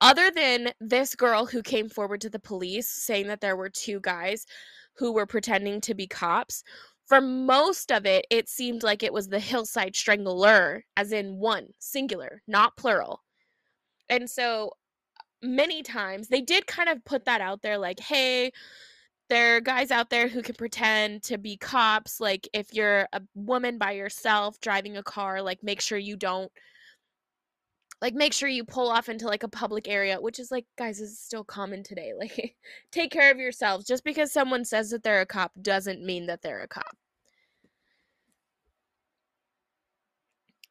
other 0.00 0.30
than 0.30 0.72
this 0.80 1.14
girl 1.14 1.46
who 1.46 1.62
came 1.62 1.88
forward 1.88 2.20
to 2.22 2.30
the 2.30 2.38
police 2.38 2.88
saying 2.88 3.26
that 3.28 3.40
there 3.40 3.56
were 3.56 3.68
two 3.68 4.00
guys 4.00 4.46
who 4.94 5.12
were 5.12 5.26
pretending 5.26 5.80
to 5.82 5.94
be 5.94 6.06
cops, 6.06 6.62
for 7.06 7.20
most 7.20 7.90
of 7.90 8.06
it, 8.06 8.26
it 8.30 8.48
seemed 8.48 8.82
like 8.82 9.02
it 9.02 9.12
was 9.12 9.28
the 9.28 9.38
hillside 9.38 9.96
strangler, 9.96 10.84
as 10.96 11.12
in 11.12 11.36
one, 11.36 11.68
singular, 11.78 12.42
not 12.46 12.76
plural. 12.76 13.22
And 14.08 14.30
so 14.30 14.72
many 15.42 15.82
times 15.82 16.28
they 16.28 16.40
did 16.40 16.66
kind 16.66 16.88
of 16.88 17.04
put 17.04 17.24
that 17.24 17.40
out 17.40 17.62
there 17.62 17.78
like, 17.78 18.00
hey, 18.00 18.52
there 19.28 19.56
are 19.56 19.60
guys 19.60 19.90
out 19.90 20.10
there 20.10 20.28
who 20.28 20.42
can 20.42 20.54
pretend 20.54 21.22
to 21.24 21.38
be 21.38 21.56
cops. 21.56 22.20
Like, 22.20 22.48
if 22.52 22.72
you're 22.72 23.08
a 23.12 23.22
woman 23.34 23.78
by 23.78 23.92
yourself 23.92 24.60
driving 24.60 24.96
a 24.96 25.02
car, 25.02 25.42
like, 25.42 25.62
make 25.62 25.80
sure 25.80 25.98
you 25.98 26.16
don't 26.16 26.52
like 28.02 28.14
make 28.14 28.32
sure 28.34 28.48
you 28.48 28.64
pull 28.64 28.90
off 28.90 29.08
into 29.08 29.26
like 29.26 29.44
a 29.44 29.48
public 29.48 29.88
area 29.88 30.20
which 30.20 30.40
is 30.40 30.50
like 30.50 30.66
guys 30.76 31.00
is 31.00 31.18
still 31.18 31.44
common 31.44 31.82
today 31.84 32.12
like 32.18 32.56
take 32.90 33.10
care 33.12 33.30
of 33.30 33.38
yourselves. 33.38 33.86
Just 33.86 34.04
because 34.04 34.32
someone 34.32 34.64
says 34.66 34.90
that 34.90 35.02
they're 35.04 35.22
a 35.22 35.26
cop 35.26 35.52
doesn't 35.62 36.04
mean 36.04 36.26
that 36.26 36.42
they're 36.42 36.62
a 36.62 36.68
cop. 36.68 36.96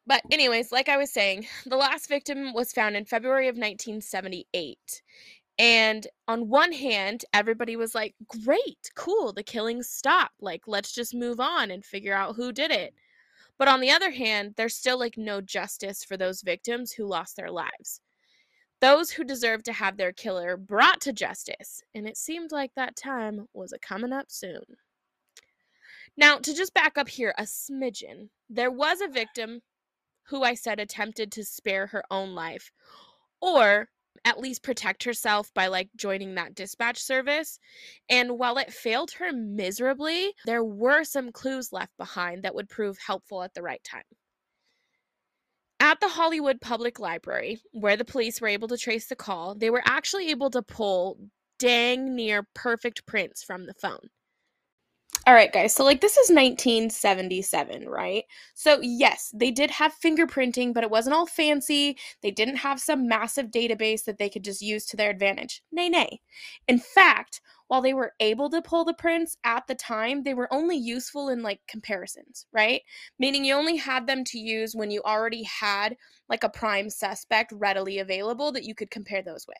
But 0.06 0.22
anyways 0.30 0.72
like 0.72 0.88
i 0.88 0.96
was 0.96 1.12
saying 1.12 1.46
the 1.66 1.76
last 1.76 2.08
victim 2.08 2.52
was 2.52 2.72
found 2.72 2.96
in 2.96 3.04
february 3.04 3.48
of 3.48 3.54
1978 3.54 5.02
and 5.58 6.06
on 6.26 6.48
one 6.48 6.72
hand 6.72 7.24
everybody 7.32 7.76
was 7.76 7.94
like 7.94 8.14
great 8.44 8.90
cool 8.96 9.32
the 9.32 9.44
killings 9.44 9.88
stopped 9.88 10.34
like 10.40 10.62
let's 10.66 10.92
just 10.92 11.14
move 11.14 11.38
on 11.38 11.70
and 11.70 11.84
figure 11.84 12.14
out 12.14 12.34
who 12.36 12.52
did 12.52 12.70
it 12.72 12.94
but 13.62 13.68
on 13.68 13.78
the 13.78 13.92
other 13.92 14.10
hand, 14.10 14.54
there's 14.56 14.74
still 14.74 14.98
like 14.98 15.16
no 15.16 15.40
justice 15.40 16.02
for 16.02 16.16
those 16.16 16.42
victims 16.42 16.90
who 16.90 17.06
lost 17.06 17.36
their 17.36 17.48
lives. 17.48 18.00
Those 18.80 19.12
who 19.12 19.22
deserve 19.22 19.62
to 19.62 19.72
have 19.72 19.96
their 19.96 20.10
killer 20.10 20.56
brought 20.56 21.00
to 21.02 21.12
justice, 21.12 21.80
and 21.94 22.08
it 22.08 22.16
seemed 22.16 22.50
like 22.50 22.72
that 22.74 22.96
time 22.96 23.46
was 23.54 23.72
a 23.72 23.78
coming 23.78 24.12
up 24.12 24.32
soon. 24.32 24.64
Now, 26.16 26.38
to 26.38 26.52
just 26.52 26.74
back 26.74 26.98
up 26.98 27.08
here 27.08 27.34
a 27.38 27.44
smidgen, 27.44 28.30
there 28.50 28.72
was 28.72 29.00
a 29.00 29.06
victim 29.06 29.60
who 30.24 30.42
I 30.42 30.54
said 30.54 30.80
attempted 30.80 31.30
to 31.30 31.44
spare 31.44 31.86
her 31.86 32.02
own 32.10 32.34
life, 32.34 32.72
or 33.40 33.90
at 34.24 34.40
least 34.40 34.62
protect 34.62 35.04
herself 35.04 35.52
by 35.54 35.66
like 35.66 35.88
joining 35.96 36.34
that 36.34 36.54
dispatch 36.54 37.02
service. 37.02 37.58
And 38.08 38.38
while 38.38 38.58
it 38.58 38.72
failed 38.72 39.12
her 39.12 39.32
miserably, 39.32 40.32
there 40.46 40.64
were 40.64 41.04
some 41.04 41.32
clues 41.32 41.72
left 41.72 41.96
behind 41.98 42.42
that 42.42 42.54
would 42.54 42.68
prove 42.68 42.98
helpful 43.04 43.42
at 43.42 43.54
the 43.54 43.62
right 43.62 43.82
time. 43.84 44.02
At 45.80 46.00
the 46.00 46.08
Hollywood 46.08 46.60
Public 46.60 47.00
Library, 47.00 47.58
where 47.72 47.96
the 47.96 48.04
police 48.04 48.40
were 48.40 48.48
able 48.48 48.68
to 48.68 48.78
trace 48.78 49.08
the 49.08 49.16
call, 49.16 49.56
they 49.56 49.70
were 49.70 49.82
actually 49.84 50.30
able 50.30 50.50
to 50.50 50.62
pull 50.62 51.18
dang 51.58 52.14
near 52.14 52.46
perfect 52.54 53.04
prints 53.06 53.42
from 53.42 53.66
the 53.66 53.74
phone. 53.74 54.08
All 55.24 55.34
right, 55.34 55.52
guys. 55.52 55.72
So, 55.72 55.84
like, 55.84 56.00
this 56.00 56.16
is 56.16 56.30
1977, 56.30 57.88
right? 57.88 58.24
So, 58.54 58.80
yes, 58.82 59.30
they 59.32 59.52
did 59.52 59.70
have 59.70 59.94
fingerprinting, 60.02 60.74
but 60.74 60.82
it 60.82 60.90
wasn't 60.90 61.14
all 61.14 61.26
fancy. 61.26 61.96
They 62.22 62.32
didn't 62.32 62.56
have 62.56 62.80
some 62.80 63.06
massive 63.06 63.46
database 63.52 64.04
that 64.04 64.18
they 64.18 64.28
could 64.28 64.42
just 64.42 64.60
use 64.60 64.84
to 64.86 64.96
their 64.96 65.10
advantage. 65.10 65.62
Nay, 65.70 65.88
nay. 65.88 66.20
In 66.66 66.80
fact, 66.80 67.40
while 67.68 67.80
they 67.80 67.94
were 67.94 68.14
able 68.18 68.50
to 68.50 68.60
pull 68.60 68.84
the 68.84 68.94
prints 68.94 69.36
at 69.44 69.64
the 69.68 69.76
time, 69.76 70.24
they 70.24 70.34
were 70.34 70.52
only 70.52 70.76
useful 70.76 71.28
in 71.28 71.40
like 71.40 71.60
comparisons, 71.68 72.46
right? 72.52 72.82
Meaning 73.20 73.44
you 73.44 73.54
only 73.54 73.76
had 73.76 74.08
them 74.08 74.24
to 74.24 74.38
use 74.38 74.74
when 74.74 74.90
you 74.90 75.02
already 75.04 75.44
had 75.44 75.96
like 76.28 76.42
a 76.42 76.50
prime 76.50 76.90
suspect 76.90 77.52
readily 77.52 78.00
available 78.00 78.50
that 78.52 78.64
you 78.64 78.74
could 78.74 78.90
compare 78.90 79.22
those 79.22 79.46
with. 79.46 79.56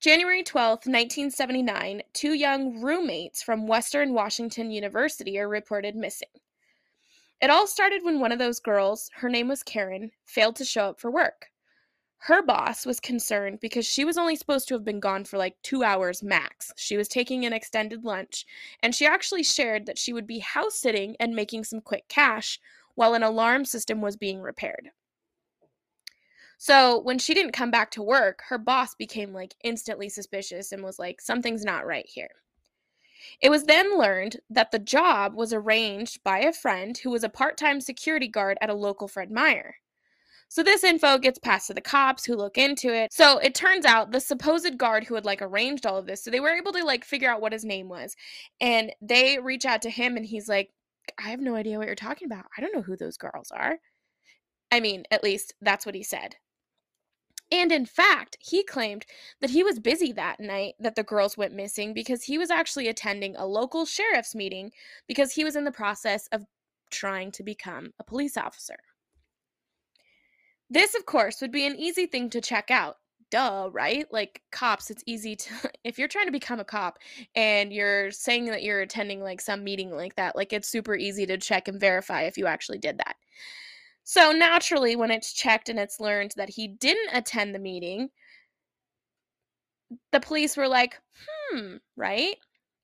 January 0.00 0.42
12th, 0.42 0.86
1979, 0.86 2.00
two 2.14 2.32
young 2.32 2.80
roommates 2.80 3.42
from 3.42 3.66
Western 3.66 4.14
Washington 4.14 4.70
University 4.70 5.38
are 5.38 5.50
reported 5.50 5.94
missing. 5.94 6.30
It 7.42 7.50
all 7.50 7.66
started 7.66 8.02
when 8.02 8.20
one 8.20 8.32
of 8.32 8.38
those 8.38 8.58
girls, 8.58 9.10
her 9.16 9.28
name 9.28 9.48
was 9.48 9.62
Karen, 9.62 10.12
failed 10.24 10.56
to 10.56 10.64
show 10.64 10.86
up 10.86 10.98
for 10.98 11.10
work. 11.10 11.50
Her 12.16 12.40
boss 12.40 12.86
was 12.86 13.00
concerned 13.00 13.60
because 13.60 13.84
she 13.84 14.06
was 14.06 14.16
only 14.16 14.34
supposed 14.34 14.66
to 14.68 14.74
have 14.74 14.84
been 14.84 14.98
gone 14.98 15.26
for 15.26 15.36
like 15.36 15.60
two 15.62 15.84
hours 15.84 16.22
max. 16.22 16.72
She 16.78 16.96
was 16.96 17.06
taking 17.06 17.44
an 17.44 17.52
extended 17.52 18.02
lunch, 18.02 18.46
and 18.82 18.94
she 18.94 19.04
actually 19.04 19.42
shared 19.42 19.84
that 19.84 19.98
she 19.98 20.14
would 20.14 20.26
be 20.26 20.38
house 20.38 20.76
sitting 20.76 21.16
and 21.20 21.36
making 21.36 21.64
some 21.64 21.82
quick 21.82 22.08
cash 22.08 22.58
while 22.94 23.12
an 23.12 23.22
alarm 23.22 23.66
system 23.66 24.00
was 24.00 24.16
being 24.16 24.40
repaired. 24.40 24.90
So 26.64 27.00
when 27.00 27.18
she 27.18 27.34
didn't 27.34 27.50
come 27.50 27.72
back 27.72 27.90
to 27.90 28.04
work, 28.04 28.42
her 28.46 28.56
boss 28.56 28.94
became 28.94 29.32
like 29.32 29.56
instantly 29.64 30.08
suspicious 30.08 30.70
and 30.70 30.84
was 30.84 30.96
like, 30.96 31.20
something's 31.20 31.64
not 31.64 31.84
right 31.84 32.06
here. 32.08 32.30
It 33.40 33.50
was 33.50 33.64
then 33.64 33.98
learned 33.98 34.36
that 34.48 34.70
the 34.70 34.78
job 34.78 35.34
was 35.34 35.52
arranged 35.52 36.22
by 36.22 36.38
a 36.38 36.52
friend 36.52 36.96
who 36.96 37.10
was 37.10 37.24
a 37.24 37.28
part 37.28 37.56
time 37.56 37.80
security 37.80 38.28
guard 38.28 38.58
at 38.60 38.70
a 38.70 38.74
local 38.74 39.08
Fred 39.08 39.32
Meyer. 39.32 39.74
So 40.46 40.62
this 40.62 40.84
info 40.84 41.18
gets 41.18 41.40
passed 41.40 41.66
to 41.66 41.74
the 41.74 41.80
cops 41.80 42.24
who 42.24 42.36
look 42.36 42.56
into 42.56 42.94
it. 42.94 43.12
So 43.12 43.38
it 43.38 43.56
turns 43.56 43.84
out 43.84 44.12
the 44.12 44.20
supposed 44.20 44.78
guard 44.78 45.02
who 45.02 45.16
had 45.16 45.24
like 45.24 45.42
arranged 45.42 45.84
all 45.84 45.98
of 45.98 46.06
this, 46.06 46.22
so 46.22 46.30
they 46.30 46.38
were 46.38 46.54
able 46.54 46.70
to 46.74 46.84
like 46.84 47.04
figure 47.04 47.28
out 47.28 47.40
what 47.40 47.52
his 47.52 47.64
name 47.64 47.88
was. 47.88 48.14
And 48.60 48.92
they 49.00 49.40
reach 49.40 49.64
out 49.64 49.82
to 49.82 49.90
him 49.90 50.16
and 50.16 50.24
he's 50.24 50.48
like, 50.48 50.70
I 51.18 51.30
have 51.30 51.40
no 51.40 51.56
idea 51.56 51.78
what 51.78 51.88
you're 51.88 51.96
talking 51.96 52.26
about. 52.26 52.46
I 52.56 52.60
don't 52.60 52.72
know 52.72 52.82
who 52.82 52.96
those 52.96 53.16
girls 53.16 53.50
are. 53.50 53.78
I 54.70 54.78
mean, 54.78 55.02
at 55.10 55.24
least 55.24 55.54
that's 55.60 55.84
what 55.84 55.96
he 55.96 56.04
said. 56.04 56.36
And 57.52 57.70
in 57.70 57.84
fact, 57.84 58.38
he 58.40 58.64
claimed 58.64 59.04
that 59.42 59.50
he 59.50 59.62
was 59.62 59.78
busy 59.78 60.10
that 60.12 60.40
night 60.40 60.74
that 60.80 60.94
the 60.94 61.02
girls 61.02 61.36
went 61.36 61.54
missing 61.54 61.92
because 61.92 62.24
he 62.24 62.38
was 62.38 62.50
actually 62.50 62.88
attending 62.88 63.36
a 63.36 63.44
local 63.44 63.84
sheriff's 63.84 64.34
meeting 64.34 64.72
because 65.06 65.32
he 65.32 65.44
was 65.44 65.54
in 65.54 65.64
the 65.64 65.70
process 65.70 66.28
of 66.32 66.46
trying 66.90 67.30
to 67.32 67.42
become 67.42 67.92
a 68.00 68.04
police 68.04 68.38
officer. 68.38 68.78
This, 70.70 70.94
of 70.94 71.04
course, 71.04 71.42
would 71.42 71.52
be 71.52 71.66
an 71.66 71.76
easy 71.76 72.06
thing 72.06 72.30
to 72.30 72.40
check 72.40 72.70
out. 72.70 72.96
Duh, 73.30 73.68
right? 73.70 74.06
Like 74.10 74.40
cops, 74.50 74.90
it's 74.90 75.04
easy 75.06 75.36
to 75.36 75.70
if 75.84 75.98
you're 75.98 76.08
trying 76.08 76.26
to 76.26 76.32
become 76.32 76.58
a 76.58 76.64
cop 76.64 76.98
and 77.34 77.70
you're 77.70 78.10
saying 78.10 78.46
that 78.46 78.62
you're 78.62 78.80
attending 78.80 79.22
like 79.22 79.42
some 79.42 79.62
meeting 79.62 79.90
like 79.90 80.14
that, 80.16 80.36
like 80.36 80.54
it's 80.54 80.68
super 80.68 80.96
easy 80.96 81.26
to 81.26 81.36
check 81.36 81.68
and 81.68 81.78
verify 81.78 82.22
if 82.22 82.38
you 82.38 82.46
actually 82.46 82.78
did 82.78 82.96
that. 82.96 83.16
So 84.04 84.32
naturally, 84.32 84.96
when 84.96 85.10
it's 85.10 85.32
checked 85.32 85.68
and 85.68 85.78
it's 85.78 86.00
learned 86.00 86.32
that 86.36 86.50
he 86.50 86.68
didn't 86.68 87.14
attend 87.14 87.54
the 87.54 87.58
meeting, 87.60 88.10
the 90.10 90.20
police 90.20 90.56
were 90.56 90.68
like, 90.68 91.00
hmm, 91.50 91.76
right? 91.96 92.36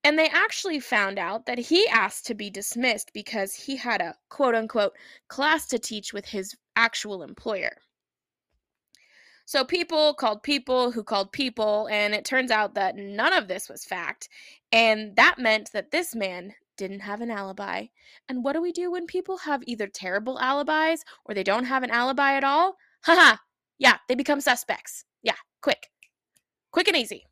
And 0.05 0.19
they 0.19 0.29
actually 0.29 0.81
found 0.81 1.19
out 1.19 1.47
that 1.47 1.59
he 1.59 1.89
asked 1.89 2.27
to 2.27 2.35
be 2.35 2.51
dismissed 2.51 3.11
because 3.13 3.55
he 3.55 3.77
had 3.77 4.01
a 4.01 4.15
quote 4.29 4.55
unquote 4.55 4.95
class 5.29 5.67
to 5.69 5.79
teach 5.79 6.13
with 6.13 6.27
his 6.27 6.55
actual 6.77 7.23
employer. 7.23 7.77
So 9.45 9.65
people 9.65 10.15
called 10.15 10.43
people 10.43 10.93
who 10.93 11.03
called 11.03 11.33
people, 11.33 11.89
and 11.91 12.15
it 12.15 12.25
turns 12.25 12.51
out 12.51 12.75
that 12.75 12.97
none 12.97 13.33
of 13.33 13.49
this 13.49 13.69
was 13.69 13.85
fact. 13.85 14.29
And 14.73 15.17
that 15.17 15.39
meant 15.39 15.73
that 15.73 15.91
this 15.91 16.15
man 16.15 16.55
didn't 16.79 17.01
have 17.01 17.21
an 17.21 17.31
alibi. 17.31 17.87
And 18.29 18.43
what 18.43 18.55
do 18.55 18.63
we 18.63 18.73
do 18.73 18.91
when 18.91 19.07
people 19.07 19.37
have 19.39 19.63
either 19.67 19.87
terrible 19.87 20.39
alibis 20.39 21.05
or 21.27 21.35
they 21.35 21.45
don't 21.45 21.67
have 21.67 21.83
an 21.83 21.91
alibi 21.91 22.33
at 22.33 22.45
all? 22.45 22.77
Haha, 23.03 23.37
yeah, 23.79 23.99
they 24.09 24.15
become 24.15 24.41
suspects. 24.41 25.05
Yeah, 25.23 25.37
quick. 25.61 25.89
Quick 26.73 26.89
and 26.89 26.97
easy 26.97 27.27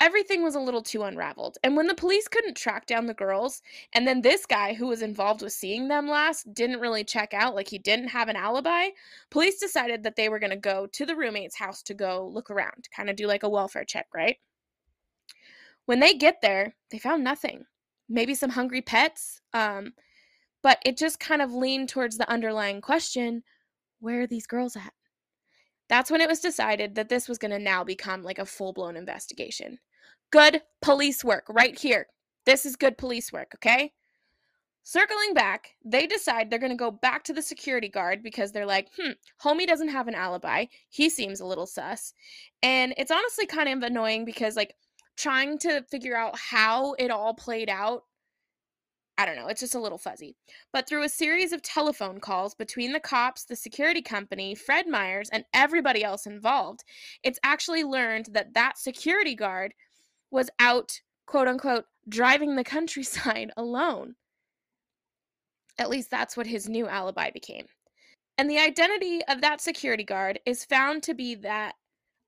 everything 0.00 0.42
was 0.42 0.54
a 0.54 0.60
little 0.60 0.82
too 0.82 1.02
unraveled. 1.02 1.58
And 1.62 1.76
when 1.76 1.86
the 1.86 1.94
police 1.94 2.26
couldn't 2.26 2.56
track 2.56 2.86
down 2.86 3.06
the 3.06 3.14
girls, 3.14 3.62
and 3.92 4.08
then 4.08 4.22
this 4.22 4.46
guy 4.46 4.72
who 4.72 4.86
was 4.86 5.02
involved 5.02 5.42
with 5.42 5.52
seeing 5.52 5.88
them 5.88 6.08
last 6.08 6.52
didn't 6.54 6.80
really 6.80 7.04
check 7.04 7.34
out, 7.34 7.54
like 7.54 7.68
he 7.68 7.78
didn't 7.78 8.08
have 8.08 8.28
an 8.28 8.36
alibi, 8.36 8.88
police 9.30 9.60
decided 9.60 10.02
that 10.02 10.16
they 10.16 10.28
were 10.28 10.38
going 10.38 10.50
to 10.50 10.56
go 10.56 10.86
to 10.86 11.06
the 11.06 11.14
roommate's 11.14 11.56
house 11.56 11.82
to 11.82 11.94
go 11.94 12.26
look 12.32 12.50
around, 12.50 12.88
kind 12.96 13.10
of 13.10 13.16
do 13.16 13.26
like 13.26 13.42
a 13.42 13.48
welfare 13.48 13.84
check, 13.84 14.06
right? 14.14 14.36
When 15.84 16.00
they 16.00 16.14
get 16.14 16.40
there, 16.40 16.74
they 16.90 16.98
found 16.98 17.22
nothing. 17.22 17.64
Maybe 18.10 18.34
some 18.34 18.50
hungry 18.50 18.82
pets, 18.82 19.40
um, 19.54 19.92
but 20.62 20.78
it 20.84 20.98
just 20.98 21.20
kind 21.20 21.40
of 21.40 21.54
leaned 21.54 21.88
towards 21.88 22.18
the 22.18 22.28
underlying 22.28 22.80
question 22.80 23.42
where 24.00 24.22
are 24.22 24.26
these 24.26 24.46
girls 24.46 24.76
at? 24.76 24.92
That's 25.88 26.10
when 26.10 26.20
it 26.20 26.28
was 26.28 26.40
decided 26.40 26.94
that 26.94 27.08
this 27.08 27.28
was 27.28 27.38
going 27.38 27.50
to 27.50 27.58
now 27.58 27.84
become 27.84 28.22
like 28.22 28.38
a 28.38 28.46
full 28.46 28.72
blown 28.72 28.96
investigation. 28.96 29.78
Good 30.30 30.62
police 30.80 31.24
work 31.24 31.44
right 31.48 31.78
here. 31.78 32.06
This 32.46 32.64
is 32.64 32.76
good 32.76 32.96
police 32.96 33.32
work, 33.32 33.52
okay? 33.56 33.92
Circling 34.82 35.34
back, 35.34 35.74
they 35.84 36.06
decide 36.06 36.48
they're 36.48 36.58
going 36.58 36.70
to 36.70 36.76
go 36.76 36.90
back 36.90 37.22
to 37.24 37.32
the 37.32 37.42
security 37.42 37.88
guard 37.88 38.22
because 38.22 38.50
they're 38.50 38.66
like, 38.66 38.88
hmm, 38.96 39.10
homie 39.44 39.66
doesn't 39.66 39.90
have 39.90 40.08
an 40.08 40.14
alibi. 40.14 40.64
He 40.88 41.10
seems 41.10 41.40
a 41.40 41.46
little 41.46 41.66
sus. 41.66 42.14
And 42.62 42.94
it's 42.96 43.10
honestly 43.10 43.46
kind 43.46 43.68
of 43.68 43.82
annoying 43.82 44.24
because, 44.24 44.56
like, 44.56 44.74
trying 45.16 45.58
to 45.58 45.82
figure 45.82 46.16
out 46.16 46.38
how 46.38 46.94
it 46.94 47.10
all 47.10 47.34
played 47.34 47.68
out, 47.68 48.04
I 49.18 49.26
don't 49.26 49.36
know, 49.36 49.48
it's 49.48 49.60
just 49.60 49.74
a 49.74 49.80
little 49.80 49.98
fuzzy. 49.98 50.34
But 50.72 50.88
through 50.88 51.02
a 51.02 51.08
series 51.08 51.52
of 51.52 51.62
telephone 51.62 52.20
calls 52.20 52.54
between 52.54 52.92
the 52.92 53.00
cops, 53.00 53.44
the 53.44 53.54
security 53.54 54.00
company, 54.00 54.54
Fred 54.54 54.88
Meyers, 54.88 55.28
and 55.30 55.44
everybody 55.52 56.02
else 56.02 56.26
involved, 56.26 56.84
it's 57.22 57.38
actually 57.44 57.84
learned 57.84 58.28
that 58.32 58.54
that 58.54 58.78
security 58.78 59.34
guard 59.34 59.74
was 60.30 60.48
out, 60.58 61.00
quote 61.26 61.48
unquote, 61.48 61.84
driving 62.08 62.56
the 62.56 62.64
countryside 62.64 63.52
alone. 63.56 64.14
At 65.78 65.90
least 65.90 66.10
that's 66.10 66.36
what 66.36 66.46
his 66.46 66.68
new 66.68 66.88
alibi 66.88 67.30
became. 67.30 67.66
And 68.38 68.48
the 68.48 68.58
identity 68.58 69.20
of 69.28 69.42
that 69.42 69.60
security 69.60 70.04
guard 70.04 70.40
is 70.46 70.64
found 70.64 71.02
to 71.02 71.14
be 71.14 71.34
that 71.34 71.74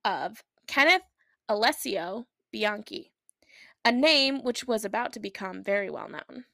of 0.04 0.42
Kenneth 0.66 1.02
Alessio 1.48 2.26
Bianchi, 2.52 3.10
a 3.84 3.90
name 3.90 4.42
which 4.42 4.66
was 4.66 4.84
about 4.84 5.12
to 5.14 5.20
become 5.20 5.62
very 5.62 5.90
well 5.90 6.08
known. 6.08 6.44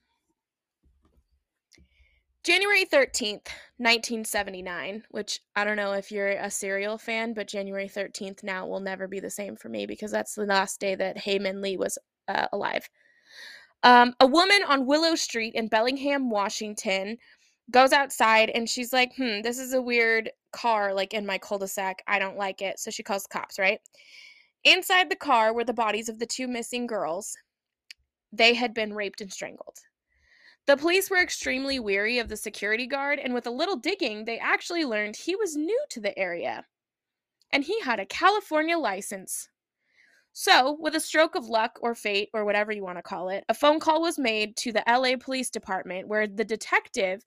January 2.45 2.87
13th, 2.87 3.49
1979, 3.77 5.05
which 5.11 5.41
I 5.55 5.65
don't 5.65 5.77
know 5.77 5.93
if 5.93 6.11
you're 6.11 6.29
a 6.29 6.51
serial 6.51 6.97
fan, 6.97 7.35
but 7.35 7.49
January 7.49 7.89
13th 7.89 8.43
now 8.43 8.67
will 8.67 8.81
never 8.81 9.07
be 9.07 9.21
the 9.21 9.29
same 9.29 9.57
for 9.57 9.69
me 9.69 9.85
because 9.85 10.11
that's 10.11 10.35
the 10.35 10.47
last 10.47 10.81
day 10.81 10.95
that 10.95 11.19
Hae 11.19 11.39
Min 11.39 11.61
Lee 11.61 11.77
was 11.77 11.99
uh, 12.29 12.47
alive. 12.53 12.89
Um, 13.83 14.15
a 14.21 14.27
woman 14.27 14.63
on 14.67 14.87
Willow 14.87 15.15
Street 15.15 15.55
in 15.55 15.69
Bellingham, 15.69 16.31
Washington, 16.31 17.19
goes 17.71 17.93
outside 17.93 18.51
and 18.51 18.69
she's 18.69 18.93
like, 18.93 19.15
hmm, 19.17 19.43
this 19.43 19.59
is 19.59 19.75
a 19.75 19.83
weird 19.83 20.31
car, 20.53 20.95
like 20.95 21.13
in 21.13 21.27
my 21.27 21.39
cul 21.39 21.59
de 21.59 21.69
sac. 21.69 22.03
I 22.07 22.19
don't 22.19 22.39
like 22.39 22.63
it. 22.63 22.79
So 22.79 22.91
she 22.91 23.03
calls 23.03 23.25
the 23.25 23.39
cops, 23.39 23.59
right? 23.59 23.81
Inside 24.65 25.11
the 25.11 25.17
car 25.17 25.53
were 25.53 25.65
the 25.65 25.73
bodies 25.73 26.09
of 26.09 26.19
the 26.19 26.27
two 26.27 26.49
missing 26.49 26.87
girls. 26.87 27.37
They 28.33 28.55
had 28.55 28.75
been 28.75 28.93
raped 28.93 29.21
and 29.21 29.33
strangled. 29.33 29.79
The 30.67 30.77
police 30.77 31.09
were 31.09 31.23
extremely 31.23 31.81
weary 31.81 32.19
of 32.19 32.29
the 32.29 32.37
security 32.37 32.87
guard, 32.87 33.19
and 33.19 33.33
with 33.33 33.47
a 33.47 33.51
little 33.51 33.77
digging, 33.77 34.25
they 34.25 34.39
actually 34.39 34.85
learned 34.85 35.17
he 35.17 35.35
was 35.35 35.57
new 35.57 35.83
to 35.91 36.01
the 36.01 36.19
area. 36.19 36.67
And 37.51 37.65
he 37.65 37.81
had 37.81 37.99
a 37.99 38.05
California 38.05 38.77
license. 38.77 39.49
So, 40.35 40.77
with 40.79 40.95
a 40.95 41.01
stroke 41.01 41.35
of 41.35 41.49
luck 41.49 41.79
or 41.81 41.95
fate, 41.95 42.29
or 42.35 42.45
whatever 42.45 42.71
you 42.71 42.85
want 42.85 42.99
to 42.99 43.03
call 43.03 43.31
it, 43.31 43.45
a 43.49 43.55
phone 43.55 43.81
call 43.81 44.03
was 44.03 44.19
made 44.19 44.57
to 44.59 44.73
the 44.73 44.85
LA 44.87 45.17
Police 45.17 45.49
Department 45.49 46.07
where 46.07 46.27
the 46.27 46.45
detective 46.45 47.25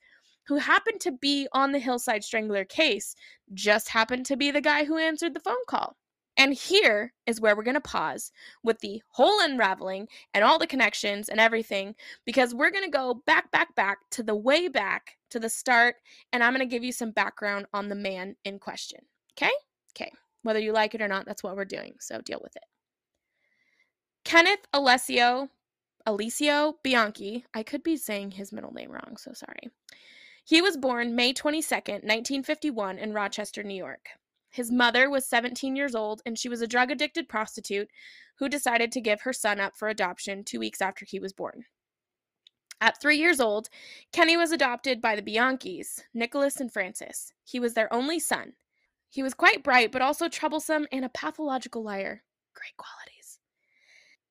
who 0.48 0.58
happened 0.58 1.00
to 1.02 1.12
be 1.12 1.48
on 1.52 1.72
the 1.72 1.80
Hillside 1.80 2.24
Strangler 2.24 2.65
case 2.65 3.15
just 3.54 3.89
happened 3.89 4.26
to 4.28 4.38
be 4.38 4.52
the 4.52 4.62
guy 4.62 4.86
who 4.86 4.98
answered 4.98 5.34
the 5.34 5.39
phone 5.39 5.63
call. 5.67 5.98
And 6.38 6.54
here 6.54 7.13
is 7.26 7.41
where 7.41 7.56
we're 7.56 7.63
going 7.63 7.76
to 7.76 7.82
pause 7.82 8.32
with 8.63 8.80
the 8.80 9.02
whole 9.10 9.41
unraveling 9.41 10.08
and 10.34 10.44
all 10.44 10.58
the 10.58 10.67
connections 10.67 11.30
and 11.30 11.39
everything 11.39 11.96
because 12.26 12.54
we're 12.54 12.72
going 12.72 12.86
to 12.86 12.89
go 12.89 13.22
back, 13.26 13.52
back, 13.52 13.76
back 13.76 14.00
to 14.12 14.24
the 14.24 14.36
way 14.36 14.67
back 14.67 15.17
to 15.30 15.39
the 15.39 15.50
start. 15.50 15.96
And 16.32 16.44
I'm 16.44 16.54
going 16.54 16.67
to 16.67 16.74
give 16.74 16.84
you 16.84 16.94
some 16.94 17.12
background 17.12 17.65
on 17.74 17.89
the 17.89 17.96
man 17.96 18.36
in 18.46 18.60
question. 18.60 19.00
Okay? 19.34 19.52
Okay. 19.96 20.12
Whether 20.44 20.60
you 20.60 20.72
like 20.72 20.96
it 20.96 21.02
or 21.02 21.08
not, 21.08 21.26
that's 21.26 21.44
what 21.44 21.56
we're 21.56 21.65
doing. 21.65 21.96
So 22.00 22.22
deal 22.22 22.39
with 22.41 22.56
it. 22.56 22.63
Kenneth 24.24 24.65
Alessio 24.74 25.50
Alessio 26.06 26.78
Bianchi. 26.84 27.46
I 27.54 27.63
could 27.63 27.84
be 27.84 27.98
saying 27.98 28.32
his 28.32 28.52
middle 28.52 28.74
name 28.74 28.91
wrong, 28.91 29.17
so 29.17 29.34
sorry. 29.34 29.70
He 30.44 30.62
was 30.62 30.78
born 30.78 31.15
May 31.15 31.34
22nd, 31.34 32.04
1951, 32.04 32.98
in 32.98 33.13
Rochester, 33.13 33.63
New 33.63 33.76
York. 33.76 34.10
His 34.52 34.72
mother 34.72 35.10
was 35.10 35.26
17 35.26 35.76
years 35.76 35.96
old, 35.96 36.22
and 36.26 36.38
she 36.38 36.50
was 36.50 36.62
a 36.62 36.68
drug 36.68 36.92
addicted 36.92 37.30
prostitute 37.30 37.90
who 38.38 38.50
decided 38.50 38.92
to 38.92 39.02
give 39.02 39.22
her 39.22 39.34
son 39.34 39.60
up 39.60 39.78
for 39.78 39.88
adoption 39.88 40.44
two 40.44 40.60
weeks 40.60 40.82
after 40.82 41.06
he 41.06 41.20
was 41.20 41.34
born. 41.34 41.64
At 42.82 43.00
three 43.00 43.18
years 43.18 43.40
old, 43.40 43.70
Kenny 44.12 44.36
was 44.36 44.52
adopted 44.52 45.02
by 45.02 45.16
the 45.16 45.22
Bianchis, 45.22 46.02
Nicholas 46.14 46.60
and 46.60 46.74
Frances. 46.74 47.32
He 47.44 47.60
was 47.60 47.76
their 47.76 47.94
only 47.94 48.20
son. 48.20 48.54
He 49.10 49.24
was 49.24 49.34
quite 49.34 49.64
bright, 49.64 49.92
but 49.92 50.02
also 50.02 50.28
troublesome 50.28 50.88
and 50.92 51.06
a 51.06 51.10
pathological 51.10 51.84
liar. 51.84 52.24
Great 52.56 52.76
qualities. 52.78 53.40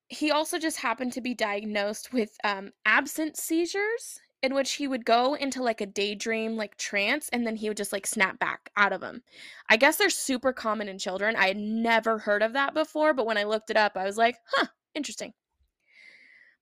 He 0.07 0.31
also 0.31 0.59
just 0.59 0.77
happened 0.77 1.13
to 1.13 1.21
be 1.21 1.33
diagnosed 1.33 2.11
with 2.11 2.35
um, 2.43 2.71
absent 2.85 3.37
seizures, 3.37 4.19
in 4.43 4.53
which 4.53 4.73
he 4.73 4.87
would 4.87 5.05
go 5.05 5.35
into 5.35 5.61
like 5.61 5.81
a 5.81 5.85
daydream, 5.85 6.55
like 6.55 6.77
trance, 6.77 7.29
and 7.29 7.45
then 7.45 7.55
he 7.55 7.67
would 7.69 7.77
just 7.77 7.93
like 7.93 8.07
snap 8.07 8.39
back 8.39 8.71
out 8.75 8.93
of 8.93 9.01
them. 9.01 9.21
I 9.69 9.77
guess 9.77 9.97
they're 9.97 10.09
super 10.09 10.51
common 10.51 10.89
in 10.89 10.97
children. 10.97 11.35
I 11.35 11.47
had 11.47 11.57
never 11.57 12.17
heard 12.17 12.41
of 12.41 12.53
that 12.53 12.73
before, 12.73 13.13
but 13.13 13.25
when 13.25 13.37
I 13.37 13.43
looked 13.43 13.69
it 13.69 13.77
up, 13.77 13.95
I 13.95 14.03
was 14.03 14.17
like, 14.17 14.37
huh, 14.47 14.67
interesting. 14.95 15.33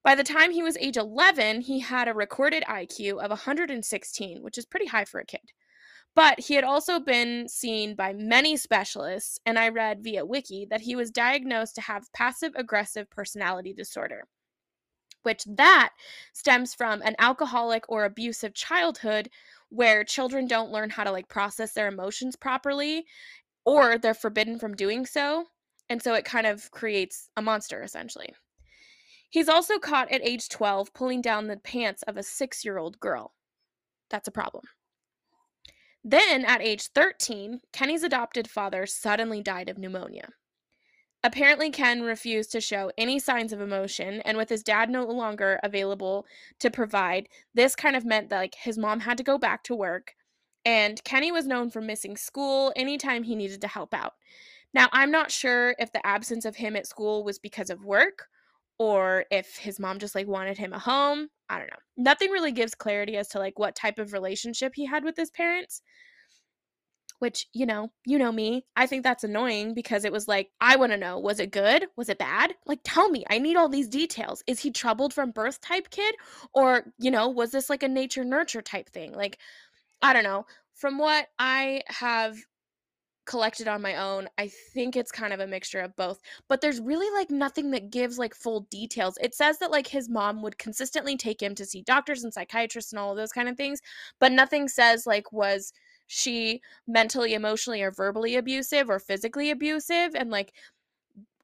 By 0.04 0.16
the 0.16 0.24
time 0.24 0.52
he 0.52 0.64
was 0.64 0.78
age 0.78 0.98
11, 0.98 1.62
he 1.62 1.80
had 1.80 2.08
a 2.08 2.14
recorded 2.14 2.64
IQ 2.64 3.22
of 3.22 3.30
116, 3.30 4.42
which 4.42 4.58
is 4.58 4.66
pretty 4.66 4.86
high 4.86 5.06
for 5.06 5.20
a 5.20 5.26
kid. 5.26 5.42
But 6.16 6.40
he 6.40 6.56
had 6.56 6.64
also 6.64 7.00
been 7.00 7.48
seen 7.48 7.96
by 7.96 8.14
many 8.14 8.58
specialists, 8.58 9.40
and 9.46 9.60
I 9.60 9.70
read 9.70 10.04
via 10.04 10.26
Wiki 10.26 10.66
that 10.70 10.82
he 10.82 10.96
was 10.96 11.12
diagnosed 11.12 11.76
to 11.76 11.82
have 11.82 12.12
passive 12.14 12.54
aggressive 12.56 13.10
personality 13.10 13.74
disorder, 13.74 14.26
which 15.24 15.44
that 15.46 15.92
stems 16.34 16.74
from 16.74 17.02
an 17.02 17.16
alcoholic 17.20 17.84
or 17.90 18.06
abusive 18.06 18.54
childhood 18.54 19.30
where 19.70 20.04
children 20.04 20.48
don't 20.48 20.72
learn 20.72 20.90
how 20.90 21.04
to 21.04 21.12
like 21.12 21.28
process 21.28 21.74
their 21.74 21.88
emotions 21.88 22.36
properly 22.36 23.06
or 23.66 23.98
they're 23.98 24.14
forbidden 24.14 24.58
from 24.58 24.76
doing 24.76 25.06
so. 25.06 25.46
And 25.90 26.02
so 26.02 26.14
it 26.14 26.26
kind 26.26 26.48
of 26.48 26.72
creates 26.72 27.30
a 27.38 27.42
monster 27.42 27.84
essentially. 27.84 28.34
He's 29.30 29.50
also 29.50 29.78
caught 29.78 30.12
at 30.12 30.26
age 30.26 30.50
12 30.50 30.94
pulling 30.94 31.22
down 31.22 31.48
the 31.48 31.58
pants 31.58 32.02
of 32.04 32.18
a 32.18 32.24
six 32.24 32.66
year 32.66 32.78
old 32.78 33.00
girl. 33.00 33.34
That's 34.10 34.28
a 34.28 34.32
problem. 34.32 34.66
Then, 36.04 36.46
at 36.46 36.62
age 36.62 36.88
13, 36.96 37.60
Kenny's 37.74 38.04
adopted 38.04 38.50
father 38.50 38.86
suddenly 38.86 39.44
died 39.44 39.70
of 39.70 39.78
pneumonia. 39.78 40.30
Apparently, 41.24 41.70
Ken 41.70 42.02
refused 42.02 42.52
to 42.54 42.62
show 42.62 42.92
any 42.98 43.20
signs 43.20 43.52
of 43.52 43.60
emotion, 43.60 44.22
and 44.22 44.38
with 44.38 44.50
his 44.50 44.64
dad 44.64 44.90
no 44.90 45.06
longer 45.06 45.60
available 45.64 46.26
to 46.60 46.72
provide, 46.72 47.28
this 47.54 47.76
kind 47.76 47.96
of 47.96 48.06
meant 48.06 48.30
that 48.30 48.38
like 48.38 48.56
his 48.56 48.78
mom 48.78 49.02
had 49.02 49.18
to 49.18 49.24
go 49.24 49.38
back 49.38 49.64
to 49.64 49.76
work, 49.76 50.14
and 50.64 51.04
Kenny 51.04 51.32
was 51.32 51.46
known 51.48 51.70
for 51.70 51.82
missing 51.82 52.16
school 52.16 52.72
anytime 52.76 53.24
he 53.24 53.36
needed 53.36 53.60
to 53.62 53.68
help 53.68 53.94
out. 53.94 54.14
Now, 54.74 54.88
I'm 54.94 55.12
not 55.12 55.32
sure 55.32 55.76
if 55.80 55.92
the 55.92 56.06
absence 56.06 56.46
of 56.46 56.56
him 56.56 56.76
at 56.76 56.88
school 56.88 57.24
was 57.24 57.40
because 57.40 57.70
of 57.70 57.84
work 57.84 58.28
or 58.78 59.26
if 59.32 59.58
his 59.58 59.80
mom 59.80 60.00
just 60.00 60.16
like 60.16 60.28
wanted 60.28 60.58
him 60.58 60.74
a 60.74 60.80
home. 60.80 61.30
I 61.50 61.58
don't 61.58 61.70
know. 61.70 61.76
Nothing 61.98 62.30
really 62.30 62.52
gives 62.52 62.76
clarity 62.76 63.18
as 63.18 63.28
to 63.30 63.40
like 63.40 63.58
what 63.58 63.76
type 63.76 64.00
of 64.00 64.14
relationship 64.14 64.74
he 64.76 64.86
had 64.86 65.04
with 65.04 65.18
his 65.18 65.32
parents. 65.32 65.82
Which, 67.20 67.48
you 67.54 67.66
know, 67.66 67.92
you 68.06 68.18
know 68.18 68.32
me. 68.32 68.66
I 68.76 68.86
think 68.86 69.04
that's 69.04 69.24
annoying 69.24 69.74
because 69.74 70.06
it 70.06 70.12
was 70.12 70.28
like, 70.28 70.50
I 70.62 70.76
want 70.78 70.92
to 70.94 70.98
know, 70.98 71.20
was 71.20 71.40
it 71.40 71.52
good? 71.52 71.88
Was 71.96 72.10
it 72.10 72.18
bad? 72.18 72.54
Like, 72.66 72.80
tell 72.84 73.10
me. 73.10 73.26
I 73.30 73.40
need 73.40 73.58
all 73.58 73.70
these 73.70 73.90
details. 73.90 74.44
Is 74.48 74.60
he 74.60 74.72
troubled 74.72 75.14
from 75.14 75.32
birth 75.32 75.62
type 75.62 75.90
kid? 75.90 76.16
Or, 76.54 76.86
you 76.98 77.12
know, 77.12 77.30
was 77.30 77.52
this 77.52 77.70
like 77.70 77.84
a 77.84 77.88
nature 77.88 78.24
nurture 78.24 78.62
type 78.62 78.90
thing? 78.90 79.14
Like, 79.14 79.38
I 80.02 80.14
don't 80.14 80.24
know. 80.24 80.46
From 80.74 80.98
what 80.98 81.28
I 81.38 81.84
have 81.88 82.38
collected 83.30 83.68
on 83.68 83.80
my 83.80 83.96
own. 83.96 84.28
I 84.40 84.50
think 84.74 84.96
it's 84.96 85.12
kind 85.12 85.34
of 85.34 85.40
a 85.40 85.46
mixture 85.46 85.82
of 85.82 85.96
both. 85.96 86.20
But 86.48 86.62
there's 86.62 86.82
really 86.82 87.16
like 87.16 87.30
nothing 87.30 87.70
that 87.72 87.92
gives 87.92 88.18
like 88.18 88.34
full 88.34 88.62
details. 88.72 89.20
It 89.22 89.36
says 89.36 89.60
that 89.60 89.70
like 89.70 89.86
his 89.86 90.10
mom 90.10 90.42
would 90.42 90.58
consistently 90.58 91.16
take 91.16 91.40
him 91.40 91.54
to 91.54 91.66
see 91.66 91.84
doctors 91.84 92.24
and 92.24 92.34
psychiatrists 92.34 92.92
and 92.92 93.00
all 93.00 93.14
those 93.14 93.32
kind 93.32 93.48
of 93.48 93.56
things, 93.56 93.82
but 94.20 94.32
nothing 94.32 94.68
says 94.68 95.06
like 95.06 95.32
was 95.32 95.74
she 96.10 96.60
mentally, 96.88 97.36
emotionally 97.36 97.82
or 97.82 97.92
verbally 97.92 98.36
abusive 98.36 98.90
or 98.90 99.00
physically 99.00 99.52
abusive 99.52 100.16
and 100.16 100.32
like 100.32 100.54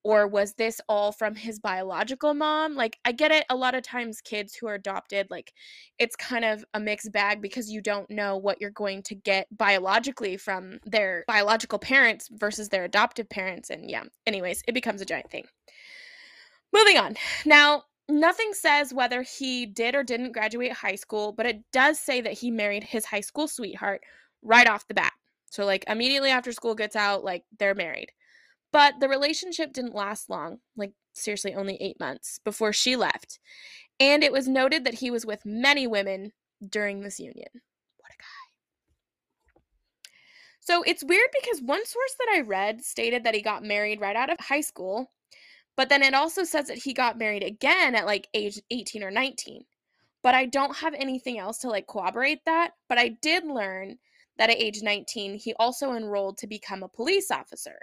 or 0.04 0.28
was 0.28 0.54
this 0.54 0.80
all 0.88 1.12
from 1.12 1.34
his 1.34 1.58
biological 1.58 2.36
mom? 2.36 2.76
Like, 2.76 3.00
I 3.04 3.12
get 3.12 3.32
it. 3.32 3.44
A 3.50 3.56
lot 3.56 3.74
of 3.74 3.82
times, 3.82 4.22
kids 4.22 4.54
who 4.54 4.68
are 4.68 4.76
adopted, 4.76 5.32
like, 5.32 5.52
it's 5.98 6.16
kind 6.16 6.46
of 6.46 6.64
a 6.76 6.80
mixed 6.80 7.12
bag 7.12 7.42
because 7.42 7.72
you 7.72 7.82
don't 7.82 8.08
know 8.12 8.38
what 8.38 8.62
you're 8.62 8.70
going 8.70 9.02
to 9.02 9.16
get 9.16 9.48
biologically 9.50 10.38
from 10.38 10.78
their 10.86 11.24
biological 11.28 11.80
parents 11.80 12.30
versus 12.32 12.70
their 12.70 12.84
adoptive 12.84 13.28
parents. 13.30 13.72
And 13.72 13.90
yeah, 13.90 14.04
anyways, 14.28 14.62
it 14.68 14.74
becomes 14.74 15.02
a 15.02 15.06
giant 15.06 15.32
thing. 15.32 15.46
Moving 16.72 17.00
on. 17.00 17.16
Now, 17.44 17.86
nothing 18.08 18.54
says 18.54 18.94
whether 18.94 19.24
he 19.24 19.66
did 19.66 19.96
or 19.96 20.04
didn't 20.04 20.34
graduate 20.34 20.72
high 20.72 20.96
school, 20.96 21.32
but 21.32 21.48
it 21.48 21.64
does 21.74 22.00
say 22.00 22.22
that 22.22 22.34
he 22.34 22.52
married 22.52 22.84
his 22.84 23.06
high 23.06 23.22
school 23.22 23.48
sweetheart 23.48 24.02
right 24.46 24.68
off 24.68 24.88
the 24.88 24.94
bat. 24.94 25.14
So, 25.50 25.66
like, 25.66 25.84
immediately 25.88 26.30
after 26.30 26.52
school 26.52 26.76
gets 26.76 26.96
out, 26.96 27.24
like, 27.24 27.44
they're 27.60 27.76
married. 27.76 28.12
But 28.76 29.00
the 29.00 29.08
relationship 29.08 29.72
didn't 29.72 29.96
last 29.96 30.30
long, 30.30 30.58
like 30.76 30.92
seriously, 31.14 31.56
only 31.56 31.78
eight 31.80 31.98
months 31.98 32.40
before 32.44 32.74
she 32.74 32.98
left. 32.98 33.40
And 34.02 34.22
it 34.22 34.34
was 34.34 34.50
noted 34.50 34.84
that 34.84 34.96
he 34.96 35.10
was 35.10 35.26
with 35.26 35.46
many 35.46 35.88
women 35.88 36.34
during 36.68 37.00
this 37.00 37.18
union. 37.18 37.48
What 37.54 38.12
a 38.12 38.18
guy. 38.18 39.62
So 40.60 40.84
it's 40.84 41.06
weird 41.06 41.30
because 41.42 41.62
one 41.62 41.86
source 41.86 42.16
that 42.20 42.34
I 42.36 42.42
read 42.42 42.84
stated 42.84 43.24
that 43.24 43.34
he 43.34 43.42
got 43.42 43.64
married 43.64 44.02
right 44.02 44.18
out 44.18 44.30
of 44.30 44.42
high 44.42 44.60
school, 44.60 45.10
but 45.78 45.88
then 45.88 46.04
it 46.04 46.14
also 46.14 46.44
says 46.44 46.68
that 46.68 46.80
he 46.80 46.92
got 46.92 47.18
married 47.18 47.44
again 47.44 47.96
at 47.96 48.06
like 48.06 48.28
age 48.34 48.60
18 48.72 49.04
or 49.04 49.12
19. 49.12 49.64
But 50.22 50.36
I 50.36 50.48
don't 50.48 50.76
have 50.76 50.94
anything 50.96 51.40
else 51.40 51.60
to 51.60 51.70
like 51.70 51.88
corroborate 51.88 52.44
that. 52.46 52.72
But 52.90 52.98
I 52.98 53.16
did 53.22 53.46
learn 53.46 54.00
that 54.38 54.50
at 54.50 54.58
age 54.58 54.82
19, 54.82 55.36
he 55.36 55.54
also 55.56 55.94
enrolled 55.94 56.38
to 56.40 56.48
become 56.48 56.84
a 56.84 56.90
police 56.90 57.32
officer. 57.32 57.78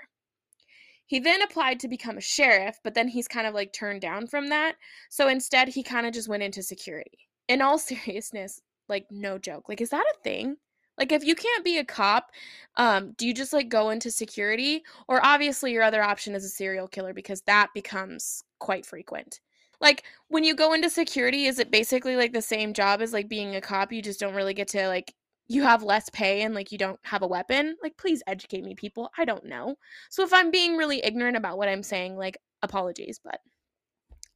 He 1.06 1.18
then 1.18 1.42
applied 1.42 1.80
to 1.80 1.88
become 1.88 2.16
a 2.16 2.22
sheriff, 2.22 2.78
but 2.82 2.94
then 2.94 3.08
he's 3.08 3.28
kind 3.28 3.46
of 3.46 3.54
like 3.54 3.72
turned 3.72 4.00
down 4.00 4.26
from 4.26 4.48
that. 4.48 4.76
So 5.10 5.28
instead, 5.28 5.68
he 5.68 5.82
kind 5.82 6.06
of 6.06 6.14
just 6.14 6.28
went 6.28 6.42
into 6.42 6.62
security. 6.62 7.28
In 7.48 7.60
all 7.60 7.78
seriousness, 7.78 8.62
like 8.88 9.06
no 9.10 9.38
joke. 9.38 9.68
Like 9.68 9.80
is 9.80 9.90
that 9.90 10.04
a 10.14 10.22
thing? 10.22 10.56
Like 10.98 11.10
if 11.10 11.24
you 11.24 11.34
can't 11.34 11.64
be 11.64 11.78
a 11.78 11.84
cop, 11.84 12.30
um 12.76 13.12
do 13.16 13.26
you 13.26 13.34
just 13.34 13.52
like 13.52 13.68
go 13.68 13.90
into 13.90 14.10
security 14.10 14.82
or 15.08 15.24
obviously 15.24 15.72
your 15.72 15.82
other 15.82 16.02
option 16.02 16.34
is 16.34 16.44
a 16.44 16.48
serial 16.48 16.88
killer 16.88 17.12
because 17.12 17.42
that 17.42 17.68
becomes 17.74 18.44
quite 18.58 18.86
frequent. 18.86 19.40
Like 19.80 20.04
when 20.28 20.44
you 20.44 20.54
go 20.54 20.74
into 20.74 20.90
security 20.90 21.46
is 21.46 21.58
it 21.58 21.70
basically 21.70 22.16
like 22.16 22.32
the 22.32 22.42
same 22.42 22.72
job 22.72 23.02
as 23.02 23.12
like 23.12 23.28
being 23.28 23.56
a 23.56 23.60
cop 23.60 23.92
you 23.92 24.02
just 24.02 24.20
don't 24.20 24.34
really 24.34 24.54
get 24.54 24.68
to 24.68 24.88
like 24.88 25.14
you 25.48 25.62
have 25.62 25.82
less 25.82 26.08
pay 26.10 26.42
and 26.42 26.54
like 26.54 26.72
you 26.72 26.78
don't 26.78 26.98
have 27.02 27.22
a 27.22 27.26
weapon 27.26 27.76
like 27.82 27.96
please 27.96 28.22
educate 28.26 28.64
me 28.64 28.74
people 28.74 29.10
i 29.18 29.24
don't 29.24 29.44
know. 29.44 29.76
So 30.10 30.22
if 30.22 30.32
i'm 30.32 30.50
being 30.50 30.76
really 30.76 31.04
ignorant 31.04 31.36
about 31.36 31.58
what 31.58 31.68
i'm 31.68 31.82
saying 31.82 32.16
like 32.16 32.38
apologies 32.62 33.20
but 33.22 33.40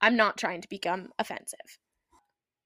i'm 0.01 0.17
not 0.17 0.37
trying 0.37 0.61
to 0.61 0.69
become 0.69 1.09
offensive. 1.19 1.79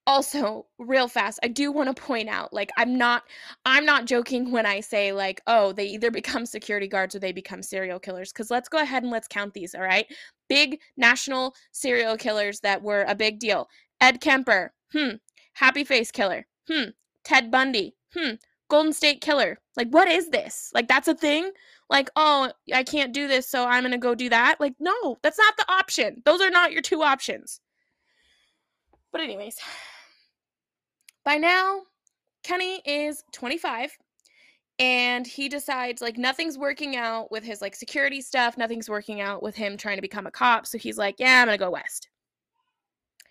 Also 0.07 0.67
real 0.79 1.07
fast 1.07 1.39
i 1.43 1.49
do 1.49 1.71
want 1.71 1.95
to 1.95 2.03
point 2.03 2.29
out 2.29 2.53
like 2.53 2.71
i'm 2.77 2.97
not 2.99 3.23
i'm 3.67 3.85
not 3.85 4.07
joking 4.07 4.51
when 4.51 4.67
i 4.67 4.81
say 4.81 5.13
like 5.13 5.41
oh 5.47 5.73
they 5.73 5.85
either 5.85 6.11
become 6.11 6.47
security 6.47 6.89
guards 6.89 7.15
or 7.15 7.19
they 7.21 7.33
become 7.33 7.63
serial 7.63 8.01
killers 8.01 8.33
because 8.33 8.51
let's 8.51 8.69
go 8.69 8.79
ahead 8.79 9.03
and 9.03 9.13
let's 9.13 9.29
count 9.29 9.55
these 9.55 9.75
all 9.75 9.83
right? 9.83 10.07
Big 10.49 10.81
national 10.97 11.55
serial 11.71 12.17
killers 12.17 12.59
that 12.61 12.83
were 12.83 13.05
a 13.07 13.15
big 13.15 13.39
deal. 13.39 13.69
Ed 14.01 14.21
kemper 14.21 14.73
hmm 14.93 15.11
happy 15.53 15.85
face 15.85 16.11
killer 16.11 16.47
hmm 16.69 16.89
ted 17.23 17.51
bundy 17.51 17.95
hmm, 18.15 18.35
Golden 18.69 18.93
State 18.93 19.21
Killer. 19.21 19.59
Like, 19.77 19.89
what 19.91 20.09
is 20.09 20.31
this? 20.31 20.71
Like, 20.75 20.89
that's 20.89 21.09
a 21.09 21.15
thing? 21.15 21.51
Like, 21.89 22.11
oh, 22.17 22.53
I 22.73 22.85
can't 22.85 23.13
do 23.13 23.27
this, 23.27 23.49
so 23.49 23.67
I'm 23.67 23.83
going 23.83 23.93
to 23.93 23.99
go 23.99 24.15
do 24.15 24.29
that? 24.29 24.61
Like, 24.61 24.75
no, 24.79 25.19
that's 25.23 25.39
not 25.39 25.57
the 25.57 25.71
option. 25.73 26.23
Those 26.25 26.41
are 26.41 26.51
not 26.51 26.73
your 26.73 26.83
two 26.83 27.03
options. 27.03 27.61
But, 29.13 29.23
anyways, 29.23 29.57
by 31.25 31.37
now, 31.37 31.83
Kenny 32.43 32.81
is 32.85 33.25
25 33.33 33.97
and 34.79 35.27
he 35.27 35.49
decides 35.49 36.01
like 36.01 36.17
nothing's 36.17 36.57
working 36.57 36.97
out 36.97 37.31
with 37.31 37.45
his 37.45 37.61
like 37.61 37.77
security 37.77 38.23
stuff, 38.23 38.57
nothing's 38.57 38.89
working 38.89 39.21
out 39.21 39.43
with 39.43 39.55
him 39.55 39.77
trying 39.77 39.97
to 39.97 40.03
become 40.03 40.27
a 40.27 40.31
cop. 40.31 40.67
So 40.67 40.79
he's 40.79 40.97
like, 40.97 41.17
yeah, 41.19 41.43
I'm 41.43 41.49
to 41.49 41.59
go 41.59 41.71
west. 41.71 42.09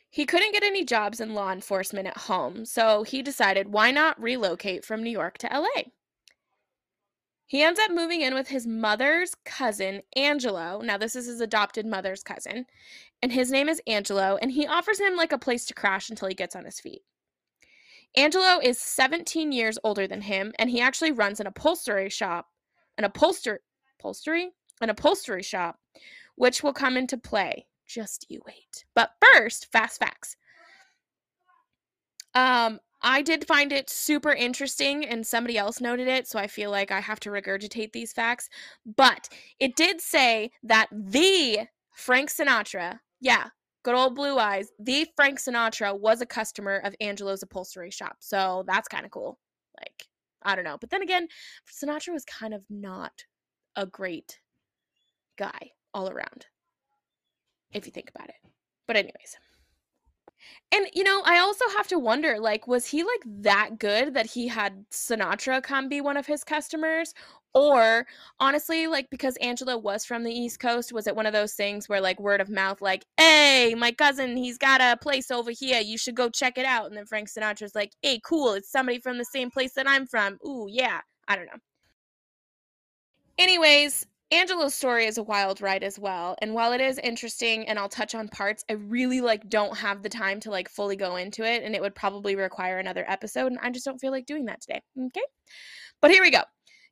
He 0.10 0.26
couldn't 0.26 0.54
get 0.54 0.64
any 0.64 0.84
jobs 0.84 1.20
in 1.20 1.34
law 1.36 1.52
enforcement 1.52 2.08
at 2.08 2.18
home, 2.18 2.66
so 2.66 3.04
he 3.04 3.22
decided 3.22 3.74
why 3.74 3.92
not 3.92 4.22
relocate 4.22 4.84
from 4.84 5.04
New 5.04 5.12
York 5.12 5.38
to 5.40 5.48
LA? 5.48 5.84
He 7.46 7.64
ends 7.64 7.80
up 7.80 7.92
moving 7.92 8.22
in 8.22 8.34
with 8.36 8.48
his 8.48 8.68
mother's 8.68 9.36
cousin, 9.44 10.02
Angelo. 10.16 10.82
Now, 10.82 10.98
this 10.98 11.16
is 11.16 11.26
his 11.26 11.42
adopted 11.42 11.86
mother's 11.86 12.22
cousin, 12.22 12.66
and 13.24 13.32
his 13.32 13.52
name 13.52 13.68
is 13.68 13.82
Angelo, 13.88 14.38
and 14.40 14.52
he 14.52 14.68
offers 14.68 15.00
him 15.00 15.16
like 15.16 15.32
a 15.32 15.38
place 15.40 15.66
to 15.66 15.74
crash 15.74 16.10
until 16.10 16.28
he 16.28 16.36
gets 16.36 16.56
on 16.56 16.66
his 16.66 16.80
feet. 16.80 17.02
Angelo 18.16 18.60
is 18.62 18.80
17 18.80 19.52
years 19.52 19.80
older 19.84 20.08
than 20.08 20.22
him, 20.22 20.54
and 20.60 20.70
he 20.70 20.82
actually 20.82 21.12
runs 21.12 21.40
an 21.40 21.48
upholstery 21.48 22.10
shop, 22.10 22.50
an 22.98 23.04
upholster, 23.04 23.60
upholstery, 24.00 24.52
an 24.82 24.90
upholstery 24.90 25.44
shop, 25.44 25.80
which 26.36 26.64
will 26.64 26.74
come 26.74 26.98
into 26.98 27.18
play. 27.18 27.66
Just 27.90 28.28
you 28.30 28.40
wait. 28.46 28.86
But 28.96 29.12
first, 29.20 29.72
fast 29.72 30.00
facts. 30.00 30.38
Um, 32.36 32.80
I 33.02 33.22
did 33.22 33.48
find 33.48 33.72
it 33.72 33.90
super 33.90 34.32
interesting, 34.32 35.06
and 35.06 35.26
somebody 35.26 35.58
else 35.58 35.82
noted 35.82 36.08
it, 36.08 36.28
so 36.28 36.38
I 36.38 36.48
feel 36.48 36.70
like 36.70 36.92
I 36.92 37.00
have 37.00 37.20
to 37.22 37.30
regurgitate 37.30 37.92
these 37.92 38.14
facts. 38.14 38.48
But 38.86 39.28
it 39.60 39.76
did 39.76 40.02
say 40.02 40.52
that 40.64 40.88
the 40.92 41.68
Frank 41.94 42.30
Sinatra, 42.30 43.00
yeah, 43.20 43.48
good 43.84 43.96
old 43.96 44.16
blue 44.16 44.38
eyes, 44.38 44.70
the 44.80 45.08
Frank 45.16 45.40
Sinatra 45.40 46.00
was 46.00 46.22
a 46.22 46.26
customer 46.26 46.78
of 46.84 46.96
Angelo's 47.02 47.42
upholstery 47.42 47.90
shop. 47.90 48.18
So 48.20 48.64
that's 48.68 48.88
kind 48.88 49.06
of 49.06 49.12
cool. 49.12 49.40
Like, 49.80 50.08
I 50.44 50.56
don't 50.56 50.66
know. 50.66 50.78
But 50.80 50.92
then 50.92 51.02
again, 51.02 51.28
Sinatra 51.72 52.14
was 52.14 52.26
kind 52.26 52.54
of 52.54 52.64
not 52.70 53.24
a 53.76 53.86
great 53.86 54.40
guy 55.38 55.72
all 55.94 56.10
around, 56.10 56.46
if 57.74 57.86
you 57.86 57.92
think 57.92 58.10
about 58.14 58.30
it. 58.30 58.36
But, 58.88 58.96
anyways. 58.98 59.38
And 60.72 60.88
you 60.94 61.04
know, 61.04 61.22
I 61.26 61.40
also 61.40 61.66
have 61.76 61.88
to 61.88 62.00
wonder 62.00 62.40
like 62.40 62.68
was 62.68 62.86
he 62.86 63.04
like 63.04 63.24
that 63.26 63.80
good 63.80 64.14
that 64.14 64.28
he 64.28 64.48
had 64.48 64.86
Sinatra 64.92 65.64
come 65.64 65.90
be 65.90 66.02
one 66.02 66.18
of 66.18 66.28
his 66.28 66.44
customers? 66.44 67.14
Or 67.56 68.06
honestly 68.40 68.86
like 68.86 69.10
because 69.10 69.36
Angelo 69.38 69.78
was 69.78 70.06
from 70.06 70.24
the 70.24 70.32
East 70.32 70.60
Coast 70.60 70.94
was 70.94 71.08
it 71.08 71.16
one 71.16 71.26
of 71.26 71.34
those 71.34 71.54
things 71.54 71.90
where 71.90 72.00
like 72.02 72.20
word 72.20 72.42
of 72.42 72.50
mouth 72.50 72.82
like 72.82 73.06
hey 73.18 73.74
my 73.76 73.92
cousin 73.92 74.38
he's 74.38 74.58
got 74.60 74.82
a 74.82 74.98
place 75.02 75.32
over 75.32 75.52
here. 75.52 75.82
You 75.82 75.98
should 75.98 76.16
go 76.16 76.30
check 76.30 76.58
it 76.58 76.66
out. 76.66 76.88
And 76.88 76.96
then 76.96 77.06
Frank 77.08 77.30
Sinatra's 77.30 77.76
like 77.76 77.94
hey 78.04 78.20
cool. 78.24 78.54
It's 78.54 78.72
somebody 78.72 79.00
from 79.00 79.18
the 79.18 79.26
same 79.26 79.50
place 79.50 79.74
that 79.74 79.88
I'm 79.90 80.06
from. 80.06 80.38
Ooh 80.46 80.68
yeah. 80.70 81.02
I 81.28 81.36
don't 81.36 81.46
know. 81.48 81.60
Anyways, 83.40 84.06
Angelo's 84.32 84.76
story 84.76 85.08
is 85.08 85.18
a 85.18 85.24
wild 85.24 85.60
ride 85.60 85.84
as 85.84 85.98
well. 85.98 86.36
And 86.40 86.54
while 86.54 86.72
it 86.72 86.82
is 86.82 87.00
interesting 87.00 87.68
and 87.68 87.80
I'll 87.80 87.90
touch 87.90 88.14
on 88.14 88.28
parts, 88.28 88.64
I 88.70 88.74
really 88.74 89.22
like 89.22 89.50
don't 89.50 89.76
have 89.76 90.04
the 90.04 90.10
time 90.10 90.40
to 90.42 90.52
like 90.52 90.70
fully 90.70 90.96
go 90.96 91.16
into 91.16 91.44
it 91.44 91.64
and 91.64 91.76
it 91.76 91.82
would 91.82 91.96
probably 91.96 92.36
require 92.36 92.78
another 92.78 93.04
episode 93.08 93.48
and 93.48 93.58
I 93.64 93.72
just 93.72 93.86
don't 93.86 94.00
feel 94.00 94.12
like 94.12 94.28
doing 94.28 94.46
that 94.46 94.62
today. 94.62 94.84
Okay? 95.08 95.24
But 96.00 96.12
here 96.12 96.22
we 96.22 96.30
go. 96.30 96.44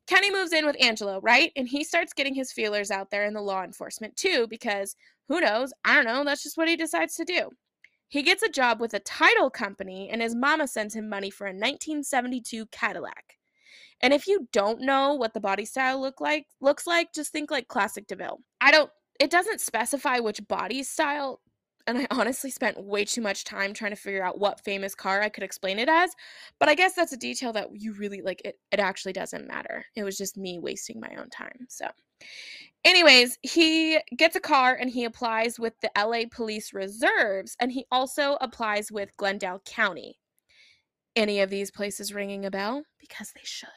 Kenny 0.08 0.32
moves 0.32 0.52
in 0.52 0.66
with 0.66 0.82
Angelo, 0.82 1.20
right? 1.22 1.52
And 1.56 1.68
he 1.68 1.84
starts 1.84 2.14
getting 2.14 2.34
his 2.34 2.52
feelers 2.52 2.90
out 2.90 3.12
there 3.12 3.26
in 3.26 3.34
the 3.34 3.42
law 3.42 3.64
enforcement 3.64 4.16
too 4.16 4.48
because 4.50 4.96
who 5.28 5.40
knows? 5.40 5.72
I 5.86 5.94
don't 5.94 6.06
know, 6.06 6.24
that's 6.24 6.44
just 6.44 6.58
what 6.58 6.70
he 6.70 6.76
decides 6.76 7.16
to 7.18 7.26
do. 7.26 7.52
He 8.08 8.24
gets 8.24 8.42
a 8.42 8.50
job 8.50 8.80
with 8.80 8.96
a 8.96 9.00
title 9.00 9.52
company 9.52 10.10
and 10.10 10.24
his 10.24 10.34
mama 10.34 10.68
sends 10.68 10.96
him 10.96 11.08
money 11.08 11.30
for 11.30 11.46
a 11.46 11.50
1972 11.50 12.66
Cadillac. 12.68 13.37
And 14.02 14.14
if 14.14 14.28
you 14.28 14.48
don't 14.52 14.82
know 14.82 15.14
what 15.16 15.34
the 15.34 15.40
body 15.40 15.66
style 15.66 16.00
look 16.00 16.22
like 16.22 16.46
looks 16.62 16.86
like, 16.86 17.14
just 17.14 17.32
think 17.32 17.52
like 17.52 17.68
classic 17.68 18.08
DeVille. 18.08 18.40
I 18.62 18.72
don't 18.72 18.90
it 19.20 19.32
doesn't 19.32 19.62
specify 19.62 20.20
which 20.20 20.48
body 20.48 20.84
style 20.84 21.42
and 21.88 22.00
I 22.00 22.08
honestly 22.12 22.52
spent 22.52 22.84
way 22.84 23.06
too 23.06 23.22
much 23.22 23.46
time 23.46 23.74
trying 23.74 23.92
to 23.92 23.98
figure 23.98 24.24
out 24.24 24.40
what 24.40 24.64
famous 24.64 24.94
car 24.94 25.22
I 25.22 25.30
could 25.30 25.44
explain 25.44 25.80
it 25.80 25.88
as, 25.90 26.12
but 26.60 26.70
I 26.70 26.76
guess 26.76 26.94
that's 26.94 27.14
a 27.14 27.18
detail 27.18 27.54
that 27.54 27.70
you 27.74 27.94
really 27.94 28.22
like 28.22 28.42
it 28.46 28.60
it 28.72 28.80
actually 28.80 29.14
doesn't 29.14 29.48
matter. 29.48 29.86
It 29.96 30.04
was 30.04 30.18
just 30.18 30.38
me 30.38 30.60
wasting 30.60 31.00
my 31.00 31.16
own 31.18 31.30
time. 31.30 31.66
So 31.70 31.88
Anyways, 32.84 33.38
he 33.42 34.00
gets 34.16 34.36
a 34.36 34.40
car 34.40 34.76
and 34.80 34.90
he 34.90 35.04
applies 35.04 35.60
with 35.60 35.74
the 35.82 35.92
LA 35.98 36.22
Police 36.32 36.74
Reserves 36.74 37.56
and 37.60 37.72
he 37.72 37.86
also 37.92 38.38
applies 38.40 38.92
with 38.92 39.16
Glendale 39.18 39.62
County. 39.66 40.20
Any 41.18 41.40
of 41.40 41.50
these 41.50 41.72
places 41.72 42.14
ringing 42.14 42.46
a 42.46 42.52
bell? 42.52 42.84
Because 43.00 43.32
they 43.34 43.42
should. 43.44 43.70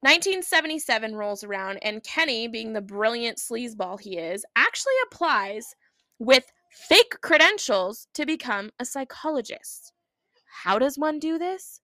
1977 0.00 1.16
rolls 1.16 1.42
around, 1.42 1.78
and 1.82 2.04
Kenny, 2.04 2.46
being 2.46 2.72
the 2.72 2.80
brilliant 2.80 3.38
sleazeball 3.38 4.00
he 4.00 4.16
is, 4.16 4.44
actually 4.54 4.94
applies 5.06 5.74
with 6.20 6.52
fake 6.70 7.16
credentials 7.20 8.06
to 8.14 8.24
become 8.24 8.70
a 8.78 8.84
psychologist. 8.84 9.92
How 10.62 10.78
does 10.78 10.98
one 10.98 11.18
do 11.18 11.36
this? 11.36 11.80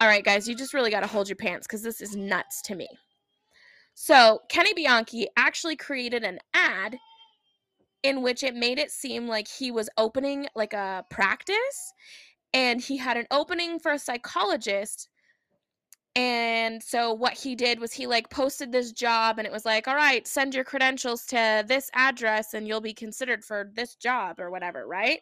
All 0.00 0.08
right, 0.08 0.24
guys, 0.24 0.46
you 0.46 0.54
just 0.54 0.74
really 0.74 0.90
got 0.90 1.00
to 1.00 1.06
hold 1.06 1.30
your 1.30 1.36
pants 1.36 1.66
because 1.66 1.82
this 1.82 2.02
is 2.02 2.14
nuts 2.14 2.60
to 2.62 2.74
me. 2.74 2.88
So, 3.94 4.40
Kenny 4.50 4.74
Bianchi 4.74 5.28
actually 5.34 5.76
created 5.76 6.24
an 6.24 6.40
ad 6.52 6.98
in 8.04 8.20
which 8.22 8.42
it 8.42 8.54
made 8.54 8.78
it 8.78 8.92
seem 8.92 9.26
like 9.26 9.48
he 9.48 9.72
was 9.72 9.88
opening 9.96 10.46
like 10.54 10.74
a 10.74 11.04
practice 11.10 11.92
and 12.52 12.80
he 12.80 12.98
had 12.98 13.16
an 13.16 13.26
opening 13.32 13.80
for 13.80 13.92
a 13.92 13.98
psychologist 13.98 15.08
and 16.14 16.80
so 16.80 17.12
what 17.12 17.32
he 17.32 17.56
did 17.56 17.80
was 17.80 17.92
he 17.92 18.06
like 18.06 18.30
posted 18.30 18.70
this 18.70 18.92
job 18.92 19.38
and 19.38 19.46
it 19.46 19.52
was 19.52 19.64
like 19.64 19.88
all 19.88 19.96
right 19.96 20.28
send 20.28 20.54
your 20.54 20.64
credentials 20.64 21.24
to 21.24 21.64
this 21.66 21.90
address 21.94 22.52
and 22.54 22.68
you'll 22.68 22.80
be 22.80 22.94
considered 22.94 23.42
for 23.42 23.70
this 23.74 23.96
job 23.96 24.38
or 24.38 24.50
whatever 24.50 24.86
right? 24.86 25.20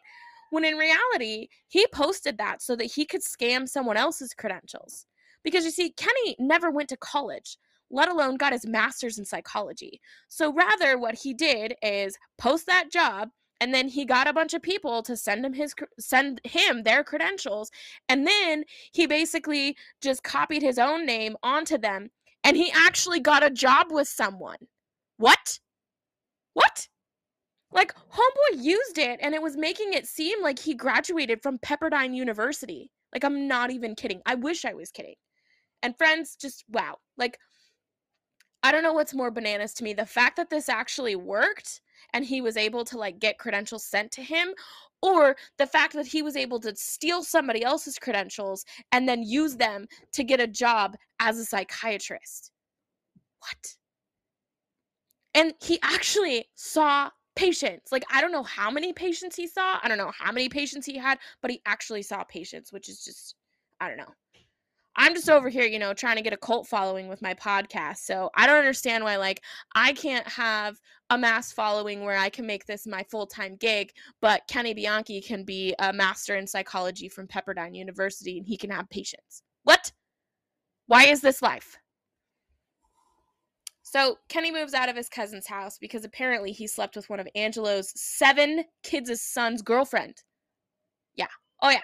When 0.51 0.65
in 0.65 0.75
reality 0.75 1.47
he 1.67 1.87
posted 1.87 2.37
that 2.37 2.61
so 2.61 2.75
that 2.75 2.91
he 2.93 3.05
could 3.05 3.21
scam 3.21 3.67
someone 3.67 3.97
else's 3.97 4.33
credentials 4.35 5.07
because 5.43 5.63
you 5.63 5.71
see 5.71 5.89
kenny 5.91 6.35
never 6.37 6.69
went 6.69 6.89
to 6.89 6.97
college 6.97 7.57
let 7.93 8.09
alone 8.09 8.35
got 8.35 8.51
his 8.51 8.65
master's 8.65 9.19
in 9.19 9.25
psychology. 9.25 10.01
So 10.27 10.51
rather, 10.51 10.97
what 10.97 11.15
he 11.15 11.33
did 11.33 11.75
is 11.81 12.17
post 12.37 12.65
that 12.65 12.91
job 12.91 13.29
and 13.61 13.73
then 13.73 13.87
he 13.87 14.03
got 14.03 14.27
a 14.27 14.33
bunch 14.33 14.53
of 14.53 14.61
people 14.61 15.03
to 15.03 15.15
send 15.15 15.45
him 15.45 15.53
his 15.53 15.73
send 15.99 16.41
him 16.43 16.83
their 16.83 17.03
credentials 17.03 17.71
and 18.09 18.27
then 18.27 18.65
he 18.91 19.05
basically 19.05 19.77
just 20.01 20.23
copied 20.23 20.63
his 20.63 20.79
own 20.79 21.05
name 21.05 21.37
onto 21.43 21.77
them 21.77 22.09
and 22.43 22.57
he 22.57 22.71
actually 22.73 23.19
got 23.19 23.45
a 23.45 23.49
job 23.49 23.87
with 23.91 24.07
someone. 24.07 24.57
What? 25.17 25.59
What? 26.53 26.87
Like 27.71 27.93
homeboy 27.95 28.63
used 28.63 28.97
it 28.97 29.19
and 29.21 29.33
it 29.35 29.41
was 29.41 29.55
making 29.55 29.93
it 29.93 30.07
seem 30.07 30.41
like 30.41 30.59
he 30.59 30.73
graduated 30.73 31.41
from 31.41 31.59
pepperdine 31.59 32.15
university. 32.15 32.91
Like 33.13 33.23
i'm 33.23 33.47
not 33.47 33.69
even 33.69 33.95
kidding. 33.95 34.21
I 34.25 34.35
wish 34.35 34.65
i 34.65 34.73
was 34.73 34.91
kidding. 34.91 35.15
And 35.83 35.97
friends 35.97 36.35
just 36.35 36.63
wow. 36.69 36.97
Like 37.17 37.37
I 38.63 38.71
don't 38.71 38.83
know 38.83 38.93
what's 38.93 39.13
more 39.13 39.29
bananas 39.29 39.73
to 39.75 39.83
me 39.83 39.93
the 39.93 40.05
fact 40.05 40.37
that 40.37 40.49
this 40.49 40.69
actually 40.69 41.15
worked 41.15 41.81
and 42.13 42.23
he 42.25 42.41
was 42.41 42.57
able 42.57 42.85
to 42.85 42.97
like 42.97 43.19
get 43.19 43.37
credentials 43.37 43.83
sent 43.83 44.11
to 44.13 44.21
him 44.21 44.53
or 45.01 45.35
the 45.57 45.67
fact 45.67 45.93
that 45.93 46.07
he 46.07 46.21
was 46.21 46.37
able 46.37 46.59
to 46.61 46.73
steal 46.75 47.23
somebody 47.23 47.61
else's 47.63 47.99
credentials 47.99 48.63
and 48.93 49.07
then 49.07 49.21
use 49.21 49.57
them 49.57 49.85
to 50.13 50.23
get 50.23 50.39
a 50.39 50.47
job 50.47 50.95
as 51.19 51.37
a 51.37 51.45
psychiatrist. 51.45 52.51
What? 53.39 53.75
And 55.35 55.53
he 55.61 55.79
actually 55.83 56.45
saw 56.55 57.09
patients. 57.35 57.91
Like, 57.91 58.05
I 58.09 58.21
don't 58.21 58.31
know 58.31 58.43
how 58.43 58.71
many 58.71 58.93
patients 58.93 59.35
he 59.35 59.47
saw. 59.47 59.77
I 59.81 59.89
don't 59.89 59.97
know 59.97 60.11
how 60.17 60.31
many 60.31 60.47
patients 60.47 60.85
he 60.85 60.97
had, 60.97 61.17
but 61.41 61.51
he 61.51 61.61
actually 61.65 62.03
saw 62.03 62.23
patients, 62.23 62.71
which 62.71 62.87
is 62.87 63.03
just, 63.03 63.35
I 63.81 63.89
don't 63.89 63.97
know. 63.97 64.13
I'm 64.95 65.15
just 65.15 65.29
over 65.29 65.49
here, 65.49 65.65
you 65.65 65.79
know, 65.79 65.93
trying 65.93 66.17
to 66.17 66.21
get 66.21 66.33
a 66.33 66.37
cult 66.37 66.67
following 66.67 67.07
with 67.07 67.21
my 67.21 67.33
podcast. 67.33 67.97
So 67.97 68.29
I 68.35 68.45
don't 68.45 68.59
understand 68.59 69.03
why, 69.03 69.15
like, 69.17 69.41
I 69.75 69.93
can't 69.93 70.27
have 70.27 70.79
a 71.09 71.17
mass 71.17 71.51
following 71.51 72.03
where 72.03 72.17
I 72.17 72.29
can 72.29 72.45
make 72.45 72.65
this 72.65 72.85
my 72.85 73.03
full 73.09 73.25
time 73.25 73.55
gig, 73.55 73.91
but 74.21 74.43
Kenny 74.47 74.73
Bianchi 74.73 75.21
can 75.21 75.43
be 75.43 75.73
a 75.79 75.91
master 75.91 76.35
in 76.35 76.45
psychology 76.45 77.09
from 77.09 77.27
Pepperdine 77.27 77.75
University 77.75 78.37
and 78.37 78.47
he 78.47 78.55
can 78.55 78.69
have 78.69 78.89
patients. 78.89 79.41
What? 79.63 79.91
Why 80.87 81.05
is 81.05 81.21
this 81.21 81.41
life? 81.41 81.77
So 83.81 84.17
Kenny 84.27 84.51
moves 84.51 84.73
out 84.73 84.89
of 84.89 84.95
his 84.95 85.09
cousin's 85.09 85.47
house 85.47 85.77
because 85.77 86.03
apparently 86.03 86.51
he 86.51 86.67
slept 86.67 86.95
with 86.95 87.09
one 87.09 87.19
of 87.19 87.27
Angelo's 87.35 87.93
seven 87.99 88.65
kids' 88.83 89.21
son's 89.21 89.61
girlfriend. 89.61 90.23
Yeah. 91.15 91.27
Oh, 91.61 91.69
yeah 91.69 91.81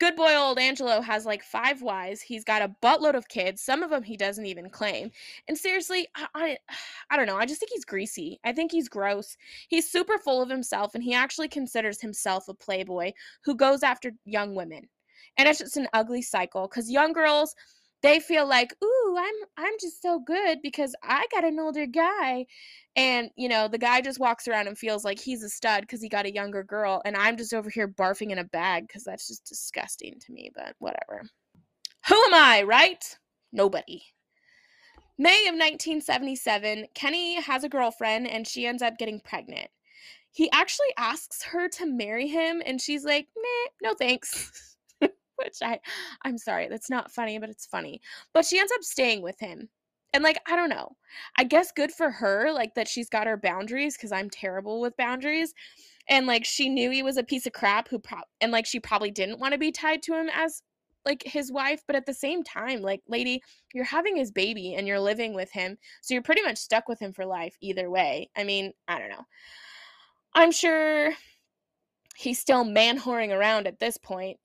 good 0.00 0.16
boy 0.16 0.34
old 0.34 0.58
Angelo 0.58 1.02
has 1.02 1.26
like 1.26 1.44
five 1.44 1.82
wives. 1.82 2.20
He's 2.22 2.42
got 2.42 2.62
a 2.62 2.74
buttload 2.82 3.14
of 3.14 3.28
kids. 3.28 3.62
Some 3.62 3.82
of 3.82 3.90
them 3.90 4.02
he 4.02 4.16
doesn't 4.16 4.46
even 4.46 4.70
claim. 4.70 5.10
And 5.46 5.56
seriously, 5.56 6.08
I, 6.16 6.26
I, 6.34 6.58
I 7.10 7.16
don't 7.16 7.26
know. 7.26 7.36
I 7.36 7.46
just 7.46 7.60
think 7.60 7.70
he's 7.72 7.84
greasy. 7.84 8.40
I 8.42 8.52
think 8.52 8.72
he's 8.72 8.88
gross. 8.88 9.36
He's 9.68 9.90
super 9.90 10.18
full 10.18 10.42
of 10.42 10.48
himself, 10.48 10.94
and 10.94 11.04
he 11.04 11.14
actually 11.14 11.48
considers 11.48 12.00
himself 12.00 12.48
a 12.48 12.54
playboy 12.54 13.12
who 13.44 13.54
goes 13.54 13.82
after 13.82 14.12
young 14.24 14.54
women. 14.54 14.88
And 15.36 15.46
it's 15.46 15.58
just 15.60 15.76
an 15.76 15.88
ugly 15.92 16.22
cycle 16.22 16.66
because 16.66 16.90
young 16.90 17.12
girls 17.12 17.54
they 18.02 18.20
feel 18.20 18.46
like, 18.46 18.74
"Ooh, 18.82 19.16
I'm 19.18 19.34
I'm 19.56 19.74
just 19.80 20.02
so 20.02 20.18
good 20.20 20.60
because 20.62 20.94
I 21.02 21.26
got 21.32 21.44
an 21.44 21.58
older 21.58 21.86
guy." 21.86 22.46
And, 22.96 23.30
you 23.36 23.48
know, 23.48 23.68
the 23.68 23.78
guy 23.78 24.00
just 24.00 24.18
walks 24.20 24.48
around 24.48 24.68
and 24.68 24.78
feels 24.78 25.04
like 25.04 25.20
he's 25.20 25.42
a 25.42 25.48
stud 25.48 25.86
cuz 25.88 26.02
he 26.02 26.08
got 26.08 26.26
a 26.26 26.34
younger 26.34 26.62
girl 26.64 27.02
and 27.04 27.16
I'm 27.16 27.36
just 27.36 27.54
over 27.54 27.70
here 27.70 27.88
barfing 27.88 28.30
in 28.30 28.38
a 28.38 28.44
bag 28.44 28.88
cuz 28.88 29.04
that's 29.04 29.28
just 29.28 29.44
disgusting 29.44 30.18
to 30.20 30.32
me, 30.32 30.50
but 30.54 30.74
whatever. 30.78 31.22
Who 32.08 32.24
am 32.24 32.34
I, 32.34 32.62
right? 32.62 33.18
Nobody. 33.52 34.02
May 35.18 35.46
of 35.48 35.54
1977, 35.54 36.88
Kenny 36.94 37.34
has 37.40 37.62
a 37.62 37.68
girlfriend 37.68 38.26
and 38.26 38.48
she 38.48 38.66
ends 38.66 38.82
up 38.82 38.96
getting 38.96 39.20
pregnant. 39.20 39.70
He 40.32 40.50
actually 40.50 40.94
asks 40.96 41.42
her 41.42 41.68
to 41.68 41.86
marry 41.86 42.28
him 42.28 42.62
and 42.64 42.80
she's 42.80 43.04
like, 43.04 43.28
"Nah, 43.36 43.90
no 43.90 43.94
thanks." 43.94 44.68
Which 45.42 45.58
I 45.62 45.80
I'm 46.22 46.38
sorry, 46.38 46.68
that's 46.68 46.90
not 46.90 47.10
funny, 47.10 47.38
but 47.38 47.50
it's 47.50 47.66
funny. 47.66 48.00
But 48.32 48.44
she 48.44 48.58
ends 48.58 48.72
up 48.74 48.82
staying 48.82 49.22
with 49.22 49.38
him. 49.40 49.68
And 50.12 50.24
like, 50.24 50.40
I 50.48 50.56
don't 50.56 50.70
know. 50.70 50.96
I 51.36 51.44
guess 51.44 51.72
good 51.72 51.92
for 51.92 52.10
her 52.10 52.52
like 52.52 52.74
that 52.74 52.88
she's 52.88 53.08
got 53.08 53.26
her 53.26 53.36
boundaries 53.36 53.96
cuz 53.96 54.12
I'm 54.12 54.30
terrible 54.30 54.80
with 54.80 54.96
boundaries. 54.96 55.54
And 56.08 56.26
like 56.26 56.44
she 56.44 56.68
knew 56.68 56.90
he 56.90 57.02
was 57.02 57.16
a 57.16 57.22
piece 57.24 57.46
of 57.46 57.52
crap 57.52 57.88
who 57.88 57.98
pro- 57.98 58.22
and 58.40 58.52
like 58.52 58.66
she 58.66 58.80
probably 58.80 59.10
didn't 59.10 59.38
want 59.38 59.52
to 59.52 59.58
be 59.58 59.72
tied 59.72 60.02
to 60.04 60.14
him 60.14 60.28
as 60.32 60.62
like 61.04 61.22
his 61.24 61.50
wife, 61.50 61.82
but 61.86 61.96
at 61.96 62.06
the 62.06 62.14
same 62.14 62.42
time, 62.42 62.82
like, 62.82 63.02
lady, 63.08 63.42
you're 63.72 63.84
having 63.84 64.16
his 64.16 64.30
baby 64.30 64.74
and 64.74 64.86
you're 64.86 65.00
living 65.00 65.34
with 65.34 65.50
him. 65.50 65.78
So 66.02 66.14
you're 66.14 66.22
pretty 66.22 66.42
much 66.42 66.58
stuck 66.58 66.88
with 66.88 67.00
him 67.00 67.12
for 67.12 67.24
life 67.24 67.56
either 67.60 67.90
way. 67.90 68.30
I 68.36 68.44
mean, 68.44 68.72
I 68.88 68.98
don't 68.98 69.08
know. 69.08 69.24
I'm 70.34 70.52
sure 70.52 71.12
he's 72.16 72.38
still 72.38 72.64
man 72.64 72.98
whoring 72.98 73.30
around 73.30 73.66
at 73.66 73.80
this 73.80 73.96
point 73.96 74.38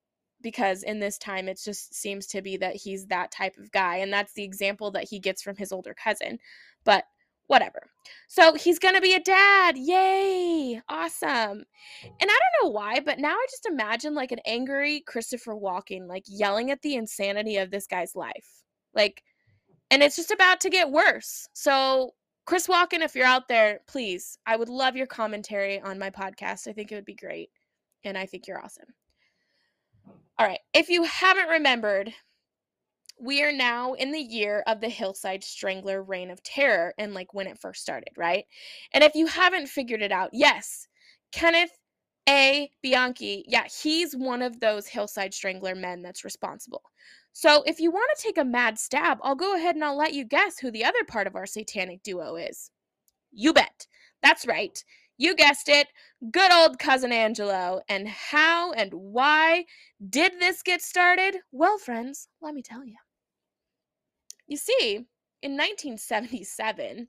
because 0.45 0.83
in 0.83 0.99
this 0.99 1.17
time 1.17 1.49
it 1.49 1.59
just 1.59 1.95
seems 1.95 2.27
to 2.27 2.39
be 2.39 2.55
that 2.55 2.75
he's 2.75 3.07
that 3.07 3.31
type 3.31 3.57
of 3.57 3.71
guy 3.71 3.97
and 3.97 4.13
that's 4.13 4.33
the 4.33 4.43
example 4.43 4.91
that 4.91 5.07
he 5.09 5.17
gets 5.17 5.41
from 5.41 5.55
his 5.55 5.71
older 5.71 5.95
cousin. 5.95 6.37
But 6.83 7.05
whatever. 7.47 7.89
So 8.27 8.53
he's 8.53 8.77
gonna 8.77 9.01
be 9.01 9.15
a 9.15 9.19
dad. 9.19 9.75
Yay! 9.75 10.79
Awesome. 10.87 11.63
And 12.03 12.21
I 12.21 12.25
don't 12.27 12.63
know 12.63 12.69
why, 12.69 12.99
but 12.99 13.17
now 13.17 13.33
I 13.33 13.45
just 13.49 13.65
imagine 13.65 14.13
like 14.13 14.31
an 14.31 14.39
angry 14.45 15.01
Christopher 15.07 15.55
Walken, 15.55 16.07
like 16.07 16.25
yelling 16.27 16.69
at 16.69 16.83
the 16.83 16.93
insanity 16.93 17.57
of 17.57 17.71
this 17.71 17.87
guy's 17.87 18.15
life. 18.15 18.63
Like, 18.93 19.23
and 19.89 20.03
it's 20.03 20.15
just 20.15 20.29
about 20.29 20.61
to 20.61 20.69
get 20.69 20.91
worse. 20.91 21.47
So, 21.53 22.11
Chris 22.45 22.67
Walken, 22.67 23.01
if 23.01 23.15
you're 23.15 23.25
out 23.25 23.47
there, 23.47 23.79
please, 23.87 24.37
I 24.45 24.55
would 24.55 24.69
love 24.69 24.95
your 24.95 25.07
commentary 25.07 25.81
on 25.81 25.97
my 25.97 26.11
podcast. 26.11 26.67
I 26.67 26.73
think 26.73 26.91
it 26.91 26.95
would 26.95 27.05
be 27.05 27.15
great. 27.15 27.49
And 28.03 28.15
I 28.15 28.27
think 28.27 28.45
you're 28.45 28.63
awesome. 28.63 28.93
All 30.37 30.45
right. 30.45 30.59
If 30.73 30.89
you 30.89 31.03
haven't 31.03 31.47
remembered, 31.49 32.13
we 33.19 33.43
are 33.43 33.53
now 33.53 33.93
in 33.93 34.11
the 34.11 34.19
year 34.19 34.63
of 34.67 34.81
the 34.81 34.89
Hillside 34.89 35.43
Strangler 35.43 36.03
reign 36.03 36.29
of 36.29 36.43
terror 36.43 36.93
and 36.97 37.13
like 37.13 37.33
when 37.33 37.47
it 37.47 37.59
first 37.59 37.81
started, 37.81 38.09
right? 38.17 38.45
And 38.93 39.03
if 39.03 39.15
you 39.15 39.27
haven't 39.27 39.69
figured 39.69 40.01
it 40.01 40.11
out, 40.11 40.31
yes, 40.33 40.87
Kenneth 41.31 41.71
A. 42.27 42.69
Bianchi, 42.83 43.45
yeah, 43.47 43.65
he's 43.81 44.13
one 44.15 44.41
of 44.41 44.59
those 44.59 44.87
Hillside 44.87 45.33
Strangler 45.33 45.75
men 45.75 46.01
that's 46.01 46.25
responsible. 46.25 46.81
So 47.31 47.63
if 47.65 47.79
you 47.79 47.91
want 47.91 48.09
to 48.17 48.23
take 48.23 48.37
a 48.37 48.45
mad 48.45 48.77
stab, 48.77 49.19
I'll 49.23 49.35
go 49.35 49.55
ahead 49.55 49.75
and 49.75 49.83
I'll 49.83 49.97
let 49.97 50.13
you 50.13 50.25
guess 50.25 50.59
who 50.59 50.71
the 50.71 50.85
other 50.85 51.03
part 51.07 51.27
of 51.27 51.35
our 51.35 51.45
satanic 51.45 52.03
duo 52.03 52.35
is. 52.35 52.71
You 53.31 53.53
bet. 53.53 53.87
That's 54.23 54.47
right. 54.47 54.83
You 55.17 55.35
guessed 55.35 55.69
it. 55.69 55.87
Good 56.31 56.51
old 56.51 56.77
cousin 56.79 57.11
Angelo. 57.11 57.81
And 57.87 58.07
how 58.07 58.71
and 58.73 58.93
why 58.93 59.65
did 60.09 60.33
this 60.39 60.61
get 60.61 60.81
started? 60.81 61.37
Well, 61.51 61.77
friends, 61.77 62.27
let 62.41 62.53
me 62.53 62.61
tell 62.61 62.83
you. 62.83 62.95
You 64.47 64.57
see, 64.57 65.07
in 65.41 65.53
1977, 65.53 67.07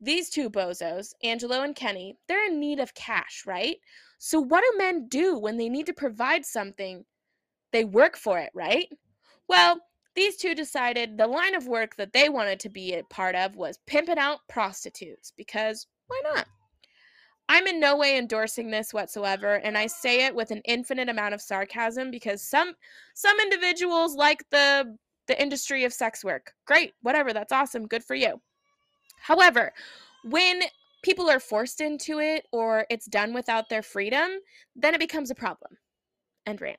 these 0.00 0.30
two 0.30 0.50
bozos, 0.50 1.12
Angelo 1.22 1.62
and 1.62 1.76
Kenny, 1.76 2.16
they're 2.28 2.46
in 2.46 2.58
need 2.58 2.80
of 2.80 2.94
cash, 2.94 3.44
right? 3.46 3.76
So, 4.18 4.40
what 4.40 4.62
do 4.62 4.78
men 4.78 5.08
do 5.08 5.38
when 5.38 5.56
they 5.56 5.68
need 5.68 5.86
to 5.86 5.92
provide 5.92 6.44
something? 6.44 7.04
They 7.72 7.84
work 7.84 8.16
for 8.16 8.38
it, 8.38 8.50
right? 8.54 8.88
Well, 9.48 9.80
these 10.14 10.36
two 10.36 10.54
decided 10.54 11.18
the 11.18 11.26
line 11.26 11.54
of 11.54 11.66
work 11.66 11.96
that 11.96 12.12
they 12.12 12.28
wanted 12.28 12.60
to 12.60 12.68
be 12.68 12.94
a 12.94 13.04
part 13.04 13.34
of 13.34 13.56
was 13.56 13.78
pimping 13.86 14.18
out 14.18 14.40
prostitutes 14.48 15.32
because 15.36 15.86
why 16.06 16.20
not? 16.24 16.46
I'm 17.48 17.66
in 17.66 17.78
no 17.78 17.96
way 17.96 18.16
endorsing 18.16 18.70
this 18.70 18.94
whatsoever 18.94 19.56
and 19.56 19.76
I 19.76 19.86
say 19.86 20.24
it 20.24 20.34
with 20.34 20.50
an 20.50 20.62
infinite 20.64 21.08
amount 21.08 21.34
of 21.34 21.42
sarcasm 21.42 22.10
because 22.10 22.42
some 22.42 22.72
some 23.14 23.38
individuals 23.40 24.14
like 24.14 24.44
the 24.50 24.96
the 25.26 25.40
industry 25.40 25.84
of 25.84 25.92
sex 25.92 26.24
work. 26.24 26.52
Great, 26.66 26.92
whatever, 27.02 27.32
that's 27.32 27.52
awesome, 27.52 27.86
good 27.86 28.04
for 28.04 28.14
you. 28.14 28.40
However, 29.20 29.72
when 30.24 30.62
people 31.02 31.30
are 31.30 31.40
forced 31.40 31.80
into 31.80 32.18
it 32.18 32.46
or 32.52 32.86
it's 32.90 33.06
done 33.06 33.32
without 33.32 33.68
their 33.68 33.82
freedom, 33.82 34.38
then 34.76 34.94
it 34.94 35.00
becomes 35.00 35.30
a 35.30 35.34
problem. 35.34 35.78
And 36.46 36.60
rant. 36.60 36.78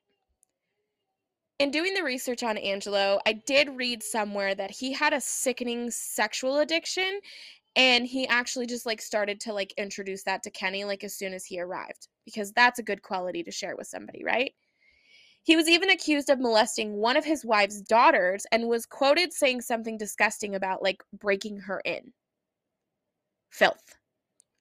In 1.57 1.71
doing 1.71 1.93
the 1.93 2.03
research 2.03 2.43
on 2.43 2.57
Angelo, 2.57 3.19
I 3.25 3.33
did 3.33 3.69
read 3.69 4.03
somewhere 4.03 4.53
that 4.55 4.71
he 4.71 4.91
had 4.91 5.13
a 5.13 5.21
sickening 5.21 5.89
sexual 5.89 6.59
addiction 6.59 7.19
and 7.75 8.05
he 8.05 8.27
actually 8.27 8.65
just 8.65 8.85
like 8.85 9.01
started 9.01 9.39
to 9.41 9.53
like 9.53 9.73
introduce 9.77 10.23
that 10.23 10.43
to 10.43 10.51
Kenny 10.51 10.85
like 10.85 11.03
as 11.03 11.15
soon 11.15 11.33
as 11.33 11.45
he 11.45 11.59
arrived 11.59 12.07
because 12.23 12.51
that's 12.53 12.79
a 12.79 12.83
good 12.83 13.01
quality 13.01 13.43
to 13.43 13.51
share 13.51 13.75
with 13.75 13.87
somebody, 13.87 14.23
right? 14.23 14.53
He 15.43 15.55
was 15.55 15.69
even 15.69 15.91
accused 15.91 16.29
of 16.29 16.39
molesting 16.39 16.95
one 16.95 17.17
of 17.17 17.25
his 17.25 17.45
wife's 17.45 17.81
daughters 17.81 18.47
and 18.51 18.67
was 18.67 18.85
quoted 18.85 19.31
saying 19.31 19.61
something 19.61 19.97
disgusting 19.97 20.55
about 20.55 20.81
like 20.81 21.03
breaking 21.13 21.59
her 21.59 21.81
in. 21.85 22.13
Filth. 23.51 23.95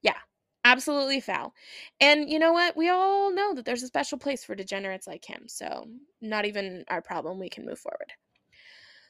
Yeah, 0.03 0.19
absolutely 0.65 1.21
foul. 1.21 1.55
And 2.01 2.29
you 2.29 2.39
know 2.39 2.53
what? 2.53 2.77
We 2.77 2.91
all 2.91 3.33
know 3.33 3.55
that 3.55 3.65
there's 3.65 3.83
a 3.83 3.87
special 3.87 4.19
place 4.19 4.45
for 4.45 4.55
degenerates 4.55 5.07
like 5.07 5.25
him. 5.25 5.45
So, 5.47 5.87
not 6.21 6.45
even 6.45 6.85
our 6.89 7.01
problem. 7.01 7.39
We 7.39 7.49
can 7.49 7.65
move 7.65 7.79
forward. 7.79 8.12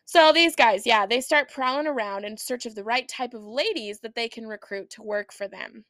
So, 0.06 0.32
these 0.32 0.54
guys, 0.54 0.86
yeah, 0.86 1.06
they 1.06 1.20
start 1.20 1.50
prowling 1.50 1.86
around 1.86 2.24
in 2.24 2.36
search 2.36 2.66
of 2.66 2.74
the 2.74 2.84
right 2.84 3.08
type 3.08 3.34
of 3.34 3.42
ladies 3.44 4.00
that 4.00 4.14
they 4.14 4.28
can 4.28 4.46
recruit 4.46 4.90
to 4.90 5.02
work 5.02 5.32
for 5.32 5.48
them. 5.48 5.84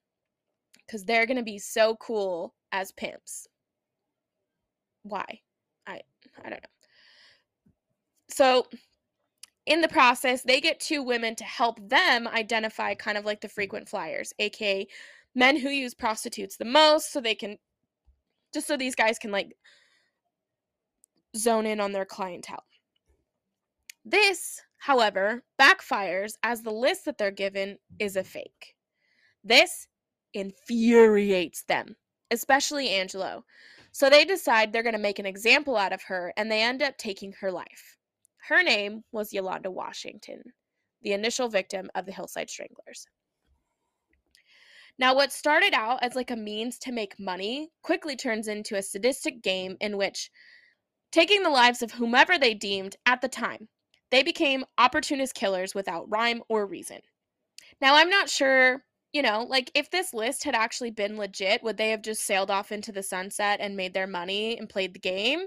Because 0.87 1.05
they're 1.05 1.27
going 1.27 1.39
to 1.39 1.43
be 1.43 1.59
so 1.59 1.97
cool 1.97 2.55
as 2.73 2.93
pimps. 2.93 3.49
Why? 5.03 5.41
I 5.87 6.01
I 6.45 6.51
don't 6.51 6.62
know. 6.62 6.69
So 8.29 8.67
in 9.67 9.81
the 9.81 9.89
process, 9.89 10.43
they 10.43 10.61
get 10.61 10.81
two 10.81 11.03
women 11.03 11.35
to 11.37 11.45
help 11.45 11.79
them 11.89 12.29
identify 12.29 12.95
kind 12.95 13.17
of 13.17 13.25
like 13.25 13.41
the 13.41 13.49
frequent 13.49 13.89
flyers, 13.89 14.33
aka 14.39 14.87
men 15.35 15.59
who 15.59 15.69
use 15.71 15.95
prostitutes 15.95 16.57
the 16.57 16.65
most, 16.65 17.12
so 17.12 17.21
they 17.21 17.35
can 17.35 17.59
just 18.53 18.67
so 18.67 18.77
these 18.77 18.95
guys 18.95 19.19
can 19.19 19.31
like 19.31 19.57
zone 21.37 21.67
in 21.67 21.81
on 21.81 21.93
their 21.93 22.05
clientele. 22.05 22.65
This, 24.05 24.61
however, 24.79 25.43
backfires 25.61 26.35
as 26.43 26.63
the 26.63 26.71
list 26.71 27.07
that 27.07 27.17
they're 27.17 27.31
given 27.31 27.79
is 27.99 28.17
a 28.17 28.25
fake. 28.25 28.75
This 29.43 29.87
infuriates 30.35 31.65
them, 31.65 31.97
especially 32.31 32.91
Angelo. 32.91 33.45
So 33.93 34.11
they 34.11 34.25
decide 34.25 34.73
they're 34.73 34.83
going 34.83 34.95
to 34.95 34.99
make 34.99 35.19
an 35.19 35.27
example 35.27 35.77
out 35.77 35.93
of 35.93 36.03
her 36.03 36.33
and 36.37 36.51
they 36.51 36.63
end 36.63 36.83
up 36.83 36.99
taking 36.99 37.33
her 37.41 37.51
life. 37.51 37.97
Her 38.49 38.63
name 38.63 39.05
was 39.13 39.33
Yolanda 39.33 39.71
Washington, 39.71 40.43
the 41.03 41.13
initial 41.13 41.49
victim 41.49 41.89
of 41.95 42.05
the 42.05 42.13
Hillside 42.13 42.51
Stranglers. 42.51 43.07
Now, 44.99 45.15
what 45.15 45.33
started 45.33 45.75
out 45.75 46.03
as 46.03 46.15
like 46.15 46.31
a 46.31 46.37
means 46.37 46.79
to 46.81 46.93
make 46.93 47.19
money 47.19 47.71
quickly 47.83 48.17
turns 48.17 48.49
into 48.49 48.77
a 48.77 48.83
sadistic 48.83 49.43
game 49.43 49.77
in 49.81 49.97
which, 49.97 50.31
taking 51.11 51.43
the 51.43 51.51
lives 51.51 51.83
of 51.83 51.93
whomever 51.93 52.39
they 52.39 52.55
deemed 52.55 52.97
at 53.07 53.21
the 53.21 53.29
time, 53.29 53.69
they 54.11 54.23
became 54.23 54.65
opportunist 54.79 55.35
killers 55.35 55.75
without 55.75 56.11
rhyme 56.11 56.43
or 56.49 56.67
reason. 56.67 57.01
Now, 57.81 57.97
I'm 57.97 58.11
not 58.11 58.29
sure 58.29 58.85
you 59.15 59.23
know, 59.23 59.47
like 59.49 59.71
if 59.75 59.91
this 59.91 60.13
list 60.13 60.43
had 60.43 60.57
actually 60.57 60.91
been 60.91 61.17
legit, 61.17 61.63
would 61.63 61.77
they 61.77 61.91
have 61.91 62.03
just 62.03 62.27
sailed 62.27 62.51
off 62.51 62.73
into 62.73 62.91
the 62.91 63.03
sunset 63.03 63.61
and 63.61 63.77
made 63.77 63.95
their 63.95 64.09
money 64.09 64.59
and 64.59 64.69
played 64.69 64.93
the 64.93 64.99
game? 64.99 65.45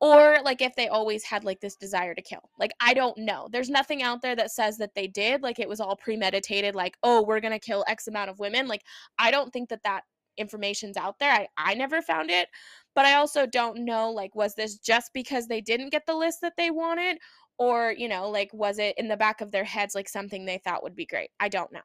Or 0.00 0.38
like 0.44 0.60
if 0.60 0.74
they 0.76 0.88
always 0.88 1.24
had 1.24 1.44
like 1.44 1.60
this 1.60 1.76
desire 1.76 2.14
to 2.14 2.22
kill. 2.22 2.50
Like 2.58 2.72
I 2.80 2.94
don't 2.94 3.16
know. 3.18 3.48
There's 3.52 3.70
nothing 3.70 4.02
out 4.02 4.20
there 4.20 4.36
that 4.36 4.50
says 4.50 4.78
that 4.78 4.94
they 4.96 5.06
did. 5.06 5.42
Like 5.42 5.60
it 5.60 5.68
was 5.68 5.80
all 5.80 5.96
premeditated 5.96 6.74
like, 6.74 6.96
"Oh, 7.02 7.22
we're 7.22 7.40
going 7.40 7.52
to 7.52 7.58
kill 7.60 7.84
x 7.88 8.08
amount 8.08 8.30
of 8.30 8.38
women." 8.40 8.68
Like 8.68 8.82
I 9.18 9.30
don't 9.30 9.52
think 9.52 9.68
that 9.70 9.82
that 9.84 10.02
information's 10.36 10.96
out 10.96 11.18
there. 11.20 11.32
I 11.32 11.48
I 11.56 11.74
never 11.74 12.02
found 12.02 12.30
it. 12.30 12.48
But 12.94 13.06
I 13.06 13.14
also 13.14 13.46
don't 13.46 13.84
know 13.84 14.10
like 14.10 14.34
was 14.34 14.54
this 14.54 14.78
just 14.78 15.12
because 15.14 15.46
they 15.46 15.60
didn't 15.60 15.90
get 15.90 16.06
the 16.06 16.16
list 16.16 16.40
that 16.42 16.54
they 16.56 16.70
wanted 16.70 17.18
or, 17.58 17.92
you 17.96 18.08
know, 18.08 18.30
like 18.30 18.50
was 18.52 18.78
it 18.78 18.94
in 18.98 19.08
the 19.08 19.16
back 19.16 19.40
of 19.40 19.50
their 19.50 19.64
heads 19.64 19.94
like 19.94 20.08
something 20.08 20.44
they 20.44 20.58
thought 20.58 20.82
would 20.82 20.96
be 20.96 21.06
great? 21.06 21.30
I 21.40 21.48
don't 21.48 21.72
know. 21.72 21.80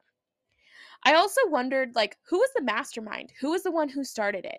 I 1.04 1.14
also 1.14 1.40
wondered 1.46 1.90
like 1.94 2.16
who 2.28 2.38
was 2.38 2.50
the 2.54 2.62
mastermind? 2.62 3.32
Who 3.40 3.50
was 3.50 3.62
the 3.62 3.70
one 3.72 3.88
who 3.88 4.04
started 4.04 4.44
it? 4.44 4.58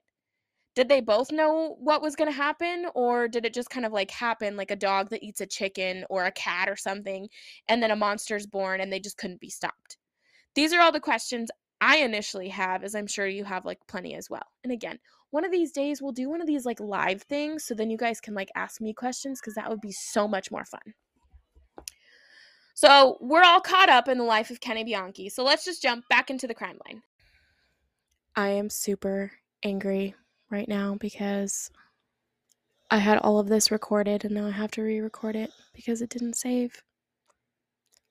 Did 0.75 0.89
they 0.89 0.99
both 0.99 1.31
know 1.31 1.77
what 1.79 2.01
was 2.01 2.17
going 2.17 2.29
to 2.29 2.35
happen 2.35 2.87
or 2.93 3.29
did 3.29 3.45
it 3.45 3.53
just 3.53 3.69
kind 3.69 3.85
of 3.85 3.93
like 3.93 4.11
happen 4.11 4.57
like 4.57 4.71
a 4.71 4.75
dog 4.75 5.09
that 5.09 5.23
eats 5.23 5.39
a 5.39 5.45
chicken 5.45 6.03
or 6.09 6.25
a 6.25 6.31
cat 6.31 6.67
or 6.67 6.75
something 6.75 7.29
and 7.69 7.81
then 7.81 7.91
a 7.91 7.95
monster's 7.95 8.45
born 8.45 8.81
and 8.81 8.91
they 8.91 8.99
just 8.99 9.17
couldn't 9.17 9.39
be 9.39 9.49
stopped? 9.49 9.97
These 10.53 10.73
are 10.73 10.81
all 10.81 10.91
the 10.91 10.99
questions 10.99 11.49
I 11.79 11.97
initially 11.97 12.49
have 12.49 12.83
as 12.83 12.93
I'm 12.93 13.07
sure 13.07 13.25
you 13.25 13.45
have 13.45 13.65
like 13.65 13.79
plenty 13.87 14.15
as 14.15 14.29
well. 14.29 14.45
And 14.63 14.73
again, 14.73 14.99
one 15.31 15.45
of 15.45 15.51
these 15.51 15.71
days 15.71 16.01
we'll 16.01 16.11
do 16.11 16.29
one 16.29 16.41
of 16.41 16.47
these 16.47 16.65
like 16.65 16.79
live 16.79 17.23
things 17.23 17.63
so 17.65 17.73
then 17.73 17.89
you 17.89 17.97
guys 17.97 18.19
can 18.19 18.33
like 18.33 18.49
ask 18.55 18.81
me 18.81 18.93
questions 18.93 19.39
cuz 19.41 19.53
that 19.55 19.69
would 19.69 19.81
be 19.81 19.93
so 19.93 20.27
much 20.27 20.51
more 20.51 20.65
fun. 20.65 20.93
So 22.75 23.17
we're 23.21 23.41
all 23.41 23.61
caught 23.61 23.87
up 23.87 24.09
in 24.09 24.17
the 24.17 24.25
life 24.25 24.51
of 24.51 24.59
Kenny 24.59 24.83
Bianchi. 24.83 25.29
So 25.29 25.43
let's 25.43 25.63
just 25.63 25.81
jump 25.81 26.07
back 26.09 26.29
into 26.29 26.45
the 26.45 26.53
crime 26.53 26.77
line. 26.85 27.01
I 28.35 28.49
am 28.49 28.69
super 28.69 29.31
angry 29.63 30.13
right 30.51 30.67
now 30.67 30.97
because 30.99 31.71
I 32.91 32.97
had 32.97 33.17
all 33.19 33.39
of 33.39 33.47
this 33.47 33.71
recorded 33.71 34.25
and 34.25 34.35
now 34.35 34.47
I 34.47 34.51
have 34.51 34.71
to 34.71 34.81
re 34.81 34.99
record 34.99 35.37
it 35.37 35.51
because 35.73 36.01
it 36.01 36.09
didn't 36.09 36.35
save 36.35 36.83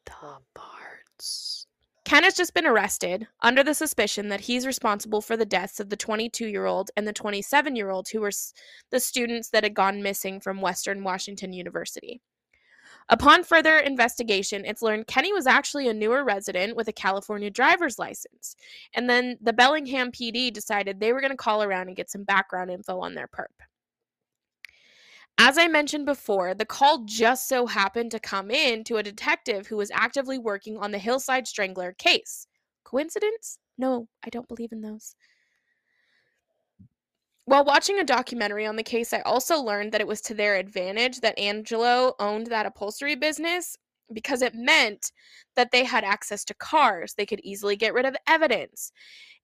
the 0.07 0.39
parts. 0.55 1.67
Ken 2.07 2.25
has 2.25 2.35
just 2.35 2.55
been 2.55 2.67
arrested 2.67 3.27
under 3.43 3.63
the 3.63 3.75
suspicion 3.75 4.31
that 4.31 4.41
he's 4.41 4.67
responsible 4.67 5.21
for 5.21 5.37
the 5.37 5.47
deaths 5.47 5.79
of 5.79 5.91
the 5.91 5.97
22 5.97 6.49
year 6.49 6.65
old 6.65 6.91
and 6.97 7.07
the 7.07 7.13
27 7.13 7.77
year 7.77 7.91
old 7.91 8.09
who 8.09 8.23
were 8.23 8.33
the 8.91 9.01
students 9.01 9.51
that 9.51 9.63
had 9.63 9.75
gone 9.75 10.03
missing 10.03 10.41
from 10.41 10.63
Western 10.63 11.05
Washington 11.05 11.53
University. 11.53 12.23
Upon 13.11 13.45
further 13.45 13.79
investigation, 13.79 14.65
it's 14.65 14.81
learned 14.81 15.07
Kenny 15.07 15.33
was 15.33 15.47
actually 15.47 15.89
a 15.89 15.95
newer 15.95 16.25
resident 16.25 16.75
with 16.75 16.89
a 16.89 16.93
California 16.93 17.51
driver's 17.51 17.99
license. 17.99 18.57
And 18.95 19.09
then 19.11 19.37
the 19.43 19.53
Bellingham 19.53 20.11
PD 20.11 20.53
decided 20.53 20.99
they 20.99 21.13
were 21.13 21.21
going 21.21 21.31
to 21.31 21.37
call 21.37 21.63
around 21.63 21.89
and 21.89 21.97
get 21.97 22.11
some 22.11 22.25
background 22.25 22.71
info 22.71 23.01
on 23.01 23.15
their 23.15 23.29
perp. 23.29 23.47
As 25.37 25.59
I 25.59 25.67
mentioned 25.67 26.07
before, 26.07 26.55
the 26.55 26.65
call 26.65 27.05
just 27.05 27.49
so 27.49 27.67
happened 27.67 28.13
to 28.13 28.21
come 28.21 28.51
in 28.51 28.85
to 28.85 28.97
a 28.97 29.03
detective 29.03 29.67
who 29.67 29.77
was 29.77 29.91
actively 29.93 30.39
working 30.39 30.79
on 30.79 30.93
the 30.93 30.99
Hillside 30.99 31.47
Strangler 31.49 31.93
case. 31.93 32.47
Coincidence? 32.85 33.59
No, 33.77 34.09
I 34.25 34.31
don't 34.31 34.49
believe 34.49 34.71
in 34.73 34.81
those. 34.81 35.17
While 37.47 37.65
watching 37.65 37.99
a 37.99 38.05
documentary 38.05 38.67
on 38.67 38.77
the 38.77 38.83
case, 38.83 39.13
I 39.13 39.21
also 39.21 39.61
learned 39.61 39.93
that 39.93 40.01
it 40.01 40.07
was 40.07 40.23
to 40.23 40.35
their 40.35 40.57
advantage 40.57 41.21
that 41.21 41.39
Angelo 41.39 42.15
owned 42.19 42.47
that 42.47 42.65
upholstery 42.65 43.17
business 43.17 43.77
because 44.13 44.41
it 44.41 44.55
meant 44.55 45.13
that 45.55 45.71
they 45.71 45.85
had 45.85 46.05
access 46.05 46.45
to 46.47 46.55
cars. 46.55 47.15
They 47.15 47.27
could 47.27 47.41
easily 47.45 47.77
get 47.77 47.93
rid 47.93 48.07
of 48.07 48.17
evidence. 48.27 48.93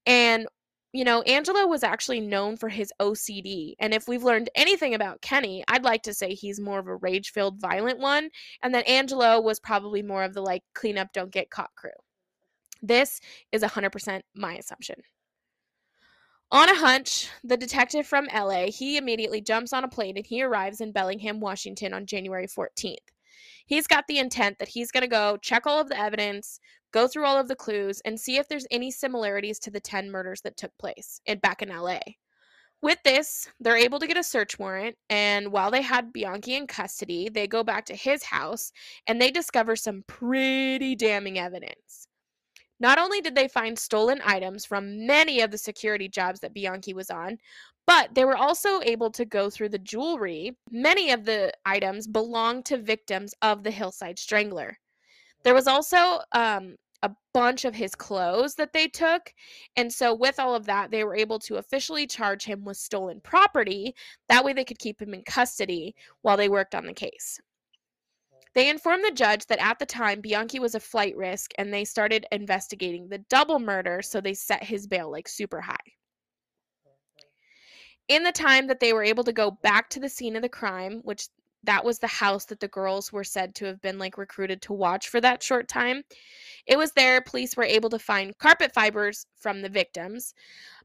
And, 0.06 0.46
you 0.94 1.04
know, 1.04 1.20
Angelo 1.22 1.66
was 1.66 1.82
actually 1.82 2.20
known 2.20 2.56
for 2.56 2.70
his 2.70 2.90
OCD. 3.00 3.74
And 3.78 3.92
if 3.92 4.08
we've 4.08 4.24
learned 4.24 4.48
anything 4.54 4.94
about 4.94 5.20
Kenny, 5.20 5.62
I'd 5.68 5.84
like 5.84 6.02
to 6.04 6.14
say 6.14 6.32
he's 6.32 6.58
more 6.58 6.78
of 6.78 6.86
a 6.86 6.96
rage 6.96 7.32
filled, 7.32 7.60
violent 7.60 7.98
one. 7.98 8.30
And 8.62 8.74
that 8.74 8.88
Angelo 8.88 9.40
was 9.40 9.60
probably 9.60 10.02
more 10.02 10.24
of 10.24 10.32
the 10.32 10.42
like 10.42 10.62
clean 10.74 10.96
up, 10.96 11.12
don't 11.12 11.32
get 11.32 11.50
caught 11.50 11.74
crew. 11.76 11.90
This 12.80 13.20
is 13.52 13.62
100% 13.62 14.22
my 14.34 14.54
assumption. 14.54 14.96
On 16.52 16.68
a 16.68 16.74
hunch, 16.74 17.28
the 17.44 17.56
detective 17.56 18.08
from 18.08 18.26
LA, 18.34 18.72
he 18.72 18.96
immediately 18.96 19.40
jumps 19.40 19.72
on 19.72 19.84
a 19.84 19.88
plane 19.88 20.16
and 20.16 20.26
he 20.26 20.42
arrives 20.42 20.80
in 20.80 20.90
Bellingham, 20.90 21.38
Washington 21.38 21.94
on 21.94 22.06
January 22.06 22.48
14th. 22.48 22.96
He's 23.66 23.86
got 23.86 24.08
the 24.08 24.18
intent 24.18 24.58
that 24.58 24.66
he's 24.66 24.90
going 24.90 25.02
to 25.02 25.06
go 25.06 25.36
check 25.36 25.64
all 25.64 25.80
of 25.80 25.88
the 25.88 25.96
evidence, 25.96 26.58
go 26.92 27.06
through 27.06 27.24
all 27.24 27.38
of 27.38 27.46
the 27.46 27.54
clues, 27.54 28.02
and 28.04 28.18
see 28.18 28.36
if 28.36 28.48
there's 28.48 28.66
any 28.72 28.90
similarities 28.90 29.60
to 29.60 29.70
the 29.70 29.78
10 29.78 30.10
murders 30.10 30.40
that 30.40 30.56
took 30.56 30.76
place 30.76 31.20
in, 31.24 31.38
back 31.38 31.62
in 31.62 31.68
LA. 31.68 32.00
With 32.82 32.98
this, 33.04 33.48
they're 33.60 33.76
able 33.76 34.00
to 34.00 34.08
get 34.08 34.16
a 34.16 34.24
search 34.24 34.58
warrant, 34.58 34.96
and 35.08 35.52
while 35.52 35.70
they 35.70 35.82
had 35.82 36.12
Bianchi 36.12 36.56
in 36.56 36.66
custody, 36.66 37.28
they 37.28 37.46
go 37.46 37.62
back 37.62 37.84
to 37.86 37.94
his 37.94 38.24
house 38.24 38.72
and 39.06 39.22
they 39.22 39.30
discover 39.30 39.76
some 39.76 40.02
pretty 40.08 40.96
damning 40.96 41.38
evidence. 41.38 42.08
Not 42.80 42.98
only 42.98 43.20
did 43.20 43.34
they 43.34 43.46
find 43.46 43.78
stolen 43.78 44.20
items 44.24 44.64
from 44.64 45.06
many 45.06 45.40
of 45.42 45.50
the 45.50 45.58
security 45.58 46.08
jobs 46.08 46.40
that 46.40 46.54
Bianchi 46.54 46.94
was 46.94 47.10
on, 47.10 47.38
but 47.86 48.14
they 48.14 48.24
were 48.24 48.36
also 48.36 48.80
able 48.82 49.10
to 49.10 49.24
go 49.24 49.50
through 49.50 49.68
the 49.68 49.78
jewelry. 49.78 50.56
Many 50.70 51.10
of 51.10 51.24
the 51.24 51.52
items 51.66 52.06
belonged 52.06 52.64
to 52.66 52.78
victims 52.78 53.34
of 53.42 53.62
the 53.62 53.70
Hillside 53.70 54.18
Strangler. 54.18 54.78
There 55.42 55.54
was 55.54 55.66
also 55.66 56.20
um, 56.32 56.76
a 57.02 57.10
bunch 57.32 57.64
of 57.64 57.74
his 57.74 57.94
clothes 57.94 58.54
that 58.56 58.72
they 58.72 58.86
took. 58.86 59.32
And 59.76 59.92
so, 59.92 60.14
with 60.14 60.38
all 60.38 60.54
of 60.54 60.66
that, 60.66 60.90
they 60.90 61.04
were 61.04 61.16
able 61.16 61.38
to 61.40 61.56
officially 61.56 62.06
charge 62.06 62.44
him 62.44 62.64
with 62.64 62.76
stolen 62.76 63.20
property. 63.20 63.94
That 64.28 64.44
way, 64.44 64.52
they 64.52 64.64
could 64.64 64.78
keep 64.78 65.00
him 65.00 65.14
in 65.14 65.22
custody 65.22 65.94
while 66.22 66.36
they 66.36 66.48
worked 66.48 66.74
on 66.74 66.86
the 66.86 66.92
case. 66.92 67.40
They 68.54 68.68
informed 68.68 69.04
the 69.04 69.12
judge 69.12 69.46
that 69.46 69.62
at 69.62 69.78
the 69.78 69.86
time 69.86 70.20
Bianchi 70.20 70.58
was 70.58 70.74
a 70.74 70.80
flight 70.80 71.16
risk 71.16 71.52
and 71.56 71.72
they 71.72 71.84
started 71.84 72.26
investigating 72.32 73.08
the 73.08 73.18
double 73.18 73.60
murder, 73.60 74.02
so 74.02 74.20
they 74.20 74.34
set 74.34 74.64
his 74.64 74.86
bail 74.86 75.10
like 75.10 75.28
super 75.28 75.60
high. 75.60 75.76
In 78.08 78.24
the 78.24 78.32
time 78.32 78.66
that 78.66 78.80
they 78.80 78.92
were 78.92 79.04
able 79.04 79.22
to 79.22 79.32
go 79.32 79.52
back 79.52 79.88
to 79.90 80.00
the 80.00 80.08
scene 80.08 80.34
of 80.34 80.42
the 80.42 80.48
crime, 80.48 81.00
which 81.04 81.28
that 81.62 81.84
was 81.84 81.98
the 81.98 82.06
house 82.06 82.46
that 82.46 82.58
the 82.58 82.68
girls 82.68 83.12
were 83.12 83.22
said 83.22 83.54
to 83.54 83.66
have 83.66 83.80
been 83.80 83.98
like 83.98 84.18
recruited 84.18 84.62
to 84.62 84.72
watch 84.72 85.08
for 85.08 85.20
that 85.20 85.42
short 85.42 85.68
time. 85.68 86.02
It 86.66 86.78
was 86.78 86.92
there 86.92 87.20
police 87.20 87.56
were 87.56 87.64
able 87.64 87.90
to 87.90 87.98
find 87.98 88.36
carpet 88.38 88.72
fibers 88.74 89.26
from 89.36 89.62
the 89.62 89.68
victims, 89.68 90.34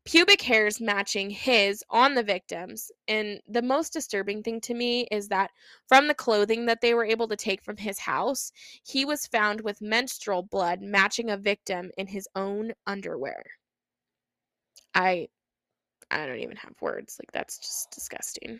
pubic 0.06 0.42
hairs 0.42 0.80
matching 0.80 1.30
his 1.30 1.84
on 1.90 2.14
the 2.14 2.24
victims. 2.24 2.92
And 3.08 3.42
the 3.48 3.62
most 3.62 3.92
disturbing 3.92 4.44
thing 4.44 4.62
to 4.62 4.74
me 4.74 5.08
is 5.12 5.28
that 5.30 5.52
from 5.88 6.08
the 6.08 6.14
clothing 6.14 6.68
that 6.68 6.82
they 6.82 6.94
were 6.94 7.06
able 7.06 7.28
to 7.28 7.36
take 7.36 7.64
from 7.64 7.78
his 7.78 8.00
house, 8.00 8.52
he 8.84 9.04
was 9.04 9.28
found 9.28 9.62
with 9.62 9.82
menstrual 9.82 10.44
blood 10.44 10.82
matching 10.82 11.30
a 11.30 11.38
victim 11.38 11.92
in 11.98 12.08
his 12.08 12.28
own 12.36 12.74
underwear. 12.86 13.44
I 14.94 15.28
I 16.12 16.26
don't 16.26 16.40
even 16.40 16.58
have 16.58 16.82
words. 16.82 17.20
Like 17.20 17.32
that's 17.32 17.58
just 17.58 17.92
disgusting. 17.92 18.60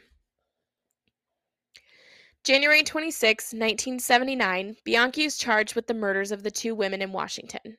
January 2.44 2.84
26, 2.84 3.54
1979, 3.54 4.76
Bianchi 4.84 5.24
is 5.24 5.38
charged 5.38 5.76
with 5.76 5.88
the 5.88 5.96
murders 5.96 6.32
of 6.32 6.44
the 6.44 6.52
two 6.52 6.76
women 6.76 7.02
in 7.02 7.12
Washington. 7.12 7.78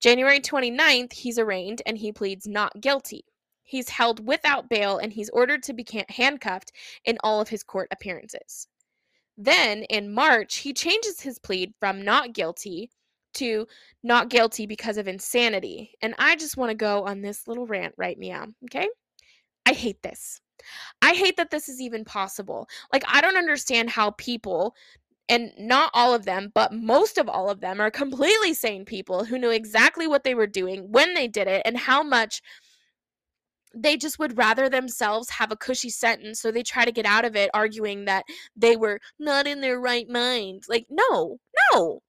January 0.00 0.40
29th, 0.40 1.12
he's 1.12 1.38
arraigned 1.38 1.82
and 1.86 1.96
he 1.98 2.12
pleads 2.12 2.46
not 2.46 2.80
guilty. 2.80 3.24
He's 3.62 3.88
held 3.88 4.26
without 4.26 4.68
bail 4.68 4.98
and 4.98 5.12
he's 5.12 5.30
ordered 5.30 5.62
to 5.64 5.74
be 5.74 5.84
handcuffed 6.08 6.72
in 7.04 7.18
all 7.24 7.40
of 7.40 7.48
his 7.48 7.62
court 7.62 7.88
appearances. 7.90 8.68
Then 9.36 9.82
in 9.84 10.12
March, 10.12 10.56
he 10.56 10.72
changes 10.72 11.20
his 11.20 11.38
plea 11.38 11.74
from 11.80 12.02
not 12.02 12.32
guilty 12.32 12.90
to 13.34 13.66
not 14.02 14.30
guilty 14.30 14.66
because 14.66 14.96
of 14.96 15.08
insanity. 15.08 15.92
And 16.00 16.14
I 16.18 16.36
just 16.36 16.56
want 16.56 16.70
to 16.70 16.76
go 16.76 17.04
on 17.04 17.20
this 17.20 17.46
little 17.46 17.66
rant 17.66 17.94
right 17.98 18.18
meow, 18.18 18.46
okay? 18.64 18.88
I 19.66 19.72
hate 19.72 20.02
this. 20.02 20.40
I 21.02 21.12
hate 21.12 21.36
that 21.36 21.50
this 21.50 21.68
is 21.68 21.80
even 21.80 22.04
possible. 22.04 22.68
Like 22.92 23.04
I 23.06 23.20
don't 23.20 23.36
understand 23.36 23.90
how 23.90 24.12
people 24.12 24.74
and 25.28 25.52
not 25.58 25.90
all 25.94 26.14
of 26.14 26.24
them, 26.24 26.50
but 26.54 26.72
most 26.72 27.18
of 27.18 27.28
all 27.28 27.50
of 27.50 27.60
them 27.60 27.80
are 27.80 27.90
completely 27.90 28.54
sane 28.54 28.84
people 28.84 29.24
who 29.24 29.38
knew 29.38 29.50
exactly 29.50 30.06
what 30.06 30.24
they 30.24 30.34
were 30.34 30.46
doing 30.46 30.90
when 30.90 31.14
they 31.14 31.28
did 31.28 31.48
it 31.48 31.62
and 31.64 31.76
how 31.76 32.02
much 32.02 32.42
they 33.74 33.96
just 33.96 34.18
would 34.18 34.38
rather 34.38 34.68
themselves 34.68 35.28
have 35.28 35.52
a 35.52 35.56
cushy 35.56 35.90
sentence 35.90 36.40
so 36.40 36.50
they 36.50 36.62
try 36.62 36.84
to 36.84 36.92
get 36.92 37.04
out 37.04 37.24
of 37.26 37.36
it 37.36 37.50
arguing 37.52 38.06
that 38.06 38.24
they 38.56 38.76
were 38.76 38.98
not 39.18 39.46
in 39.46 39.60
their 39.60 39.78
right 39.80 40.08
mind. 40.08 40.64
Like 40.68 40.86
no 40.88 41.38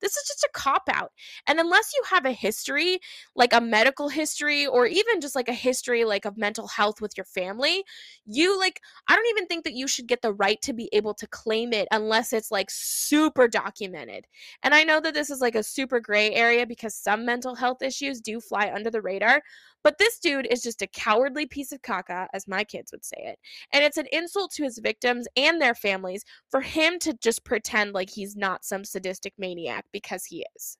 this 0.01 0.15
is 0.15 0.27
just 0.27 0.43
a 0.43 0.49
cop 0.53 0.83
out 0.91 1.11
and 1.47 1.59
unless 1.59 1.93
you 1.93 2.01
have 2.09 2.25
a 2.25 2.31
history 2.31 2.99
like 3.35 3.53
a 3.53 3.61
medical 3.61 4.09
history 4.09 4.65
or 4.65 4.85
even 4.85 5.21
just 5.21 5.35
like 5.35 5.47
a 5.47 5.53
history 5.53 6.05
like 6.05 6.25
of 6.25 6.37
mental 6.37 6.67
health 6.67 7.01
with 7.01 7.11
your 7.17 7.25
family 7.25 7.83
you 8.25 8.57
like 8.59 8.81
i 9.07 9.15
don't 9.15 9.29
even 9.29 9.45
think 9.47 9.63
that 9.63 9.73
you 9.73 9.87
should 9.87 10.07
get 10.07 10.21
the 10.21 10.33
right 10.33 10.61
to 10.61 10.73
be 10.73 10.89
able 10.93 11.13
to 11.13 11.27
claim 11.27 11.73
it 11.73 11.87
unless 11.91 12.33
it's 12.33 12.51
like 12.51 12.69
super 12.69 13.47
documented. 13.47 14.25
And 14.63 14.73
i 14.73 14.83
know 14.83 14.99
that 14.99 15.13
this 15.13 15.29
is 15.29 15.41
like 15.41 15.55
a 15.55 15.63
super 15.63 15.99
gray 15.99 16.33
area 16.33 16.65
because 16.65 16.95
some 16.95 17.25
mental 17.25 17.55
health 17.55 17.81
issues 17.81 18.21
do 18.21 18.39
fly 18.39 18.71
under 18.73 18.89
the 18.89 19.01
radar 19.01 19.41
but 19.87 19.99
this 19.99 20.19
dude 20.19 20.47
is 20.51 20.61
just 20.61 20.81
a 20.81 20.87
cowardly 20.87 21.45
piece 21.45 21.71
of 21.71 21.81
caca, 21.81 22.27
as 22.33 22.45
my 22.45 22.65
kids 22.65 22.91
would 22.91 23.05
say 23.05 23.15
it. 23.19 23.39
And 23.71 23.85
it's 23.85 23.95
an 23.95 24.07
insult 24.11 24.51
to 24.55 24.63
his 24.63 24.79
victims 24.79 25.29
and 25.37 25.61
their 25.61 25.73
families 25.73 26.25
for 26.51 26.59
him 26.59 26.99
to 26.99 27.13
just 27.13 27.45
pretend 27.45 27.93
like 27.93 28.09
he's 28.09 28.35
not 28.35 28.65
some 28.65 28.83
sadistic 28.83 29.31
maniac 29.37 29.85
because 29.93 30.25
he 30.25 30.45
is. 30.57 30.77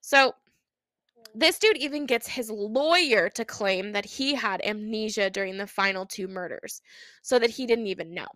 So, 0.00 0.32
this 1.36 1.60
dude 1.60 1.76
even 1.76 2.04
gets 2.04 2.26
his 2.26 2.50
lawyer 2.50 3.28
to 3.36 3.44
claim 3.44 3.92
that 3.92 4.06
he 4.06 4.34
had 4.34 4.60
amnesia 4.64 5.30
during 5.30 5.56
the 5.56 5.68
final 5.68 6.04
two 6.04 6.26
murders 6.26 6.82
so 7.22 7.38
that 7.38 7.50
he 7.50 7.64
didn't 7.64 7.86
even 7.86 8.12
know. 8.12 8.26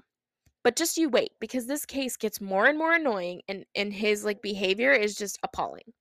But 0.63 0.77
just 0.77 0.97
you 0.97 1.09
wait 1.09 1.33
because 1.41 1.67
this 1.67 1.85
case 1.85 2.17
gets 2.17 2.41
more 2.41 2.67
and 2.67 2.79
more 2.79 2.93
annoying 2.93 3.43
and, 3.49 3.65
and 3.75 3.93
his 3.93 4.25
like 4.25 4.41
behavior 4.41 4.93
is 4.93 5.17
just 5.17 5.41
appalling. 5.43 5.95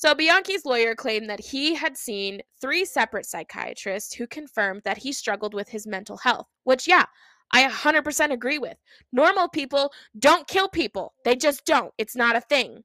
So 0.00 0.14
Bianchi's 0.14 0.64
lawyer 0.64 0.94
claimed 0.94 1.28
that 1.28 1.40
he 1.40 1.74
had 1.74 1.94
seen 1.94 2.40
three 2.58 2.86
separate 2.86 3.26
psychiatrists 3.26 4.14
who 4.14 4.26
confirmed 4.26 4.80
that 4.86 4.96
he 4.96 5.12
struggled 5.12 5.52
with 5.52 5.68
his 5.68 5.86
mental 5.86 6.16
health, 6.16 6.46
which, 6.64 6.88
yeah, 6.88 7.04
I 7.52 7.68
100% 7.68 8.32
agree 8.32 8.56
with. 8.56 8.78
Normal 9.12 9.50
people 9.50 9.92
don't 10.18 10.48
kill 10.48 10.70
people, 10.70 11.12
they 11.26 11.36
just 11.36 11.66
don't. 11.66 11.92
It's 11.98 12.16
not 12.16 12.34
a 12.34 12.40
thing. 12.40 12.82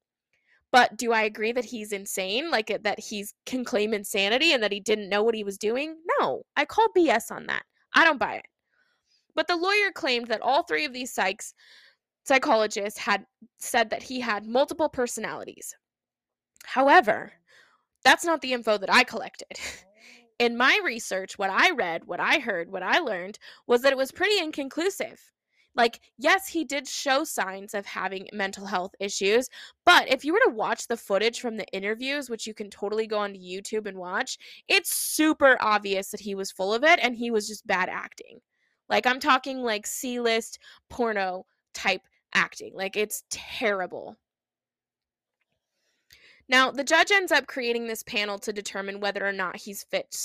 But 0.74 0.98
do 0.98 1.14
I 1.14 1.22
agree 1.22 1.54
that 1.54 1.64
he's 1.64 1.94
insane? 1.94 2.52
Like 2.52 2.70
uh, 2.70 2.80
that 2.84 3.00
he 3.00 3.26
can 3.46 3.64
claim 3.64 3.94
insanity 3.94 4.52
and 4.52 4.62
that 4.62 4.74
he 4.74 4.82
didn't 4.82 5.08
know 5.08 5.24
what 5.24 5.36
he 5.36 5.46
was 5.46 5.58
doing? 5.58 5.96
No, 6.20 6.44
I 6.58 6.66
call 6.66 6.90
BS 6.98 7.32
on 7.32 7.46
that. 7.46 7.64
I 7.96 8.04
don't 8.04 8.20
buy 8.20 8.34
it. 8.34 8.46
But 9.36 9.48
the 9.48 9.56
lawyer 9.56 9.90
claimed 9.94 10.28
that 10.28 10.42
all 10.42 10.64
three 10.64 10.84
of 10.84 10.92
these 10.92 11.16
psychs 11.16 11.54
psychologists 12.26 13.00
had 13.00 13.26
said 13.58 13.90
that 13.92 14.04
he 14.04 14.20
had 14.20 14.46
multiple 14.46 14.90
personalities. 14.90 15.74
However, 16.66 17.34
that's 18.04 18.26
not 18.26 18.42
the 18.42 18.54
info 18.54 18.78
that 18.78 18.94
I 18.94 19.04
collected. 19.04 19.60
In 20.40 20.58
my 20.58 20.80
research, 20.84 21.38
what 21.38 21.50
I 21.50 21.72
read, 21.72 22.06
what 22.06 22.20
I 22.20 22.40
heard, 22.40 22.70
what 22.70 22.84
I 22.84 23.00
learned 23.00 23.40
was 23.68 23.82
that 23.82 23.94
it 23.94 23.98
was 23.98 24.12
pretty 24.12 24.38
inconclusive. 24.38 25.32
Like, 25.76 26.00
yes, 26.18 26.48
he 26.48 26.64
did 26.64 26.88
show 26.88 27.24
signs 27.24 27.74
of 27.74 27.86
having 27.86 28.28
mental 28.32 28.66
health 28.66 28.96
issues, 29.00 29.50
but 29.86 30.10
if 30.10 30.24
you 30.24 30.34
were 30.34 30.42
to 30.46 30.54
watch 30.54 30.88
the 30.88 30.96
footage 30.98 31.42
from 31.42 31.58
the 31.58 31.68
interviews, 31.74 32.30
which 32.30 32.48
you 32.48 32.54
can 32.54 32.70
totally 32.70 33.08
go 33.08 33.20
onto 33.20 33.40
YouTube 33.40 33.86
and 33.86 33.98
watch, 33.98 34.38
it's 34.70 34.96
super 34.96 35.58
obvious 35.60 36.12
that 36.12 36.22
he 36.22 36.34
was 36.34 36.52
full 36.52 36.74
of 36.74 36.84
it 36.84 37.00
and 37.02 37.16
he 37.16 37.30
was 37.30 37.48
just 37.48 37.68
bad 37.68 37.90
acting. 37.90 38.40
Like, 38.90 39.06
I'm 39.06 39.20
talking 39.20 39.64
like 39.64 39.86
C 39.86 40.20
list 40.20 40.60
porno 40.90 41.46
type 41.74 42.02
acting. 42.34 42.74
Like, 42.74 42.96
it's 42.96 43.24
terrible. 43.30 44.16
Now, 46.48 46.72
the 46.72 46.84
judge 46.84 47.12
ends 47.12 47.32
up 47.32 47.48
creating 47.48 47.88
this 47.88 48.04
panel 48.04 48.38
to 48.40 48.54
determine 48.54 49.00
whether 49.00 49.26
or 49.26 49.32
not 49.32 49.56
he's 49.56 49.84
fit 49.84 50.16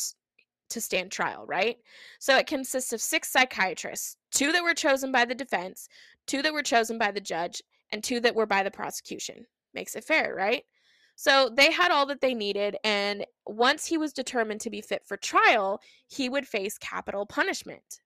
to 0.68 0.80
stand 0.80 1.10
trial, 1.10 1.44
right? 1.46 1.76
So 2.18 2.36
it 2.36 2.46
consists 2.46 2.92
of 2.92 3.00
six 3.00 3.30
psychiatrists, 3.30 4.16
two 4.30 4.52
that 4.52 4.62
were 4.62 4.74
chosen 4.74 5.10
by 5.12 5.24
the 5.24 5.34
defense, 5.34 5.88
two 6.26 6.42
that 6.42 6.52
were 6.52 6.62
chosen 6.62 6.98
by 6.98 7.10
the 7.10 7.20
judge, 7.20 7.62
and 7.90 8.04
two 8.04 8.20
that 8.20 8.34
were 8.34 8.46
by 8.46 8.62
the 8.62 8.70
prosecution. 8.70 9.46
Makes 9.74 9.96
it 9.96 10.04
fair, 10.04 10.34
right? 10.34 10.64
So 11.16 11.50
they 11.54 11.70
had 11.70 11.90
all 11.90 12.06
that 12.06 12.20
they 12.20 12.34
needed, 12.34 12.76
and 12.84 13.26
once 13.46 13.84
he 13.84 13.98
was 13.98 14.12
determined 14.12 14.60
to 14.62 14.70
be 14.70 14.80
fit 14.80 15.02
for 15.04 15.16
trial, 15.16 15.80
he 16.06 16.28
would 16.28 16.46
face 16.46 16.78
capital 16.78 17.26
punishment. 17.26 18.00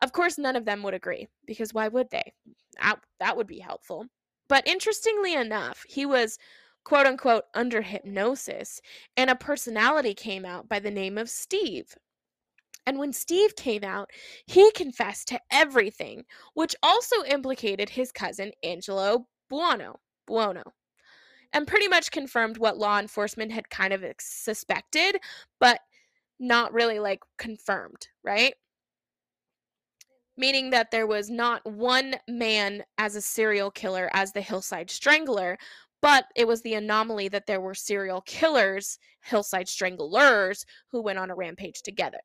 Of 0.00 0.12
course, 0.12 0.38
none 0.38 0.56
of 0.56 0.64
them 0.64 0.82
would 0.82 0.94
agree, 0.94 1.28
because 1.46 1.74
why 1.74 1.88
would 1.88 2.10
they? 2.10 2.32
That, 3.20 3.36
would 3.36 3.46
be 3.46 3.58
helpful. 3.58 4.06
But 4.48 4.66
interestingly 4.66 5.34
enough, 5.34 5.84
he 5.88 6.06
was 6.06 6.38
quote 6.84 7.06
unquote 7.06 7.44
under 7.54 7.82
hypnosis, 7.82 8.80
and 9.16 9.30
a 9.30 9.36
personality 9.36 10.14
came 10.14 10.44
out 10.44 10.68
by 10.68 10.78
the 10.78 10.90
name 10.90 11.18
of 11.18 11.30
Steve. 11.30 11.96
And 12.86 12.98
when 12.98 13.12
Steve 13.12 13.54
came 13.54 13.84
out, 13.84 14.10
he 14.46 14.70
confessed 14.72 15.28
to 15.28 15.40
everything, 15.50 16.24
which 16.54 16.74
also 16.82 17.22
implicated 17.24 17.88
his 17.90 18.10
cousin 18.10 18.52
Angelo 18.62 19.26
Buono, 19.48 20.00
Buono, 20.26 20.62
and 21.52 21.66
pretty 21.66 21.86
much 21.86 22.10
confirmed 22.10 22.58
what 22.58 22.78
law 22.78 22.98
enforcement 22.98 23.52
had 23.52 23.70
kind 23.70 23.92
of 23.92 24.04
suspected, 24.18 25.16
but 25.60 25.80
not 26.40 26.72
really 26.72 26.98
like 26.98 27.20
confirmed, 27.38 28.08
right? 28.24 28.54
Meaning 30.36 30.70
that 30.70 30.90
there 30.90 31.06
was 31.06 31.30
not 31.30 31.64
one 31.70 32.16
man 32.26 32.82
as 32.98 33.14
a 33.14 33.20
serial 33.20 33.70
killer 33.70 34.10
as 34.12 34.32
the 34.32 34.40
Hillside 34.40 34.90
Strangler, 34.90 35.58
but 36.02 36.26
it 36.36 36.46
was 36.46 36.62
the 36.62 36.74
anomaly 36.74 37.28
that 37.28 37.46
there 37.46 37.60
were 37.60 37.74
serial 37.74 38.20
killers, 38.22 38.98
hillside 39.22 39.68
stranglers, 39.68 40.66
who 40.90 41.00
went 41.00 41.18
on 41.18 41.30
a 41.30 41.34
rampage 41.34 41.82
together. 41.82 42.20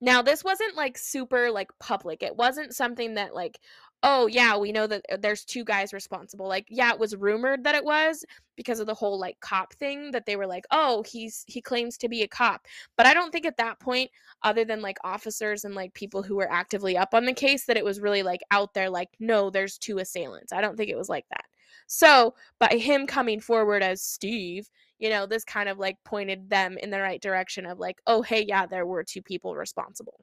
Now, 0.00 0.22
this 0.22 0.44
wasn't 0.44 0.76
like 0.76 0.96
super 0.96 1.50
like 1.50 1.70
public. 1.80 2.22
It 2.22 2.36
wasn't 2.36 2.74
something 2.74 3.14
that 3.14 3.34
like, 3.34 3.58
oh 4.04 4.28
yeah, 4.28 4.56
we 4.56 4.70
know 4.72 4.86
that 4.86 5.04
uh, 5.10 5.16
there's 5.20 5.44
two 5.44 5.64
guys 5.64 5.92
responsible. 5.92 6.46
Like, 6.46 6.66
yeah, 6.70 6.92
it 6.92 7.00
was 7.00 7.16
rumored 7.16 7.64
that 7.64 7.74
it 7.74 7.84
was 7.84 8.24
because 8.56 8.78
of 8.80 8.86
the 8.86 8.94
whole 8.94 9.18
like 9.18 9.40
cop 9.40 9.74
thing 9.74 10.12
that 10.12 10.24
they 10.24 10.36
were 10.36 10.46
like, 10.46 10.64
oh, 10.70 11.02
he's 11.02 11.44
he 11.48 11.60
claims 11.60 11.98
to 11.98 12.08
be 12.08 12.22
a 12.22 12.28
cop. 12.28 12.66
But 12.96 13.06
I 13.06 13.14
don't 13.14 13.32
think 13.32 13.44
at 13.44 13.56
that 13.58 13.80
point, 13.80 14.10
other 14.44 14.64
than 14.64 14.80
like 14.82 14.98
officers 15.04 15.64
and 15.64 15.74
like 15.74 15.94
people 15.94 16.22
who 16.22 16.36
were 16.36 16.50
actively 16.50 16.96
up 16.96 17.12
on 17.12 17.24
the 17.26 17.32
case, 17.34 17.66
that 17.66 17.76
it 17.76 17.84
was 17.84 18.00
really 18.00 18.22
like 18.22 18.40
out 18.52 18.74
there 18.74 18.90
like, 18.90 19.10
no, 19.18 19.50
there's 19.50 19.78
two 19.78 19.98
assailants. 19.98 20.52
I 20.52 20.60
don't 20.60 20.76
think 20.76 20.90
it 20.90 20.96
was 20.96 21.08
like 21.08 21.26
that. 21.30 21.44
So, 21.88 22.34
by 22.60 22.68
him 22.76 23.06
coming 23.06 23.40
forward 23.40 23.82
as 23.82 24.02
Steve, 24.02 24.68
you 24.98 25.08
know, 25.08 25.24
this 25.26 25.42
kind 25.42 25.70
of 25.70 25.78
like 25.78 25.96
pointed 26.04 26.50
them 26.50 26.76
in 26.78 26.90
the 26.90 27.00
right 27.00 27.20
direction 27.20 27.64
of 27.64 27.78
like, 27.78 27.98
oh, 28.06 28.20
hey, 28.20 28.44
yeah, 28.46 28.66
there 28.66 28.86
were 28.86 29.02
two 29.02 29.22
people 29.22 29.56
responsible. 29.56 30.20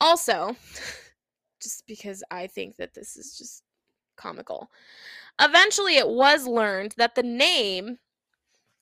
Also, 0.00 0.56
just 1.62 1.86
because 1.86 2.24
I 2.30 2.46
think 2.46 2.76
that 2.76 2.94
this 2.94 3.16
is 3.16 3.36
just 3.36 3.62
comical, 4.16 4.70
eventually 5.38 5.96
it 5.96 6.08
was 6.08 6.46
learned 6.46 6.94
that 6.96 7.14
the 7.14 7.22
name 7.22 7.98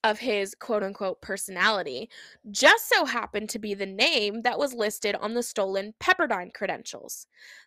of 0.05 0.19
his 0.19 0.55
quote 0.55 0.83
unquote 0.83 1.21
personality 1.21 2.09
just 2.51 2.89
so 2.89 3.05
happened 3.05 3.49
to 3.51 3.59
be 3.59 3.75
the 3.75 3.87
name 3.87 4.43
that 4.43 4.59
was 4.59 4.75
listed 4.75 5.15
on 5.17 5.35
the 5.35 5.43
stolen 5.43 5.95
Pepperdine 6.01 6.53
credentials. 6.55 7.27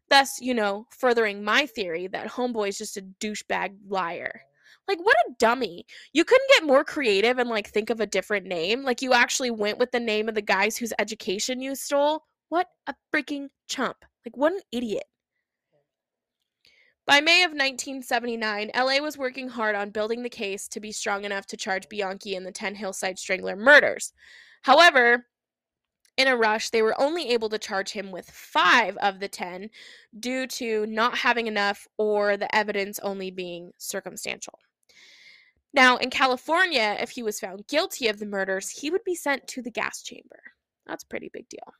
Thus, 0.10 0.40
you 0.42 0.54
know, 0.54 0.88
furthering 0.90 1.44
my 1.44 1.66
theory 1.66 2.08
that 2.08 2.28
Homeboy's 2.28 2.78
just 2.78 2.98
a 2.98 3.06
douchebag 3.20 3.76
liar. 3.88 4.42
Like, 4.88 5.00
what 5.00 5.16
a 5.28 5.34
dummy. 5.40 5.86
You 6.12 6.26
couldn't 6.26 6.50
get 6.50 6.66
more 6.66 6.84
creative 6.84 7.38
and, 7.38 7.50
like, 7.50 7.70
think 7.70 7.90
of 7.90 8.02
a 8.02 8.06
different 8.06 8.46
name. 8.46 8.84
Like, 8.84 9.02
you 9.02 9.14
actually 9.14 9.52
went 9.52 9.78
with 9.78 9.92
the 9.92 10.00
name 10.00 10.28
of 10.28 10.36
the 10.36 10.42
guys 10.42 10.76
whose 10.76 10.92
education 11.00 11.62
you 11.62 11.74
stole. 11.74 12.24
What 12.50 12.68
a 12.88 12.94
freaking 13.14 13.48
chump. 13.68 13.98
Like, 14.26 14.36
what 14.36 14.52
an 14.52 14.60
idiot. 14.74 15.06
By 17.06 17.20
May 17.20 17.44
of 17.44 17.52
1979, 17.52 18.72
LA 18.74 19.00
was 19.00 19.18
working 19.18 19.50
hard 19.50 19.76
on 19.76 19.90
building 19.90 20.24
the 20.24 20.30
case 20.30 20.70
to 20.70 20.80
be 20.80 20.94
strong 20.94 21.26
enough 21.26 21.46
to 21.48 21.58
charge 21.58 21.90
Bianchi 21.90 22.34
in 22.34 22.46
the 22.46 22.52
10 22.52 22.76
Hillside 22.76 23.20
Strangler 23.20 23.58
murders. 23.58 24.14
However, 24.62 25.28
in 26.16 26.28
a 26.28 26.38
rush, 26.38 26.70
they 26.70 26.82
were 26.82 27.00
only 27.02 27.32
able 27.32 27.50
to 27.50 27.58
charge 27.58 27.92
him 27.92 28.12
with 28.12 28.32
five 28.32 28.96
of 28.98 29.20
the 29.20 29.28
10 29.28 29.70
due 30.18 30.48
to 30.48 30.86
not 30.86 31.18
having 31.18 31.48
enough 31.48 31.88
or 31.98 32.38
the 32.38 32.54
evidence 32.56 33.00
only 33.00 33.32
being 33.32 33.72
circumstantial. 33.78 34.60
Now, 35.74 35.98
in 35.98 36.10
California, 36.10 36.96
if 37.02 37.10
he 37.10 37.24
was 37.24 37.40
found 37.40 37.68
guilty 37.68 38.08
of 38.08 38.20
the 38.20 38.28
murders, 38.28 38.70
he 38.70 38.90
would 38.90 39.04
be 39.04 39.16
sent 39.16 39.46
to 39.50 39.62
the 39.62 39.72
gas 39.72 40.04
chamber. 40.04 40.40
That's 40.86 41.04
a 41.04 41.08
pretty 41.08 41.30
big 41.34 41.50
deal. 41.50 41.74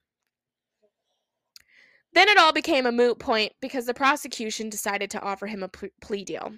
Then 2.14 2.30
it 2.30 2.38
all 2.38 2.54
became 2.54 2.86
a 2.86 2.92
moot 2.92 3.20
point 3.20 3.54
because 3.60 3.86
the 3.86 3.94
prosecution 3.94 4.70
decided 4.70 5.10
to 5.12 5.22
offer 5.22 5.48
him 5.48 5.64
a 5.64 5.68
plea 5.68 6.24
deal. 6.24 6.54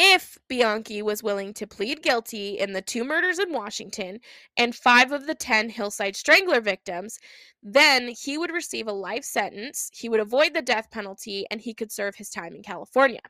If 0.00 0.38
Bianchi 0.46 1.02
was 1.02 1.24
willing 1.24 1.52
to 1.54 1.66
plead 1.66 2.04
guilty 2.04 2.56
in 2.56 2.72
the 2.72 2.80
two 2.80 3.02
murders 3.02 3.40
in 3.40 3.52
Washington 3.52 4.20
and 4.56 4.76
five 4.76 5.10
of 5.10 5.26
the 5.26 5.34
10 5.34 5.70
Hillside 5.70 6.14
Strangler 6.14 6.60
victims, 6.60 7.18
then 7.64 8.06
he 8.06 8.38
would 8.38 8.52
receive 8.52 8.86
a 8.86 8.92
life 8.92 9.24
sentence, 9.24 9.90
he 9.92 10.08
would 10.08 10.20
avoid 10.20 10.54
the 10.54 10.62
death 10.62 10.88
penalty, 10.92 11.46
and 11.50 11.60
he 11.60 11.74
could 11.74 11.90
serve 11.90 12.14
his 12.14 12.30
time 12.30 12.54
in 12.54 12.62
California. 12.62 13.22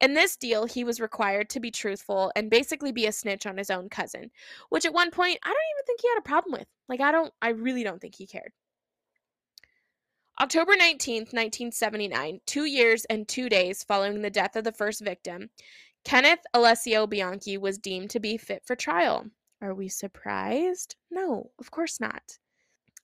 In 0.00 0.14
this 0.14 0.36
deal, 0.36 0.66
he 0.66 0.82
was 0.82 1.00
required 1.00 1.48
to 1.50 1.60
be 1.60 1.70
truthful 1.70 2.32
and 2.34 2.50
basically 2.50 2.90
be 2.90 3.06
a 3.06 3.12
snitch 3.12 3.46
on 3.46 3.56
his 3.56 3.70
own 3.70 3.88
cousin, 3.88 4.32
which 4.70 4.84
at 4.84 4.92
one 4.92 5.12
point 5.12 5.38
I 5.44 5.48
don't 5.48 5.56
even 5.76 5.86
think 5.86 6.00
he 6.00 6.08
had 6.08 6.18
a 6.18 6.22
problem 6.22 6.58
with. 6.58 6.66
Like, 6.88 7.00
I 7.00 7.12
don't, 7.12 7.32
I 7.40 7.50
really 7.50 7.84
don't 7.84 8.00
think 8.00 8.16
he 8.16 8.26
cared. 8.26 8.52
October 10.40 10.76
19th, 10.76 11.32
1979, 11.34 12.40
two 12.46 12.64
years 12.64 13.04
and 13.06 13.26
two 13.26 13.48
days 13.48 13.82
following 13.82 14.22
the 14.22 14.30
death 14.30 14.54
of 14.54 14.62
the 14.62 14.70
first 14.70 15.00
victim, 15.00 15.50
Kenneth 16.04 16.38
Alessio 16.54 17.08
Bianchi 17.08 17.58
was 17.58 17.76
deemed 17.76 18.10
to 18.10 18.20
be 18.20 18.36
fit 18.36 18.62
for 18.64 18.76
trial. 18.76 19.26
Are 19.60 19.74
we 19.74 19.88
surprised? 19.88 20.94
No, 21.10 21.50
of 21.58 21.72
course 21.72 21.98
not. 21.98 22.38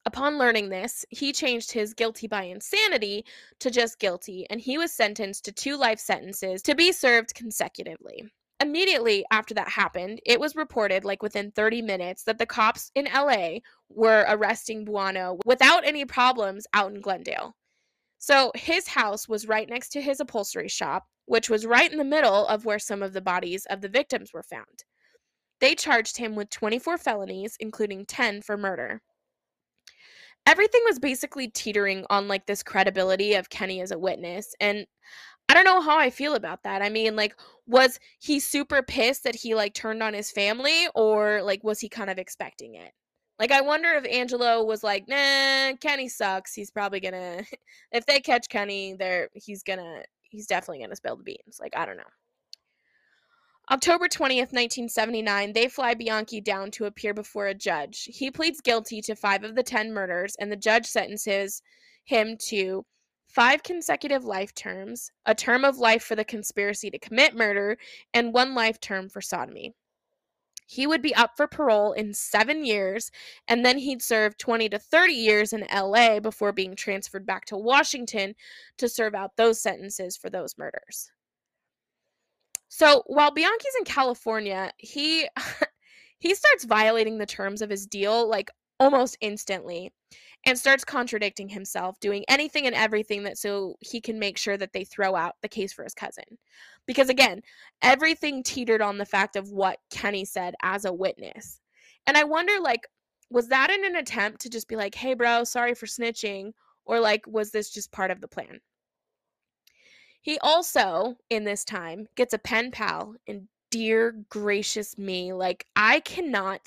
Upon 0.07 0.39
learning 0.39 0.69
this, 0.69 1.05
he 1.11 1.33
changed 1.33 1.73
his 1.73 1.93
guilty 1.93 2.29
by 2.29 2.45
insanity 2.45 3.25
to 3.59 3.69
just 3.69 3.99
guilty, 3.99 4.47
and 4.49 4.61
he 4.61 4.79
was 4.79 4.93
sentenced 4.93 5.45
to 5.47 5.53
two 5.53 5.77
life 5.77 5.99
sentences 5.99 6.63
to 6.63 6.77
be 6.77 6.93
served 6.93 7.35
consecutively 7.35 8.29
immediately 8.61 9.25
after 9.31 9.55
that 9.55 9.69
happened, 9.69 10.21
it 10.25 10.41
was 10.41 10.57
reported, 10.57 11.05
like 11.05 11.23
within 11.23 11.51
30 11.51 11.83
minutes, 11.83 12.25
that 12.25 12.39
the 12.39 12.47
cops 12.47 12.91
in 12.95 13.07
LA 13.13 13.59
were 13.89 14.25
arresting 14.29 14.85
Buono 14.85 15.39
without 15.45 15.87
any 15.87 16.05
problems 16.05 16.67
out 16.73 16.93
in 16.93 17.01
Glendale. 17.01 17.57
So 18.19 18.53
his 18.55 18.89
house 18.89 19.29
was 19.29 19.49
right 19.49 19.69
next 19.69 19.91
to 19.91 20.01
his 20.01 20.21
upholstery 20.21 20.69
shop, 20.69 21.05
which 21.27 21.51
was 21.51 21.67
right 21.67 21.91
in 21.91 21.99
the 21.99 22.05
middle 22.05 22.47
of 22.47 22.65
where 22.65 22.79
some 22.79 23.03
of 23.03 23.13
the 23.13 23.21
bodies 23.21 23.67
of 23.67 23.81
the 23.81 23.89
victims 23.89 24.33
were 24.33 24.43
found. 24.43 24.85
They 25.61 25.75
charged 25.75 26.17
him 26.17 26.35
with 26.35 26.51
24 26.51 26.99
felonies, 26.99 27.57
including 27.61 28.07
10 28.07 28.43
for 28.43 28.57
murder. 28.57 29.03
Everything 30.47 30.83
was 30.85 30.99
basically 30.99 31.49
teetering 31.49 32.05
on 32.11 32.29
like 32.29 32.47
this 32.47 32.63
credibility 32.63 33.35
of 33.35 33.49
Kenny 33.49 33.81
as 33.81 33.91
a 33.91 33.99
witness, 33.99 34.55
and 34.61 34.87
I 35.49 35.55
don't 35.55 35.65
know 35.65 35.81
how 35.81 35.99
I 35.99 36.11
feel 36.11 36.35
about 36.35 36.63
that. 36.63 36.83
I 36.83 36.89
mean, 36.89 37.17
like, 37.17 37.37
was 37.67 38.01
he 38.19 38.41
super 38.41 38.83
pissed 38.83 39.25
that 39.25 39.35
he 39.35 39.55
like 39.55 39.75
turned 39.75 40.03
on 40.03 40.15
his 40.15 40.31
family, 40.31 40.89
or 40.95 41.43
like 41.43 41.63
was 41.63 41.81
he 41.81 41.89
kind 41.89 42.11
of 42.11 42.19
expecting 42.19 42.75
it? 42.77 42.93
Like, 43.39 43.51
I 43.51 43.61
wonder 43.63 43.89
if 43.95 44.07
Angelo 44.07 44.65
was 44.65 44.83
like, 44.83 45.09
"Nah, 45.09 45.75
Kenny 45.81 46.09
sucks. 46.09 46.55
He's 46.55 46.71
probably 46.71 47.01
gonna. 47.01 47.43
if 47.93 48.07
they 48.07 48.21
catch 48.21 48.49
Kenny, 48.49 48.95
there, 48.95 49.29
he's 49.35 49.63
gonna. 49.63 50.03
He's 50.23 50.47
definitely 50.47 50.83
gonna 50.83 50.97
spill 50.97 51.17
the 51.17 51.25
beans." 51.25 51.59
Like, 51.61 51.77
I 51.77 51.85
don't 51.87 51.97
know. 51.97 52.05
October 53.71 54.09
20th, 54.09 54.53
1979, 54.53 55.55
they 55.55 55.69
fly 55.69 55.95
Bianchi 55.95 56.41
down 56.43 56.71
to 56.73 56.85
appear 56.85 57.15
before 57.15 57.47
a 57.47 57.55
judge. 57.55 58.05
He 58.13 58.31
pleads 58.31 58.61
guilty 58.61 59.01
to 59.03 59.17
five 59.17 59.43
of 59.43 59.55
the 59.55 59.63
10 59.63 59.93
murders, 59.93 60.37
and 60.39 60.53
the 60.53 60.57
judge 60.57 60.87
sentences 60.87 61.63
him 62.05 62.37
to 62.49 62.85
five 63.35 63.63
consecutive 63.63 64.25
life 64.25 64.55
terms, 64.55 65.11
a 65.27 65.35
term 65.35 65.65
of 65.65 65.79
life 65.79 66.05
for 66.05 66.15
the 66.15 66.25
conspiracy 66.25 66.91
to 66.91 66.99
commit 66.99 67.35
murder, 67.35 67.77
and 68.13 68.33
one 68.33 68.55
life 68.55 68.81
term 68.81 69.09
for 69.09 69.21
sodomy. 69.21 69.75
He 70.67 70.87
would 70.87 71.03
be 71.03 71.15
up 71.15 71.33
for 71.37 71.47
parole 71.47 71.93
in 71.93 72.15
seven 72.15 72.65
years, 72.65 73.11
and 73.49 73.65
then 73.65 73.77
he'd 73.79 74.03
serve 74.03 74.39
20 74.39 74.69
to 74.71 74.79
30 74.79 75.13
years 75.13 75.53
in 75.53 75.67
LA 75.73 76.21
before 76.21 76.53
being 76.53 76.75
transferred 76.75 77.27
back 77.27 77.45
to 77.47 77.57
Washington 77.57 78.35
to 78.79 78.89
serve 78.89 79.15
out 79.15 79.37
those 79.37 79.61
sentences 79.61 80.17
for 80.17 80.31
those 80.31 80.57
murders. 80.57 81.11
So 82.69 83.03
while 83.07 83.31
Bianchi's 83.31 83.77
in 83.79 83.85
California, 83.85 84.73
he 84.79 85.29
he 86.19 86.35
starts 86.35 86.65
violating 86.65 87.19
the 87.19 87.27
terms 87.27 87.61
of 87.61 87.71
his 87.71 87.87
deal 87.87 88.29
like 88.29 88.51
almost 88.81 89.17
instantly 89.21 89.93
and 90.47 90.59
starts 90.59 90.85
contradicting 90.85 91.49
himself, 91.49 91.99
doing 92.01 92.25
anything 92.29 92.67
and 92.67 92.75
everything 92.75 93.23
that 93.25 93.39
so 93.39 93.77
he 93.81 94.01
can 94.01 94.19
make 94.19 94.37
sure 94.37 94.57
that 94.57 94.73
they 94.73 94.85
throw 94.85 95.15
out 95.15 95.35
the 95.43 95.49
case 95.49 95.73
for 95.73 95.85
his 95.85 95.95
cousin. 95.95 96.25
Because 96.87 97.09
again, 97.09 97.41
everything 97.83 98.43
teetered 98.43 98.83
on 98.83 98.99
the 98.99 99.07
fact 99.07 99.37
of 99.37 99.51
what 99.51 99.79
Kenny 99.91 100.25
said 100.25 100.55
as 100.63 100.85
a 100.85 100.93
witness. 100.93 101.61
And 102.07 102.17
I 102.17 102.25
wonder 102.25 102.61
like 102.61 102.87
was 103.31 103.49
that 103.49 103.71
in 103.71 103.85
an 103.85 103.97
attempt 103.97 104.41
to 104.43 104.51
just 104.51 104.69
be 104.69 104.77
like, 104.77 104.95
"Hey 104.95 105.15
bro, 105.15 105.45
sorry 105.45 105.75
for 105.75 105.87
snitching," 105.87 106.53
or 106.85 107.01
like 107.01 107.27
was 107.27 107.51
this 107.51 107.71
just 107.71 107.91
part 107.93 108.11
of 108.11 108.21
the 108.21 108.29
plan? 108.29 108.61
He 110.21 110.39
also, 110.39 111.17
in 111.31 111.45
this 111.45 111.65
time, 111.65 112.07
gets 112.17 112.33
a 112.33 112.39
pen 112.39 112.71
pal 112.71 113.15
and 113.27 113.49
dear 113.71 114.13
gracious 114.29 114.97
me, 114.97 115.33
like 115.33 115.67
I 115.77 116.01
cannot 116.01 116.67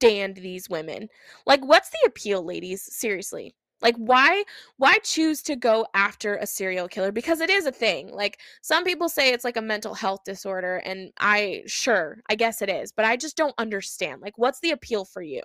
stand 0.00 0.36
these 0.36 0.68
women. 0.70 1.08
Like 1.46 1.64
what's 1.64 1.90
the 1.90 1.98
appeal, 2.06 2.44
ladies? 2.44 2.82
Seriously. 2.82 3.54
Like 3.82 3.96
why 3.96 4.44
why 4.76 4.98
choose 5.02 5.42
to 5.44 5.56
go 5.56 5.86
after 5.94 6.36
a 6.36 6.46
serial 6.46 6.88
killer 6.88 7.12
because 7.12 7.40
it 7.40 7.50
is 7.50 7.66
a 7.66 7.72
thing. 7.72 8.10
Like 8.12 8.38
some 8.62 8.84
people 8.84 9.08
say 9.08 9.32
it's 9.32 9.44
like 9.44 9.56
a 9.56 9.62
mental 9.62 9.94
health 9.94 10.20
disorder 10.24 10.78
and 10.84 11.12
I 11.18 11.62
sure, 11.66 12.22
I 12.30 12.34
guess 12.34 12.62
it 12.62 12.68
is, 12.70 12.92
but 12.92 13.04
I 13.06 13.16
just 13.16 13.36
don't 13.36 13.54
understand. 13.58 14.20
Like 14.22 14.36
what's 14.38 14.60
the 14.60 14.70
appeal 14.72 15.04
for 15.04 15.22
you? 15.22 15.42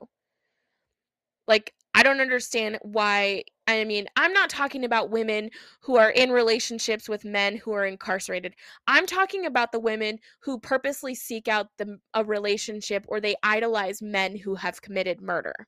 Like 1.48 1.74
I 1.96 2.04
don't 2.04 2.20
understand 2.20 2.78
why 2.82 3.46
I 3.68 3.84
mean, 3.84 4.08
I'm 4.16 4.34
not 4.34 4.50
talking 4.50 4.84
about 4.84 5.10
women 5.10 5.50
who 5.82 5.98
are 5.98 6.12
in 6.12 6.32
relationships 6.32 7.10
with 7.10 7.26
men 7.26 7.58
who 7.58 7.72
are 7.72 7.86
incarcerated. 7.86 8.54
I'm 8.86 9.08
talking 9.08 9.46
about 9.48 9.72
the 9.72 9.80
women 9.80 10.20
who 10.42 10.60
purposely 10.60 11.16
seek 11.16 11.48
out 11.48 11.70
the, 11.78 11.98
a 12.14 12.24
relationship 12.24 13.06
or 13.08 13.20
they 13.20 13.36
idolize 13.42 14.04
men 14.04 14.36
who 14.38 14.54
have 14.56 14.84
committed 14.84 15.20
murder. 15.22 15.68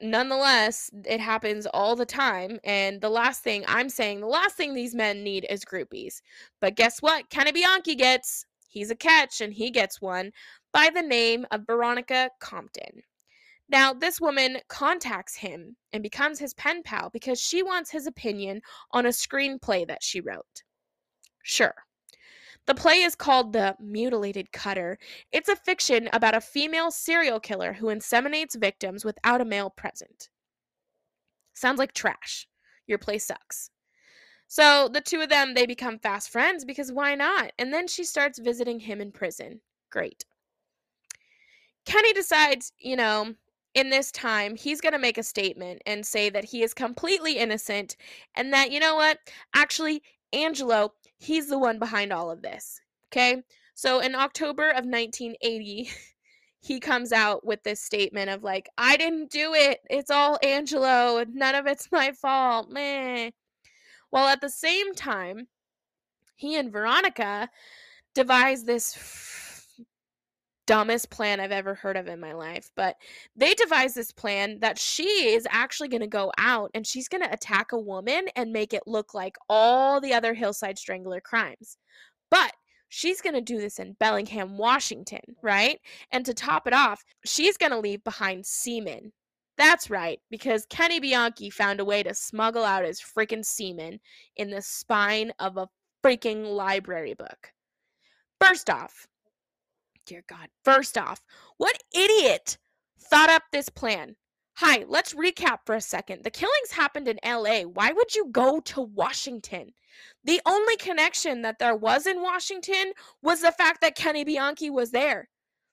Nonetheless, 0.00 0.90
it 1.04 1.20
happens 1.20 1.66
all 1.66 1.96
the 1.96 2.06
time. 2.06 2.58
And 2.64 3.00
the 3.02 3.10
last 3.10 3.42
thing 3.44 3.64
I'm 3.68 3.90
saying, 3.90 4.20
the 4.20 4.26
last 4.26 4.56
thing 4.56 4.72
these 4.72 4.94
men 4.94 5.22
need 5.22 5.46
is 5.50 5.66
groupies. 5.66 6.22
But 6.62 6.76
guess 6.76 7.00
what? 7.00 7.28
Kenny 7.28 7.52
Bianchi 7.52 7.94
gets, 7.94 8.46
he's 8.68 8.90
a 8.90 8.96
catch 8.96 9.42
and 9.42 9.52
he 9.52 9.70
gets 9.70 10.00
one 10.00 10.32
by 10.72 10.88
the 10.94 11.02
name 11.02 11.44
of 11.50 11.66
Veronica 11.66 12.30
Compton. 12.40 13.02
Now, 13.72 13.94
this 13.94 14.20
woman 14.20 14.58
contacts 14.68 15.34
him 15.34 15.76
and 15.94 16.02
becomes 16.02 16.38
his 16.38 16.52
pen 16.52 16.82
pal 16.82 17.08
because 17.08 17.40
she 17.40 17.62
wants 17.62 17.90
his 17.90 18.06
opinion 18.06 18.60
on 18.90 19.06
a 19.06 19.08
screenplay 19.08 19.88
that 19.88 20.02
she 20.02 20.20
wrote. 20.20 20.62
Sure. 21.42 21.74
The 22.66 22.74
play 22.74 23.00
is 23.00 23.14
called 23.14 23.54
The 23.54 23.74
Mutilated 23.80 24.52
Cutter. 24.52 24.98
It's 25.32 25.48
a 25.48 25.56
fiction 25.56 26.10
about 26.12 26.34
a 26.34 26.40
female 26.42 26.90
serial 26.90 27.40
killer 27.40 27.72
who 27.72 27.86
inseminates 27.86 28.60
victims 28.60 29.06
without 29.06 29.40
a 29.40 29.46
male 29.46 29.70
present. 29.70 30.28
Sounds 31.54 31.78
like 31.78 31.94
trash. 31.94 32.46
Your 32.86 32.98
play 32.98 33.16
sucks. 33.16 33.70
So 34.48 34.90
the 34.92 35.00
two 35.00 35.22
of 35.22 35.30
them, 35.30 35.54
they 35.54 35.64
become 35.64 35.98
fast 35.98 36.28
friends 36.28 36.66
because 36.66 36.92
why 36.92 37.14
not? 37.14 37.52
And 37.58 37.72
then 37.72 37.88
she 37.88 38.04
starts 38.04 38.38
visiting 38.38 38.80
him 38.80 39.00
in 39.00 39.12
prison. 39.12 39.62
Great. 39.90 40.26
Kenny 41.84 42.12
decides, 42.12 42.72
you 42.78 42.96
know, 42.96 43.34
in 43.74 43.90
this 43.90 44.12
time, 44.12 44.54
he's 44.56 44.80
going 44.80 44.92
to 44.92 44.98
make 44.98 45.18
a 45.18 45.22
statement 45.22 45.82
and 45.86 46.04
say 46.04 46.28
that 46.30 46.44
he 46.44 46.62
is 46.62 46.74
completely 46.74 47.38
innocent 47.38 47.96
and 48.36 48.52
that, 48.52 48.70
you 48.70 48.80
know 48.80 48.94
what, 48.94 49.18
actually, 49.54 50.02
Angelo, 50.32 50.92
he's 51.18 51.48
the 51.48 51.58
one 51.58 51.78
behind 51.78 52.12
all 52.12 52.30
of 52.30 52.42
this. 52.42 52.80
Okay. 53.08 53.42
So 53.74 54.00
in 54.00 54.14
October 54.14 54.68
of 54.68 54.84
1980, 54.84 55.90
he 56.60 56.80
comes 56.80 57.12
out 57.12 57.44
with 57.44 57.62
this 57.62 57.80
statement 57.80 58.30
of 58.30 58.42
like, 58.44 58.68
I 58.78 58.96
didn't 58.96 59.30
do 59.30 59.54
it. 59.54 59.80
It's 59.90 60.10
all 60.10 60.38
Angelo. 60.42 61.24
None 61.28 61.54
of 61.54 61.66
it's 61.66 61.88
my 61.90 62.12
fault. 62.12 62.70
Meh. 62.70 63.30
While 64.10 64.28
at 64.28 64.40
the 64.40 64.50
same 64.50 64.94
time, 64.94 65.48
he 66.36 66.56
and 66.56 66.70
Veronica 66.72 67.48
devise 68.14 68.64
this 68.64 68.94
dumbest 70.66 71.10
plan 71.10 71.40
I've 71.40 71.52
ever 71.52 71.74
heard 71.74 71.96
of 71.96 72.06
in 72.08 72.20
my 72.20 72.32
life. 72.32 72.70
But 72.76 72.96
they 73.36 73.54
devised 73.54 73.94
this 73.94 74.12
plan 74.12 74.58
that 74.60 74.78
she 74.78 75.04
is 75.34 75.46
actually 75.50 75.88
going 75.88 76.02
to 76.02 76.06
go 76.06 76.32
out 76.38 76.70
and 76.74 76.86
she's 76.86 77.08
going 77.08 77.22
to 77.22 77.32
attack 77.32 77.72
a 77.72 77.78
woman 77.78 78.26
and 78.36 78.52
make 78.52 78.72
it 78.72 78.82
look 78.86 79.14
like 79.14 79.36
all 79.48 80.00
the 80.00 80.14
other 80.14 80.34
Hillside 80.34 80.78
Strangler 80.78 81.20
crimes. 81.20 81.76
But 82.30 82.52
she's 82.88 83.20
going 83.20 83.34
to 83.34 83.40
do 83.40 83.58
this 83.58 83.78
in 83.78 83.94
Bellingham, 83.94 84.58
Washington, 84.58 85.20
right? 85.42 85.78
And 86.10 86.24
to 86.26 86.34
top 86.34 86.66
it 86.66 86.74
off, 86.74 87.02
she's 87.24 87.56
going 87.56 87.72
to 87.72 87.78
leave 87.78 88.04
behind 88.04 88.44
semen. 88.44 89.12
That's 89.58 89.90
right, 89.90 90.18
because 90.30 90.66
Kenny 90.66 90.98
Bianchi 90.98 91.50
found 91.50 91.78
a 91.78 91.84
way 91.84 92.02
to 92.02 92.14
smuggle 92.14 92.64
out 92.64 92.84
his 92.84 93.00
freaking 93.00 93.44
semen 93.44 94.00
in 94.36 94.50
the 94.50 94.62
spine 94.62 95.30
of 95.38 95.56
a 95.56 95.68
freaking 96.02 96.46
library 96.54 97.14
book. 97.14 97.52
First 98.40 98.70
off, 98.70 99.06
dear 100.06 100.24
God. 100.28 100.48
First 100.64 100.98
off, 100.98 101.20
what 101.56 101.82
idiot 101.94 102.58
thought 103.00 103.30
up 103.30 103.42
this 103.52 103.68
plan? 103.68 104.16
Hi, 104.56 104.84
let's 104.86 105.14
recap 105.14 105.58
for 105.64 105.74
a 105.74 105.80
second. 105.80 106.24
The 106.24 106.30
killings 106.30 106.72
happened 106.72 107.08
in 107.08 107.18
LA. 107.24 107.62
Why 107.62 107.92
would 107.92 108.14
you 108.14 108.28
go 108.30 108.60
to 108.60 108.82
Washington? 108.82 109.70
The 110.24 110.40
only 110.46 110.76
connection 110.76 111.42
that 111.42 111.58
there 111.58 111.74
was 111.74 112.06
in 112.06 112.22
Washington 112.22 112.92
was 113.22 113.40
the 113.40 113.52
fact 113.52 113.80
that 113.80 113.96
Kenny 113.96 114.24
Bianchi 114.24 114.70
was 114.70 114.90
there. 114.90 115.28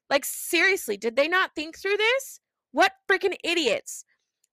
Like, 0.10 0.26
seriously, 0.26 0.98
did 0.98 1.16
they 1.16 1.28
not 1.28 1.54
think 1.56 1.78
through 1.78 1.98
this? 1.98 2.40
What 2.72 2.94
freaking 3.10 3.36
idiots. 3.44 4.06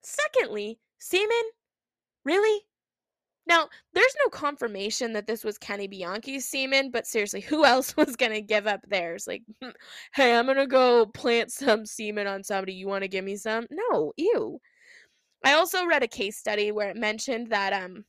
Secondly, 0.02 0.80
semen? 0.98 1.30
Really? 2.24 2.65
Now, 3.47 3.68
there's 3.94 4.14
no 4.24 4.28
confirmation 4.30 5.12
that 5.12 5.26
this 5.26 5.44
was 5.44 5.59
Kenny 5.59 5.86
Bianchi's 5.86 6.49
semen, 6.49 6.90
but 6.90 7.07
seriously, 7.07 7.40
who 7.40 7.64
else 7.64 7.97
was 7.97 8.16
going 8.16 8.32
to 8.32 8.42
give 8.42 8.66
up 8.66 8.80
theirs? 8.88 9.26
Like, 9.26 9.42
hey, 10.14 10.36
I'm 10.36 10.47
going 10.47 10.59
to 10.59 10.66
go 10.66 11.07
plant 11.07 11.53
some 11.53 11.86
semen 11.86 12.26
on 12.26 12.42
somebody. 12.42 12.74
You 12.74 12.88
want 12.88 13.03
to 13.03 13.09
give 13.09 13.24
me 13.24 13.36
some? 13.36 13.66
No, 13.70 14.12
ew. 14.16 14.61
I 15.44 15.53
also 15.53 15.86
read 15.86 16.03
a 16.03 16.09
case 16.09 16.38
study 16.38 16.72
where 16.72 16.88
it 16.90 16.97
mentioned 16.97 17.51
that 17.51 17.72
um 17.72 18.05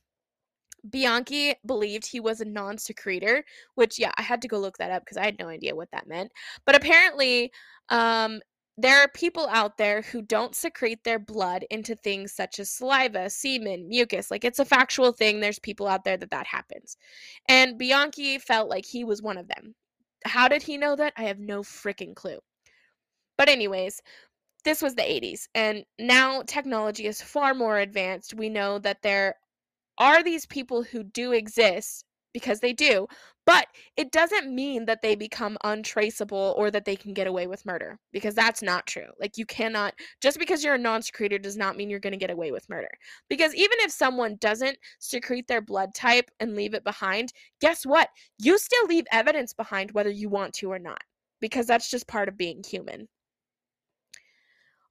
Bianchi 0.90 1.54
believed 1.66 2.06
he 2.06 2.20
was 2.20 2.40
a 2.40 2.44
non 2.44 2.78
secretor, 2.78 3.44
which, 3.74 3.98
yeah, 3.98 4.12
I 4.16 4.22
had 4.22 4.42
to 4.42 4.48
go 4.48 4.58
look 4.58 4.78
that 4.78 4.90
up 4.90 5.02
because 5.04 5.16
I 5.16 5.24
had 5.24 5.38
no 5.38 5.48
idea 5.48 5.74
what 5.74 5.90
that 5.92 6.06
meant. 6.08 6.32
But 6.64 6.76
apparently, 6.76 7.52
um, 7.90 8.40
there 8.80 9.00
are 9.02 9.08
people 9.08 9.48
out 9.50 9.76
there 9.76 10.02
who 10.02 10.22
don't 10.22 10.54
secrete 10.54 11.02
their 11.02 11.18
blood 11.18 11.64
into 11.68 11.96
things 11.96 12.32
such 12.32 12.60
as 12.60 12.70
saliva, 12.70 13.28
semen, 13.28 13.88
mucus. 13.88 14.30
Like 14.30 14.44
it's 14.44 14.60
a 14.60 14.64
factual 14.64 15.10
thing. 15.10 15.40
There's 15.40 15.58
people 15.58 15.88
out 15.88 16.04
there 16.04 16.16
that 16.16 16.30
that 16.30 16.46
happens. 16.46 16.96
And 17.48 17.76
Bianchi 17.76 18.38
felt 18.38 18.70
like 18.70 18.86
he 18.86 19.02
was 19.02 19.20
one 19.20 19.36
of 19.36 19.48
them. 19.48 19.74
How 20.24 20.46
did 20.46 20.62
he 20.62 20.76
know 20.78 20.94
that? 20.94 21.12
I 21.16 21.24
have 21.24 21.40
no 21.40 21.62
freaking 21.62 22.14
clue. 22.14 22.38
But, 23.36 23.48
anyways, 23.48 24.00
this 24.64 24.80
was 24.80 24.94
the 24.94 25.02
80s. 25.02 25.48
And 25.54 25.84
now 25.98 26.42
technology 26.42 27.06
is 27.06 27.20
far 27.20 27.54
more 27.54 27.78
advanced. 27.78 28.34
We 28.34 28.48
know 28.48 28.78
that 28.80 29.02
there 29.02 29.34
are 29.98 30.22
these 30.22 30.46
people 30.46 30.84
who 30.84 31.02
do 31.02 31.32
exist 31.32 32.04
because 32.32 32.60
they 32.60 32.72
do, 32.72 33.08
but 33.48 33.66
it 33.96 34.12
doesn't 34.12 34.54
mean 34.54 34.84
that 34.84 35.00
they 35.00 35.14
become 35.14 35.56
untraceable 35.64 36.54
or 36.58 36.70
that 36.70 36.84
they 36.84 36.94
can 36.94 37.14
get 37.14 37.26
away 37.26 37.46
with 37.46 37.64
murder 37.64 37.98
because 38.12 38.34
that's 38.34 38.60
not 38.60 38.86
true. 38.86 39.06
Like, 39.18 39.38
you 39.38 39.46
cannot, 39.46 39.94
just 40.20 40.38
because 40.38 40.62
you're 40.62 40.74
a 40.74 40.78
non 40.78 41.00
secretor 41.00 41.38
does 41.38 41.56
not 41.56 41.74
mean 41.74 41.88
you're 41.88 41.98
going 41.98 42.12
to 42.12 42.18
get 42.18 42.28
away 42.28 42.52
with 42.52 42.68
murder. 42.68 42.90
Because 43.30 43.54
even 43.54 43.78
if 43.80 43.90
someone 43.90 44.36
doesn't 44.38 44.76
secrete 44.98 45.48
their 45.48 45.62
blood 45.62 45.94
type 45.94 46.30
and 46.40 46.56
leave 46.56 46.74
it 46.74 46.84
behind, 46.84 47.32
guess 47.58 47.86
what? 47.86 48.10
You 48.38 48.58
still 48.58 48.84
leave 48.84 49.06
evidence 49.12 49.54
behind 49.54 49.92
whether 49.92 50.10
you 50.10 50.28
want 50.28 50.52
to 50.56 50.70
or 50.70 50.78
not 50.78 51.00
because 51.40 51.66
that's 51.66 51.90
just 51.90 52.06
part 52.06 52.28
of 52.28 52.36
being 52.36 52.62
human 52.62 53.08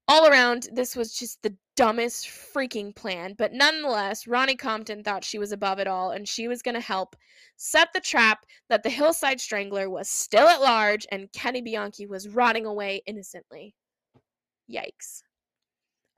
all 0.08 0.28
around, 0.28 0.70
this 0.72 0.96
was 0.96 1.14
just 1.14 1.42
the 1.42 1.56
dumbest 1.76 2.28
freaking 2.28 2.96
plan. 2.96 3.36
But 3.38 3.54
nonetheless, 3.54 4.28
Ronnie 4.28 4.56
Compton 4.56 5.04
thought 5.04 5.24
she 5.24 5.40
was 5.40 5.52
above 5.52 5.80
it 5.80 5.88
all 5.88 6.12
and 6.12 6.28
she 6.28 6.48
was 6.48 6.62
going 6.62 6.76
to 6.76 6.82
help 6.82 7.16
set 7.58 7.90
the 7.94 8.00
trap 8.00 8.46
that 8.70 8.84
the 8.84 8.90
Hillside 8.90 9.42
Strangler 9.42 9.90
was 9.90 10.10
still 10.10 10.48
at 10.48 10.62
large 10.62 11.06
and 11.12 11.32
Kenny 11.34 11.62
Bianchi 11.62 12.08
was 12.08 12.30
rotting 12.30 12.66
away 12.66 13.02
innocently. 13.06 13.76
Yikes. 14.72 15.24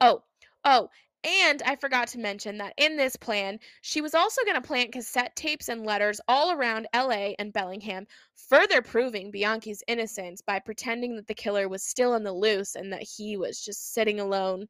Oh, 0.00 0.22
oh, 0.64 0.88
And 1.22 1.62
I 1.66 1.76
forgot 1.76 2.08
to 2.08 2.18
mention 2.18 2.56
that 2.58 2.72
in 2.78 2.96
this 2.96 3.14
plan, 3.14 3.58
she 3.82 4.00
was 4.00 4.14
also 4.14 4.42
going 4.44 4.54
to 4.54 4.66
plant 4.66 4.92
cassette 4.92 5.36
tapes 5.36 5.68
and 5.68 5.84
letters 5.84 6.20
all 6.26 6.52
around 6.52 6.86
LA 6.94 7.32
and 7.38 7.52
Bellingham, 7.52 8.06
further 8.34 8.80
proving 8.80 9.30
Bianchi's 9.30 9.82
innocence 9.86 10.40
by 10.40 10.58
pretending 10.58 11.16
that 11.16 11.26
the 11.26 11.34
killer 11.34 11.68
was 11.68 11.82
still 11.82 12.14
in 12.14 12.24
the 12.24 12.32
loose 12.32 12.74
and 12.74 12.90
that 12.92 13.02
he 13.02 13.36
was 13.36 13.60
just 13.60 13.92
sitting 13.92 14.18
alone, 14.18 14.66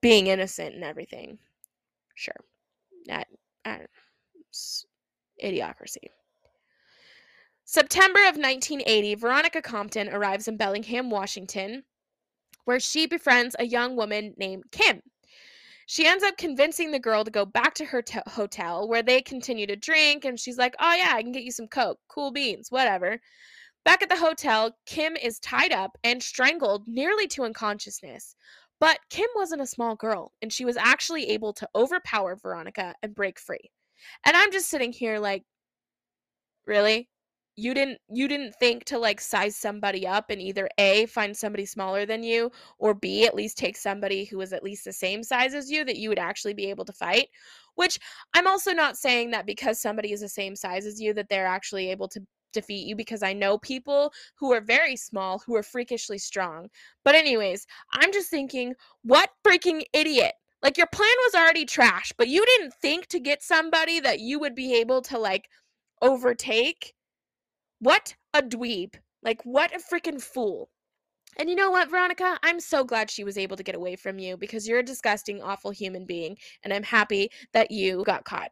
being 0.00 0.28
innocent 0.28 0.76
and 0.76 0.84
everything. 0.84 1.38
Sure. 2.14 2.36
That, 3.06 3.26
I. 3.64 3.80
Idiocracy. 5.42 6.08
September 7.64 8.20
of 8.20 8.36
1980, 8.36 9.14
Veronica 9.14 9.62
Compton 9.62 10.08
arrives 10.08 10.48
in 10.48 10.56
Bellingham, 10.56 11.08
Washington, 11.08 11.84
where 12.64 12.80
she 12.80 13.06
befriends 13.06 13.56
a 13.58 13.64
young 13.64 13.96
woman 13.96 14.34
named 14.36 14.64
Kim. 14.70 15.02
She 15.86 16.06
ends 16.06 16.22
up 16.22 16.36
convincing 16.36 16.92
the 16.92 17.00
girl 17.00 17.24
to 17.24 17.30
go 17.30 17.44
back 17.44 17.74
to 17.74 17.84
her 17.84 18.00
t- 18.00 18.20
hotel 18.28 18.88
where 18.88 19.02
they 19.02 19.20
continue 19.20 19.66
to 19.66 19.74
drink, 19.74 20.24
and 20.24 20.38
she's 20.38 20.58
like, 20.58 20.76
Oh, 20.78 20.94
yeah, 20.94 21.10
I 21.12 21.22
can 21.22 21.32
get 21.32 21.42
you 21.42 21.50
some 21.50 21.66
Coke, 21.66 21.98
cool 22.08 22.30
beans, 22.30 22.70
whatever. 22.70 23.20
Back 23.84 24.02
at 24.02 24.08
the 24.08 24.16
hotel, 24.16 24.76
Kim 24.86 25.16
is 25.16 25.40
tied 25.40 25.72
up 25.72 25.96
and 26.04 26.22
strangled 26.22 26.86
nearly 26.86 27.26
to 27.28 27.44
unconsciousness. 27.44 28.36
But 28.78 28.98
Kim 29.10 29.26
wasn't 29.34 29.62
a 29.62 29.66
small 29.66 29.96
girl, 29.96 30.32
and 30.40 30.52
she 30.52 30.64
was 30.64 30.76
actually 30.76 31.30
able 31.30 31.52
to 31.54 31.68
overpower 31.74 32.36
Veronica 32.36 32.94
and 33.02 33.14
break 33.14 33.38
free. 33.38 33.70
And 34.24 34.36
I'm 34.36 34.52
just 34.52 34.70
sitting 34.70 34.92
here 34.92 35.18
like, 35.18 35.44
really? 36.66 37.08
You 37.56 37.74
didn't 37.74 37.98
you 38.08 38.28
didn't 38.28 38.54
think 38.54 38.84
to 38.84 38.98
like 38.98 39.20
size 39.20 39.56
somebody 39.56 40.06
up 40.06 40.30
and 40.30 40.40
either 40.40 40.68
a 40.78 41.06
find 41.06 41.36
somebody 41.36 41.66
smaller 41.66 42.06
than 42.06 42.22
you 42.22 42.50
or 42.78 42.94
b 42.94 43.26
at 43.26 43.34
least 43.34 43.58
take 43.58 43.76
somebody 43.76 44.24
who 44.24 44.40
is 44.40 44.52
at 44.52 44.62
least 44.62 44.84
the 44.84 44.92
same 44.92 45.22
size 45.22 45.52
as 45.52 45.70
you 45.70 45.84
that 45.84 45.96
you 45.96 46.08
would 46.08 46.18
actually 46.18 46.54
be 46.54 46.70
able 46.70 46.84
to 46.84 46.92
fight 46.92 47.28
which 47.74 47.98
i'm 48.34 48.46
also 48.46 48.72
not 48.72 48.96
saying 48.96 49.30
that 49.30 49.46
because 49.46 49.80
somebody 49.80 50.12
is 50.12 50.20
the 50.20 50.28
same 50.28 50.56
size 50.56 50.86
as 50.86 51.00
you 51.00 51.12
that 51.12 51.28
they're 51.28 51.46
actually 51.46 51.90
able 51.90 52.08
to 52.08 52.20
defeat 52.52 52.86
you 52.86 52.96
because 52.96 53.22
i 53.22 53.32
know 53.32 53.58
people 53.58 54.12
who 54.36 54.52
are 54.52 54.60
very 54.60 54.96
small 54.96 55.38
who 55.46 55.54
are 55.54 55.62
freakishly 55.62 56.18
strong. 56.18 56.68
But 57.04 57.14
anyways 57.14 57.66
i'm 57.92 58.12
just 58.12 58.30
thinking 58.30 58.74
what 59.02 59.30
freaking 59.46 59.82
idiot? 59.92 60.32
Like 60.62 60.76
your 60.76 60.88
plan 60.88 61.14
was 61.26 61.34
already 61.34 61.64
trash 61.64 62.12
but 62.16 62.28
you 62.28 62.44
didn't 62.44 62.74
think 62.82 63.06
to 63.08 63.20
get 63.20 63.42
somebody 63.42 64.00
that 64.00 64.20
you 64.20 64.38
would 64.40 64.54
be 64.54 64.74
able 64.74 65.02
to 65.02 65.18
like 65.18 65.48
overtake 66.02 66.94
what 67.80 68.14
a 68.32 68.42
dweeb. 68.42 68.94
Like, 69.22 69.42
what 69.44 69.74
a 69.74 69.78
freaking 69.78 70.20
fool. 70.20 70.70
And 71.36 71.48
you 71.48 71.56
know 71.56 71.70
what, 71.70 71.90
Veronica? 71.90 72.38
I'm 72.42 72.60
so 72.60 72.84
glad 72.84 73.10
she 73.10 73.24
was 73.24 73.38
able 73.38 73.56
to 73.56 73.62
get 73.62 73.74
away 73.74 73.96
from 73.96 74.18
you 74.18 74.36
because 74.36 74.66
you're 74.66 74.80
a 74.80 74.84
disgusting, 74.84 75.42
awful 75.42 75.70
human 75.70 76.04
being. 76.06 76.36
And 76.62 76.72
I'm 76.72 76.82
happy 76.82 77.30
that 77.52 77.70
you 77.70 78.02
got 78.04 78.24
caught. 78.24 78.50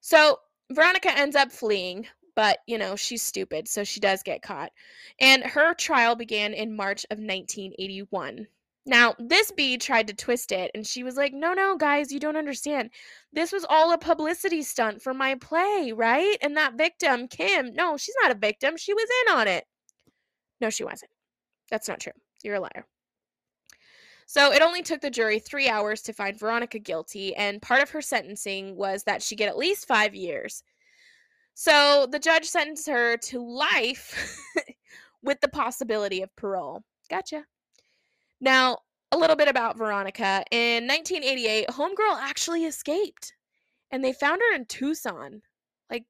So, 0.00 0.38
Veronica 0.70 1.16
ends 1.16 1.36
up 1.36 1.52
fleeing, 1.52 2.06
but, 2.34 2.58
you 2.66 2.78
know, 2.78 2.96
she's 2.96 3.22
stupid. 3.22 3.68
So 3.68 3.84
she 3.84 4.00
does 4.00 4.22
get 4.22 4.42
caught. 4.42 4.72
And 5.20 5.42
her 5.44 5.74
trial 5.74 6.16
began 6.16 6.54
in 6.54 6.74
March 6.74 7.04
of 7.10 7.18
1981. 7.18 8.46
Now, 8.86 9.14
this 9.18 9.50
bee 9.50 9.78
tried 9.78 10.08
to 10.08 10.14
twist 10.14 10.52
it, 10.52 10.70
and 10.74 10.86
she 10.86 11.02
was 11.04 11.16
like, 11.16 11.32
No, 11.32 11.54
no, 11.54 11.76
guys, 11.76 12.12
you 12.12 12.20
don't 12.20 12.36
understand. 12.36 12.90
This 13.32 13.50
was 13.52 13.64
all 13.68 13.92
a 13.92 13.98
publicity 13.98 14.62
stunt 14.62 15.00
for 15.02 15.14
my 15.14 15.36
play, 15.36 15.92
right? 15.94 16.36
And 16.42 16.56
that 16.56 16.74
victim, 16.74 17.28
Kim, 17.28 17.72
no, 17.74 17.96
she's 17.96 18.14
not 18.22 18.32
a 18.32 18.38
victim. 18.38 18.76
She 18.76 18.92
was 18.92 19.08
in 19.26 19.34
on 19.34 19.48
it. 19.48 19.64
No, 20.60 20.70
she 20.70 20.84
wasn't. 20.84 21.10
That's 21.70 21.88
not 21.88 22.00
true. 22.00 22.12
You're 22.42 22.56
a 22.56 22.60
liar. 22.60 22.86
So 24.26 24.52
it 24.52 24.62
only 24.62 24.82
took 24.82 25.00
the 25.00 25.10
jury 25.10 25.38
three 25.38 25.68
hours 25.68 26.02
to 26.02 26.12
find 26.12 26.38
Veronica 26.38 26.78
guilty, 26.78 27.34
and 27.36 27.62
part 27.62 27.82
of 27.82 27.90
her 27.90 28.02
sentencing 28.02 28.76
was 28.76 29.04
that 29.04 29.22
she 29.22 29.36
get 29.36 29.48
at 29.48 29.56
least 29.56 29.86
five 29.86 30.14
years. 30.14 30.62
So 31.54 32.06
the 32.10 32.18
judge 32.18 32.44
sentenced 32.46 32.88
her 32.88 33.16
to 33.16 33.40
life 33.40 34.38
with 35.22 35.40
the 35.40 35.48
possibility 35.48 36.22
of 36.22 36.34
parole. 36.36 36.82
Gotcha. 37.08 37.44
Now, 38.40 38.78
a 39.12 39.16
little 39.16 39.36
bit 39.36 39.48
about 39.48 39.78
Veronica. 39.78 40.44
In 40.50 40.86
1988, 40.86 41.68
Homegirl 41.68 42.18
actually 42.20 42.64
escaped 42.64 43.32
and 43.90 44.04
they 44.04 44.12
found 44.12 44.40
her 44.40 44.56
in 44.56 44.66
Tucson. 44.66 45.40
Like, 45.90 46.04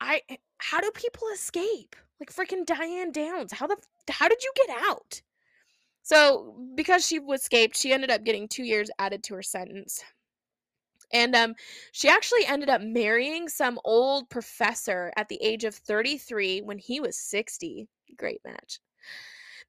I, 0.00 0.22
how 0.58 0.80
do 0.80 0.90
people 0.92 1.28
escape? 1.32 1.94
Like 2.18 2.34
freaking 2.34 2.66
Diane 2.66 3.12
Downs. 3.12 3.52
How 3.52 3.66
the, 3.66 3.76
how 4.10 4.28
did 4.28 4.42
you 4.42 4.52
get 4.66 4.76
out? 4.82 5.22
So, 6.02 6.56
because 6.74 7.06
she 7.06 7.18
escaped, 7.18 7.76
she 7.76 7.92
ended 7.92 8.10
up 8.10 8.24
getting 8.24 8.48
two 8.48 8.64
years 8.64 8.90
added 8.98 9.22
to 9.24 9.34
her 9.34 9.42
sentence. 9.42 10.02
And 11.12 11.34
um, 11.34 11.54
she 11.92 12.08
actually 12.08 12.44
ended 12.46 12.68
up 12.68 12.82
marrying 12.82 13.48
some 13.48 13.78
old 13.84 14.28
professor 14.30 15.12
at 15.16 15.28
the 15.28 15.40
age 15.42 15.64
of 15.64 15.74
33 15.74 16.62
when 16.62 16.78
he 16.78 17.00
was 17.00 17.16
60. 17.16 17.88
Great 18.16 18.40
match. 18.44 18.80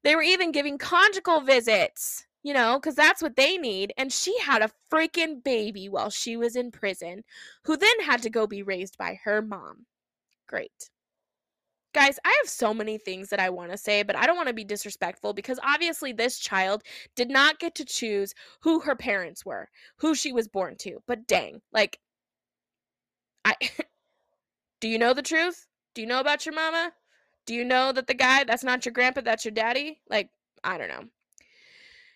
They 0.04 0.16
were 0.16 0.22
even 0.22 0.52
giving 0.52 0.78
conjugal 0.78 1.40
visits, 1.40 2.26
you 2.42 2.52
know, 2.54 2.78
because 2.78 2.94
that's 2.94 3.22
what 3.22 3.36
they 3.36 3.56
need. 3.56 3.92
And 3.96 4.12
she 4.12 4.36
had 4.38 4.62
a 4.62 4.70
freaking 4.90 5.42
baby 5.42 5.88
while 5.88 6.10
she 6.10 6.36
was 6.36 6.56
in 6.56 6.70
prison, 6.70 7.22
who 7.64 7.76
then 7.76 8.00
had 8.00 8.22
to 8.22 8.30
go 8.30 8.46
be 8.46 8.62
raised 8.62 8.98
by 8.98 9.18
her 9.24 9.40
mom. 9.42 9.86
Great. 10.48 10.90
Guys, 11.94 12.18
I 12.24 12.34
have 12.42 12.48
so 12.48 12.72
many 12.72 12.96
things 12.96 13.28
that 13.28 13.40
I 13.40 13.50
want 13.50 13.70
to 13.70 13.76
say, 13.76 14.02
but 14.02 14.16
I 14.16 14.26
don't 14.26 14.36
want 14.36 14.48
to 14.48 14.54
be 14.54 14.64
disrespectful 14.64 15.34
because 15.34 15.60
obviously 15.62 16.12
this 16.12 16.38
child 16.38 16.82
did 17.16 17.28
not 17.30 17.58
get 17.58 17.74
to 17.76 17.84
choose 17.84 18.34
who 18.62 18.80
her 18.80 18.96
parents 18.96 19.44
were, 19.44 19.68
who 19.98 20.14
she 20.14 20.32
was 20.32 20.48
born 20.48 20.76
to. 20.78 21.00
But 21.06 21.26
dang, 21.26 21.60
like, 21.72 21.98
I. 23.44 23.54
do 24.80 24.88
you 24.88 24.98
know 24.98 25.12
the 25.14 25.22
truth? 25.22 25.66
Do 25.94 26.00
you 26.00 26.08
know 26.08 26.20
about 26.20 26.46
your 26.46 26.54
mama? 26.54 26.92
Do 27.46 27.54
you 27.54 27.64
know 27.64 27.92
that 27.92 28.06
the 28.06 28.14
guy, 28.14 28.44
that's 28.44 28.64
not 28.64 28.84
your 28.84 28.92
grandpa, 28.92 29.22
that's 29.22 29.44
your 29.44 29.52
daddy? 29.52 30.00
Like, 30.08 30.30
I 30.62 30.78
don't 30.78 30.88
know. 30.88 31.04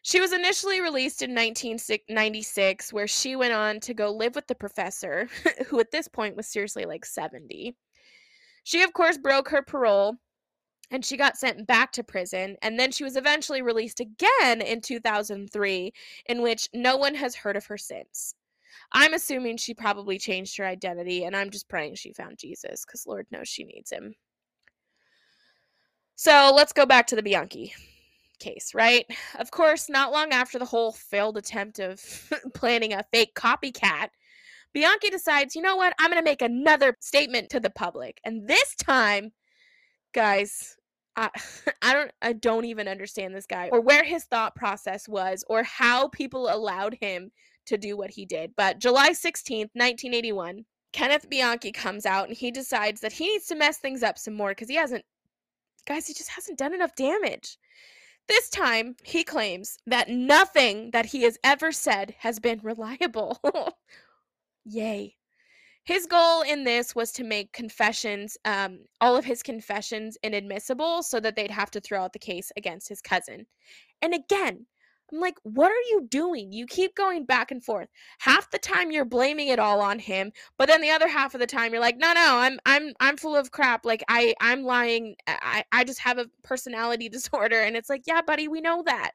She 0.02 0.20
was 0.20 0.32
initially 0.32 0.80
released 0.80 1.22
in 1.22 1.30
1996, 1.30 2.92
where 2.92 3.08
she 3.08 3.34
went 3.34 3.52
on 3.52 3.80
to 3.80 3.94
go 3.94 4.12
live 4.12 4.36
with 4.36 4.46
the 4.46 4.54
professor, 4.54 5.28
who 5.66 5.80
at 5.80 5.90
this 5.90 6.06
point 6.06 6.36
was 6.36 6.46
seriously 6.46 6.84
like 6.84 7.04
70. 7.04 7.74
She, 8.62 8.82
of 8.82 8.92
course, 8.92 9.18
broke 9.18 9.48
her 9.48 9.62
parole 9.62 10.16
and 10.90 11.04
she 11.04 11.16
got 11.16 11.36
sent 11.36 11.66
back 11.66 11.92
to 11.92 12.04
prison. 12.04 12.56
And 12.62 12.78
then 12.78 12.92
she 12.92 13.04
was 13.04 13.16
eventually 13.16 13.62
released 13.62 14.00
again 14.00 14.60
in 14.60 14.80
2003, 14.80 15.92
in 16.26 16.42
which 16.42 16.68
no 16.72 16.96
one 16.96 17.14
has 17.14 17.34
heard 17.34 17.56
of 17.56 17.66
her 17.66 17.78
since. 17.78 18.34
I'm 18.92 19.14
assuming 19.14 19.56
she 19.56 19.74
probably 19.74 20.18
changed 20.18 20.56
her 20.58 20.64
identity, 20.64 21.24
and 21.24 21.36
I'm 21.36 21.50
just 21.50 21.68
praying 21.68 21.96
she 21.96 22.12
found 22.12 22.38
Jesus 22.38 22.84
because 22.84 23.06
Lord 23.06 23.26
knows 23.30 23.48
she 23.48 23.64
needs 23.64 23.90
him. 23.90 24.14
So 26.16 26.52
let's 26.54 26.72
go 26.72 26.86
back 26.86 27.06
to 27.08 27.16
the 27.16 27.22
Bianchi 27.22 27.74
case, 28.38 28.74
right? 28.74 29.06
Of 29.38 29.50
course, 29.50 29.88
not 29.88 30.12
long 30.12 30.32
after 30.32 30.58
the 30.58 30.64
whole 30.64 30.92
failed 30.92 31.36
attempt 31.36 31.78
of 31.78 32.02
planning 32.54 32.94
a 32.94 33.04
fake 33.12 33.34
copycat, 33.34 34.08
Bianchi 34.72 35.10
decides, 35.10 35.54
you 35.54 35.62
know 35.62 35.76
what? 35.76 35.94
I'm 35.98 36.10
going 36.10 36.22
to 36.22 36.28
make 36.28 36.42
another 36.42 36.96
statement 37.00 37.50
to 37.50 37.60
the 37.60 37.70
public. 37.70 38.18
And 38.24 38.48
this 38.48 38.74
time, 38.76 39.32
guys, 40.14 40.76
I, 41.16 41.30
I 41.82 41.92
don't 41.92 42.12
I 42.22 42.32
don't 42.32 42.64
even 42.64 42.88
understand 42.88 43.34
this 43.34 43.46
guy 43.46 43.68
or 43.70 43.80
where 43.80 44.04
his 44.04 44.24
thought 44.24 44.54
process 44.54 45.08
was 45.08 45.44
or 45.48 45.62
how 45.62 46.08
people 46.08 46.48
allowed 46.50 46.96
him 47.00 47.30
to 47.66 47.76
do 47.76 47.96
what 47.96 48.10
he 48.10 48.24
did. 48.24 48.52
But 48.56 48.78
July 48.78 49.10
16th, 49.10 49.70
1981, 49.74 50.64
Kenneth 50.92 51.28
Bianchi 51.28 51.72
comes 51.72 52.06
out 52.06 52.28
and 52.28 52.36
he 52.36 52.50
decides 52.50 53.00
that 53.00 53.12
he 53.12 53.28
needs 53.28 53.46
to 53.46 53.54
mess 53.54 53.78
things 53.78 54.02
up 54.02 54.16
some 54.18 54.34
more 54.34 54.50
because 54.50 54.68
he 54.68 54.76
hasn't 54.76 55.04
Guys, 55.86 56.06
he 56.06 56.14
just 56.14 56.30
hasn't 56.30 56.58
done 56.58 56.74
enough 56.74 56.94
damage. 56.96 57.58
This 58.28 58.48
time, 58.50 58.96
he 59.04 59.22
claims 59.22 59.78
that 59.86 60.08
nothing 60.08 60.90
that 60.90 61.06
he 61.06 61.22
has 61.22 61.38
ever 61.44 61.70
said 61.70 62.14
has 62.18 62.40
been 62.40 62.60
reliable. 62.62 63.38
Yay. 64.64 65.14
His 65.84 66.06
goal 66.06 66.42
in 66.42 66.64
this 66.64 66.96
was 66.96 67.12
to 67.12 67.22
make 67.22 67.52
confessions, 67.52 68.36
um, 68.44 68.80
all 69.00 69.16
of 69.16 69.24
his 69.24 69.44
confessions, 69.44 70.18
inadmissible 70.24 71.04
so 71.04 71.20
that 71.20 71.36
they'd 71.36 71.52
have 71.52 71.70
to 71.70 71.80
throw 71.80 72.02
out 72.02 72.12
the 72.12 72.18
case 72.18 72.50
against 72.56 72.88
his 72.88 73.00
cousin. 73.00 73.46
And 74.02 74.12
again, 74.12 74.66
I'm 75.12 75.20
like, 75.20 75.36
what 75.44 75.70
are 75.70 75.88
you 75.90 76.06
doing? 76.10 76.52
You 76.52 76.66
keep 76.66 76.94
going 76.96 77.24
back 77.24 77.50
and 77.50 77.62
forth. 77.64 77.88
Half 78.18 78.50
the 78.50 78.58
time 78.58 78.90
you're 78.90 79.04
blaming 79.04 79.48
it 79.48 79.58
all 79.58 79.80
on 79.80 79.98
him, 79.98 80.32
but 80.58 80.66
then 80.66 80.80
the 80.80 80.90
other 80.90 81.08
half 81.08 81.34
of 81.34 81.40
the 81.40 81.46
time 81.46 81.72
you're 81.72 81.80
like, 81.80 81.98
no, 81.98 82.12
no, 82.12 82.38
I'm 82.38 82.58
I'm 82.66 82.92
I'm 83.00 83.16
full 83.16 83.36
of 83.36 83.52
crap. 83.52 83.84
Like 83.84 84.02
I 84.08 84.34
I'm 84.40 84.62
lying. 84.64 85.16
I 85.28 85.64
I 85.72 85.84
just 85.84 86.00
have 86.00 86.18
a 86.18 86.26
personality 86.42 87.08
disorder. 87.10 87.60
And 87.60 87.76
it's 87.76 87.88
like, 87.90 88.02
yeah, 88.06 88.22
buddy, 88.22 88.48
we 88.48 88.60
know 88.60 88.82
that. 88.86 89.12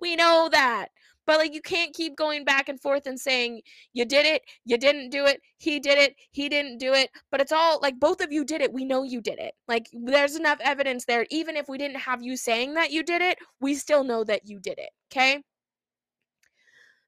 We 0.00 0.16
know 0.16 0.48
that. 0.52 0.88
But 1.30 1.38
like 1.38 1.54
you 1.54 1.62
can't 1.62 1.94
keep 1.94 2.16
going 2.16 2.44
back 2.44 2.68
and 2.68 2.80
forth 2.80 3.06
and 3.06 3.20
saying 3.20 3.62
you 3.92 4.04
did 4.04 4.26
it, 4.26 4.42
you 4.64 4.76
didn't 4.76 5.10
do 5.10 5.26
it, 5.26 5.40
he 5.58 5.78
did 5.78 5.96
it, 5.96 6.16
he 6.32 6.48
didn't 6.48 6.78
do 6.78 6.92
it. 6.92 7.08
But 7.30 7.40
it's 7.40 7.52
all 7.52 7.78
like 7.80 8.00
both 8.00 8.20
of 8.20 8.32
you 8.32 8.44
did 8.44 8.60
it. 8.60 8.72
We 8.72 8.84
know 8.84 9.04
you 9.04 9.20
did 9.20 9.38
it. 9.38 9.54
Like 9.68 9.86
there's 9.92 10.34
enough 10.34 10.58
evidence 10.60 11.04
there. 11.04 11.26
Even 11.30 11.56
if 11.56 11.68
we 11.68 11.78
didn't 11.78 12.00
have 12.00 12.20
you 12.20 12.36
saying 12.36 12.74
that 12.74 12.90
you 12.90 13.04
did 13.04 13.22
it, 13.22 13.38
we 13.60 13.76
still 13.76 14.02
know 14.02 14.24
that 14.24 14.48
you 14.48 14.58
did 14.58 14.78
it. 14.78 14.90
Okay? 15.12 15.44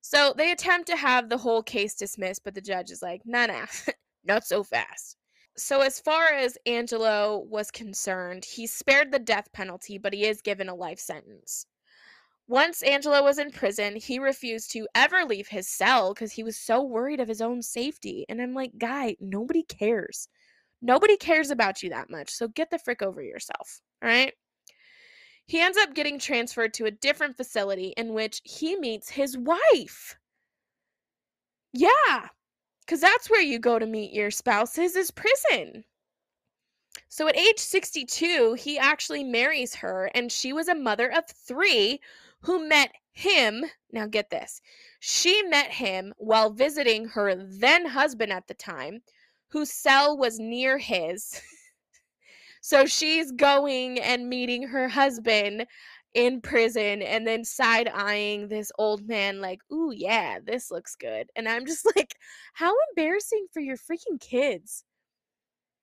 So 0.02 0.32
they 0.36 0.52
attempt 0.52 0.86
to 0.90 0.96
have 0.96 1.28
the 1.28 1.38
whole 1.38 1.64
case 1.64 1.96
dismissed, 1.96 2.44
but 2.44 2.54
the 2.54 2.60
judge 2.60 2.92
is 2.92 3.02
like, 3.02 3.22
nah, 3.24 3.46
nah, 3.46 3.66
not 4.24 4.44
so 4.46 4.62
fast. 4.62 5.16
So, 5.56 5.80
as 5.80 5.98
far 5.98 6.28
as 6.28 6.56
Angelo 6.64 7.40
was 7.50 7.72
concerned, 7.72 8.44
he's 8.44 8.72
spared 8.72 9.10
the 9.10 9.18
death 9.18 9.52
penalty, 9.52 9.98
but 9.98 10.14
he 10.14 10.26
is 10.26 10.42
given 10.42 10.68
a 10.68 10.74
life 10.76 11.00
sentence. 11.00 11.66
Once 12.52 12.82
Angelo 12.82 13.22
was 13.22 13.38
in 13.38 13.50
prison, 13.50 13.96
he 13.96 14.18
refused 14.18 14.70
to 14.70 14.86
ever 14.94 15.24
leave 15.24 15.48
his 15.48 15.66
cell 15.66 16.12
because 16.12 16.32
he 16.32 16.42
was 16.42 16.54
so 16.58 16.82
worried 16.82 17.18
of 17.18 17.26
his 17.26 17.40
own 17.40 17.62
safety. 17.62 18.26
And 18.28 18.42
I'm 18.42 18.52
like, 18.52 18.72
guy, 18.76 19.16
nobody 19.20 19.62
cares. 19.62 20.28
Nobody 20.82 21.16
cares 21.16 21.50
about 21.50 21.82
you 21.82 21.88
that 21.88 22.10
much. 22.10 22.28
So 22.28 22.48
get 22.48 22.68
the 22.68 22.78
frick 22.78 23.00
over 23.00 23.22
yourself. 23.22 23.80
All 24.02 24.08
right. 24.10 24.34
He 25.46 25.60
ends 25.60 25.78
up 25.78 25.94
getting 25.94 26.18
transferred 26.18 26.74
to 26.74 26.84
a 26.84 26.90
different 26.90 27.38
facility 27.38 27.94
in 27.96 28.12
which 28.12 28.42
he 28.44 28.76
meets 28.76 29.08
his 29.08 29.38
wife. 29.38 30.18
Yeah, 31.72 32.28
because 32.84 33.00
that's 33.00 33.30
where 33.30 33.40
you 33.40 33.60
go 33.60 33.78
to 33.78 33.86
meet 33.86 34.12
your 34.12 34.30
spouses 34.30 34.94
is 34.94 35.10
prison. 35.10 35.84
So 37.08 37.28
at 37.28 37.38
age 37.38 37.60
62, 37.60 38.54
he 38.58 38.78
actually 38.78 39.24
marries 39.24 39.74
her, 39.76 40.10
and 40.14 40.30
she 40.30 40.52
was 40.52 40.68
a 40.68 40.74
mother 40.74 41.10
of 41.10 41.24
three 41.26 41.98
who 42.42 42.68
met 42.68 42.92
him. 43.12 43.64
Now, 43.92 44.06
get 44.06 44.30
this 44.30 44.60
she 45.04 45.42
met 45.42 45.72
him 45.72 46.14
while 46.16 46.50
visiting 46.50 47.06
her 47.06 47.34
then 47.34 47.84
husband 47.86 48.32
at 48.32 48.46
the 48.46 48.54
time, 48.54 49.02
whose 49.48 49.72
cell 49.72 50.16
was 50.16 50.38
near 50.38 50.78
his. 50.78 51.40
so 52.62 52.86
she's 52.86 53.32
going 53.32 53.98
and 53.98 54.28
meeting 54.28 54.62
her 54.68 54.88
husband 54.88 55.66
in 56.14 56.40
prison 56.40 57.02
and 57.02 57.26
then 57.26 57.44
side 57.44 57.90
eyeing 57.92 58.46
this 58.46 58.70
old 58.78 59.08
man, 59.08 59.40
like, 59.40 59.58
ooh, 59.72 59.92
yeah, 59.92 60.38
this 60.44 60.70
looks 60.70 60.94
good. 60.94 61.28
And 61.34 61.48
I'm 61.48 61.66
just 61.66 61.84
like, 61.96 62.14
how 62.52 62.72
embarrassing 62.90 63.46
for 63.52 63.60
your 63.60 63.76
freaking 63.76 64.20
kids. 64.20 64.84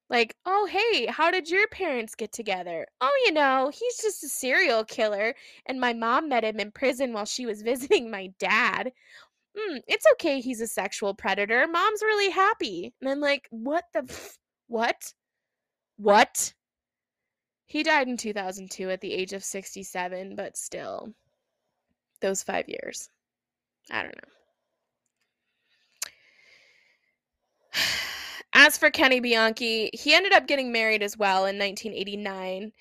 Like, 0.09 0.35
oh, 0.45 0.65
hey, 0.65 1.05
how 1.07 1.31
did 1.31 1.49
your 1.49 1.67
parents 1.67 2.15
get 2.15 2.31
together? 2.31 2.87
Oh, 3.01 3.23
you 3.25 3.31
know, 3.31 3.69
he's 3.73 3.97
just 3.97 4.23
a 4.23 4.27
serial 4.29 4.83
killer, 4.83 5.35
and 5.67 5.79
my 5.79 5.93
mom 5.93 6.29
met 6.29 6.43
him 6.43 6.59
in 6.59 6.71
prison 6.71 7.13
while 7.13 7.25
she 7.25 7.45
was 7.45 7.61
visiting 7.63 8.09
my 8.11 8.27
dad. 8.39 8.91
Mm, 9.57 9.81
it's 9.87 10.05
okay, 10.13 10.41
he's 10.41 10.61
a 10.61 10.67
sexual 10.67 11.13
predator. 11.15 11.67
Mom's 11.67 12.01
really 12.03 12.31
happy. 12.31 12.93
And 13.01 13.09
I'm 13.09 13.19
like, 13.21 13.47
what 13.51 13.85
the? 13.93 14.05
F- 14.09 14.37
what? 14.67 15.13
What? 15.97 16.53
He 17.67 17.83
died 17.83 18.09
in 18.09 18.17
2002 18.17 18.89
at 18.89 18.99
the 18.99 19.13
age 19.13 19.31
of 19.31 19.45
67, 19.45 20.35
but 20.35 20.57
still, 20.57 21.15
those 22.21 22.43
five 22.43 22.67
years. 22.69 23.09
I 23.91 24.03
don't 24.03 24.15
know. 24.15 24.33
As 28.53 28.77
for 28.77 28.89
Kenny 28.89 29.19
Bianchi, 29.19 29.89
he 29.93 30.13
ended 30.13 30.33
up 30.33 30.47
getting 30.47 30.71
married 30.71 31.03
as 31.03 31.17
well 31.17 31.45
in 31.45 31.57
1989 31.57 32.71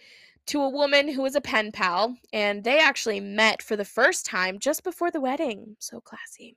to 0.46 0.62
a 0.62 0.68
woman 0.68 1.08
who 1.08 1.22
was 1.22 1.34
a 1.34 1.42
pen 1.42 1.72
pal, 1.72 2.16
and 2.32 2.64
they 2.64 2.78
actually 2.78 3.20
met 3.20 3.62
for 3.62 3.76
the 3.76 3.84
first 3.84 4.24
time 4.24 4.58
just 4.58 4.82
before 4.82 5.10
the 5.10 5.20
wedding. 5.20 5.76
So 5.78 6.00
classy. 6.00 6.56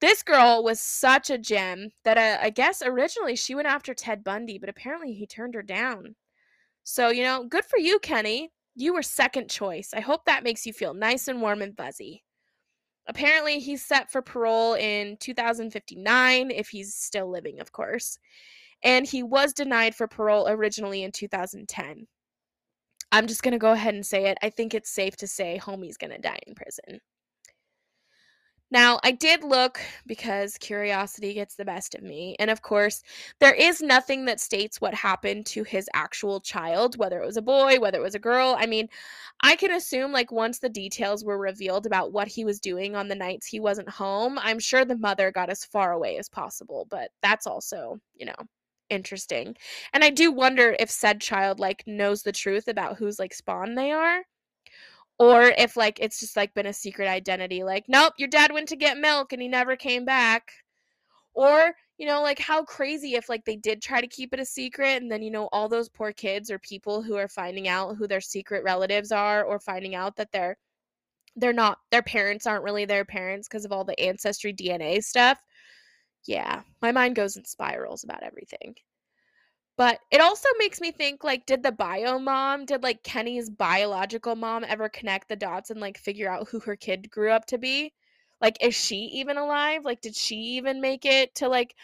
This 0.00 0.22
girl 0.22 0.62
was 0.62 0.80
such 0.80 1.30
a 1.30 1.38
gem 1.38 1.90
that 2.04 2.18
uh, 2.18 2.38
I 2.42 2.50
guess 2.50 2.82
originally 2.82 3.36
she 3.36 3.54
went 3.54 3.68
after 3.68 3.94
Ted 3.94 4.24
Bundy, 4.24 4.58
but 4.58 4.68
apparently 4.68 5.14
he 5.14 5.26
turned 5.26 5.54
her 5.54 5.62
down. 5.62 6.16
So, 6.84 7.08
you 7.08 7.22
know, 7.22 7.44
good 7.44 7.64
for 7.64 7.78
you, 7.78 7.98
Kenny. 7.98 8.50
You 8.74 8.92
were 8.92 9.02
second 9.02 9.48
choice. 9.50 9.90
I 9.94 10.00
hope 10.00 10.26
that 10.26 10.44
makes 10.44 10.66
you 10.66 10.72
feel 10.74 10.92
nice 10.92 11.28
and 11.28 11.40
warm 11.40 11.62
and 11.62 11.76
fuzzy. 11.76 12.24
Apparently, 13.08 13.60
he's 13.60 13.84
set 13.84 14.10
for 14.10 14.20
parole 14.20 14.74
in 14.74 15.16
2059, 15.18 16.50
if 16.50 16.68
he's 16.68 16.94
still 16.94 17.30
living, 17.30 17.60
of 17.60 17.72
course. 17.72 18.18
And 18.82 19.06
he 19.06 19.22
was 19.22 19.52
denied 19.52 19.94
for 19.94 20.08
parole 20.08 20.48
originally 20.48 21.02
in 21.02 21.12
2010. 21.12 22.06
I'm 23.12 23.26
just 23.26 23.42
going 23.42 23.52
to 23.52 23.58
go 23.58 23.72
ahead 23.72 23.94
and 23.94 24.04
say 24.04 24.26
it. 24.26 24.38
I 24.42 24.50
think 24.50 24.74
it's 24.74 24.90
safe 24.90 25.16
to 25.18 25.26
say 25.26 25.60
Homie's 25.62 25.96
going 25.96 26.10
to 26.10 26.18
die 26.18 26.40
in 26.46 26.54
prison. 26.54 27.00
Now, 28.70 28.98
I 29.04 29.12
did 29.12 29.44
look 29.44 29.80
because 30.06 30.58
curiosity 30.58 31.34
gets 31.34 31.54
the 31.54 31.64
best 31.64 31.94
of 31.94 32.02
me. 32.02 32.34
And 32.40 32.50
of 32.50 32.62
course, 32.62 33.02
there 33.38 33.54
is 33.54 33.80
nothing 33.80 34.24
that 34.24 34.40
states 34.40 34.80
what 34.80 34.92
happened 34.94 35.46
to 35.46 35.62
his 35.62 35.88
actual 35.94 36.40
child, 36.40 36.98
whether 36.98 37.22
it 37.22 37.26
was 37.26 37.36
a 37.36 37.42
boy, 37.42 37.78
whether 37.78 37.98
it 37.98 38.02
was 38.02 38.16
a 38.16 38.18
girl. 38.18 38.56
I 38.58 38.66
mean, 38.66 38.88
I 39.40 39.54
can 39.56 39.70
assume, 39.70 40.10
like, 40.12 40.32
once 40.32 40.58
the 40.58 40.68
details 40.68 41.24
were 41.24 41.38
revealed 41.38 41.86
about 41.86 42.12
what 42.12 42.28
he 42.28 42.44
was 42.44 42.58
doing 42.60 42.96
on 42.96 43.08
the 43.08 43.14
nights 43.14 43.46
he 43.46 43.60
wasn't 43.60 43.88
home, 43.88 44.38
I'm 44.40 44.58
sure 44.58 44.84
the 44.84 44.98
mother 44.98 45.30
got 45.30 45.50
as 45.50 45.64
far 45.64 45.92
away 45.92 46.18
as 46.18 46.28
possible. 46.28 46.86
But 46.90 47.10
that's 47.22 47.46
also, 47.46 48.00
you 48.16 48.26
know, 48.26 48.34
interesting. 48.90 49.56
And 49.92 50.02
I 50.04 50.10
do 50.10 50.32
wonder 50.32 50.76
if 50.80 50.90
said 50.90 51.20
child, 51.20 51.60
like, 51.60 51.84
knows 51.86 52.22
the 52.22 52.32
truth 52.32 52.68
about 52.68 52.96
whose, 52.98 53.18
like, 53.20 53.34
spawn 53.34 53.74
they 53.76 53.92
are 53.92 54.22
or 55.18 55.42
if 55.58 55.76
like 55.76 55.98
it's 56.00 56.20
just 56.20 56.36
like 56.36 56.52
been 56.54 56.66
a 56.66 56.72
secret 56.72 57.08
identity 57.08 57.62
like 57.64 57.84
nope 57.88 58.12
your 58.18 58.28
dad 58.28 58.52
went 58.52 58.68
to 58.68 58.76
get 58.76 58.98
milk 58.98 59.32
and 59.32 59.40
he 59.42 59.48
never 59.48 59.76
came 59.76 60.04
back. 60.04 60.52
Or 61.34 61.74
you 61.98 62.06
know 62.06 62.22
like 62.22 62.38
how 62.38 62.64
crazy 62.64 63.14
if 63.14 63.28
like 63.28 63.44
they 63.44 63.56
did 63.56 63.82
try 63.82 64.00
to 64.00 64.06
keep 64.06 64.32
it 64.32 64.40
a 64.40 64.44
secret 64.44 65.02
and 65.02 65.10
then 65.10 65.22
you 65.22 65.30
know 65.30 65.48
all 65.52 65.68
those 65.68 65.88
poor 65.88 66.12
kids 66.12 66.50
or 66.50 66.58
people 66.58 67.02
who 67.02 67.16
are 67.16 67.28
finding 67.28 67.68
out 67.68 67.96
who 67.96 68.06
their 68.06 68.20
secret 68.20 68.64
relatives 68.64 69.12
are 69.12 69.44
or 69.44 69.58
finding 69.60 69.94
out 69.94 70.16
that 70.16 70.32
they're 70.32 70.56
they're 71.36 71.52
not 71.52 71.78
their 71.90 72.02
parents 72.02 72.46
aren't 72.46 72.64
really 72.64 72.84
their 72.86 73.04
parents 73.04 73.48
because 73.48 73.64
of 73.64 73.72
all 73.72 73.84
the 73.84 73.98
ancestry 74.00 74.52
DNA 74.52 75.02
stuff. 75.02 75.40
Yeah 76.26 76.62
my 76.82 76.92
mind 76.92 77.16
goes 77.16 77.36
in 77.36 77.44
spirals 77.44 78.04
about 78.04 78.22
everything 78.22 78.74
but 79.76 80.00
it 80.10 80.20
also 80.20 80.48
makes 80.58 80.80
me 80.80 80.90
think 80.90 81.24
like 81.24 81.46
did 81.46 81.62
the 81.62 81.72
bio 81.72 82.18
mom, 82.18 82.64
did 82.64 82.82
like 82.82 83.02
Kenny's 83.02 83.50
biological 83.50 84.36
mom 84.36 84.64
ever 84.64 84.88
connect 84.88 85.28
the 85.28 85.36
dots 85.36 85.70
and 85.70 85.80
like 85.80 85.98
figure 85.98 86.30
out 86.30 86.48
who 86.48 86.60
her 86.60 86.76
kid 86.76 87.10
grew 87.10 87.30
up 87.30 87.46
to 87.46 87.58
be? 87.58 87.92
Like 88.40 88.56
is 88.60 88.74
she 88.74 88.96
even 89.14 89.36
alive? 89.36 89.84
Like 89.84 90.00
did 90.00 90.16
she 90.16 90.36
even 90.36 90.80
make 90.80 91.04
it 91.04 91.34
to 91.36 91.48
like 91.48 91.74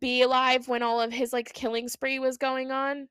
be 0.00 0.22
alive 0.22 0.68
when 0.68 0.82
all 0.82 1.00
of 1.00 1.12
his 1.12 1.32
like 1.32 1.52
killing 1.52 1.88
spree 1.88 2.18
was 2.18 2.38
going 2.38 2.70
on? 2.70 3.08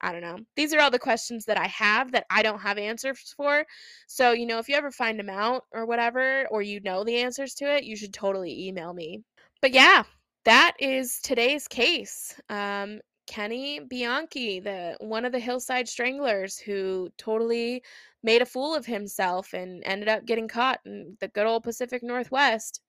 I 0.00 0.12
don't 0.12 0.20
know. 0.20 0.38
These 0.56 0.74
are 0.74 0.80
all 0.80 0.90
the 0.90 0.98
questions 0.98 1.46
that 1.46 1.58
I 1.58 1.66
have 1.68 2.12
that 2.12 2.26
I 2.30 2.42
don't 2.42 2.60
have 2.60 2.76
answers 2.78 3.32
for. 3.36 3.64
So, 4.06 4.32
you 4.32 4.44
know, 4.44 4.58
if 4.58 4.68
you 4.68 4.74
ever 4.76 4.90
find 4.90 5.18
them 5.18 5.30
out 5.30 5.62
or 5.72 5.86
whatever, 5.86 6.46
or 6.50 6.60
you 6.60 6.80
know 6.80 7.04
the 7.04 7.16
answers 7.16 7.54
to 7.54 7.74
it, 7.74 7.84
you 7.84 7.96
should 7.96 8.12
totally 8.12 8.66
email 8.68 8.92
me. 8.92 9.22
But 9.62 9.72
yeah, 9.72 10.02
that 10.44 10.74
is 10.78 11.20
today's 11.20 11.66
case. 11.68 12.38
Um, 12.50 13.00
Kenny 13.26 13.80
Bianchi, 13.80 14.60
the 14.60 14.96
one 15.00 15.24
of 15.24 15.32
the 15.32 15.38
Hillside 15.38 15.88
Stranglers 15.88 16.58
who 16.58 17.10
totally 17.18 17.82
made 18.22 18.42
a 18.42 18.46
fool 18.46 18.74
of 18.74 18.86
himself 18.86 19.52
and 19.54 19.82
ended 19.84 20.08
up 20.08 20.24
getting 20.24 20.48
caught 20.48 20.80
in 20.84 21.16
the 21.20 21.28
good 21.28 21.46
old 21.46 21.62
Pacific 21.64 22.02
Northwest 22.02 22.80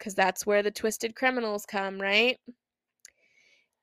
cuz 0.00 0.14
that's 0.14 0.46
where 0.46 0.62
the 0.62 0.70
twisted 0.70 1.14
criminals 1.14 1.66
come, 1.66 2.00
right? 2.00 2.38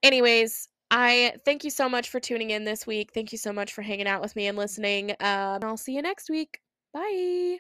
Anyways, 0.04 0.68
I 0.92 1.34
thank 1.46 1.64
you 1.64 1.70
so 1.70 1.90
much 1.90 2.10
for 2.10 2.20
tuning 2.20 2.52
in 2.52 2.64
this 2.64 2.88
week. 2.88 3.12
Thank 3.14 3.32
you 3.32 3.38
so 3.38 3.52
much 3.52 3.74
for 3.74 3.82
hanging 3.82 4.08
out 4.08 4.22
with 4.22 4.36
me 4.36 4.48
and 4.48 4.58
listening. 4.58 5.12
Um, 5.20 5.60
I'll 5.64 5.78
see 5.78 5.94
you 5.96 6.02
next 6.02 6.30
week. 6.30 6.62
Bye. 6.94 7.60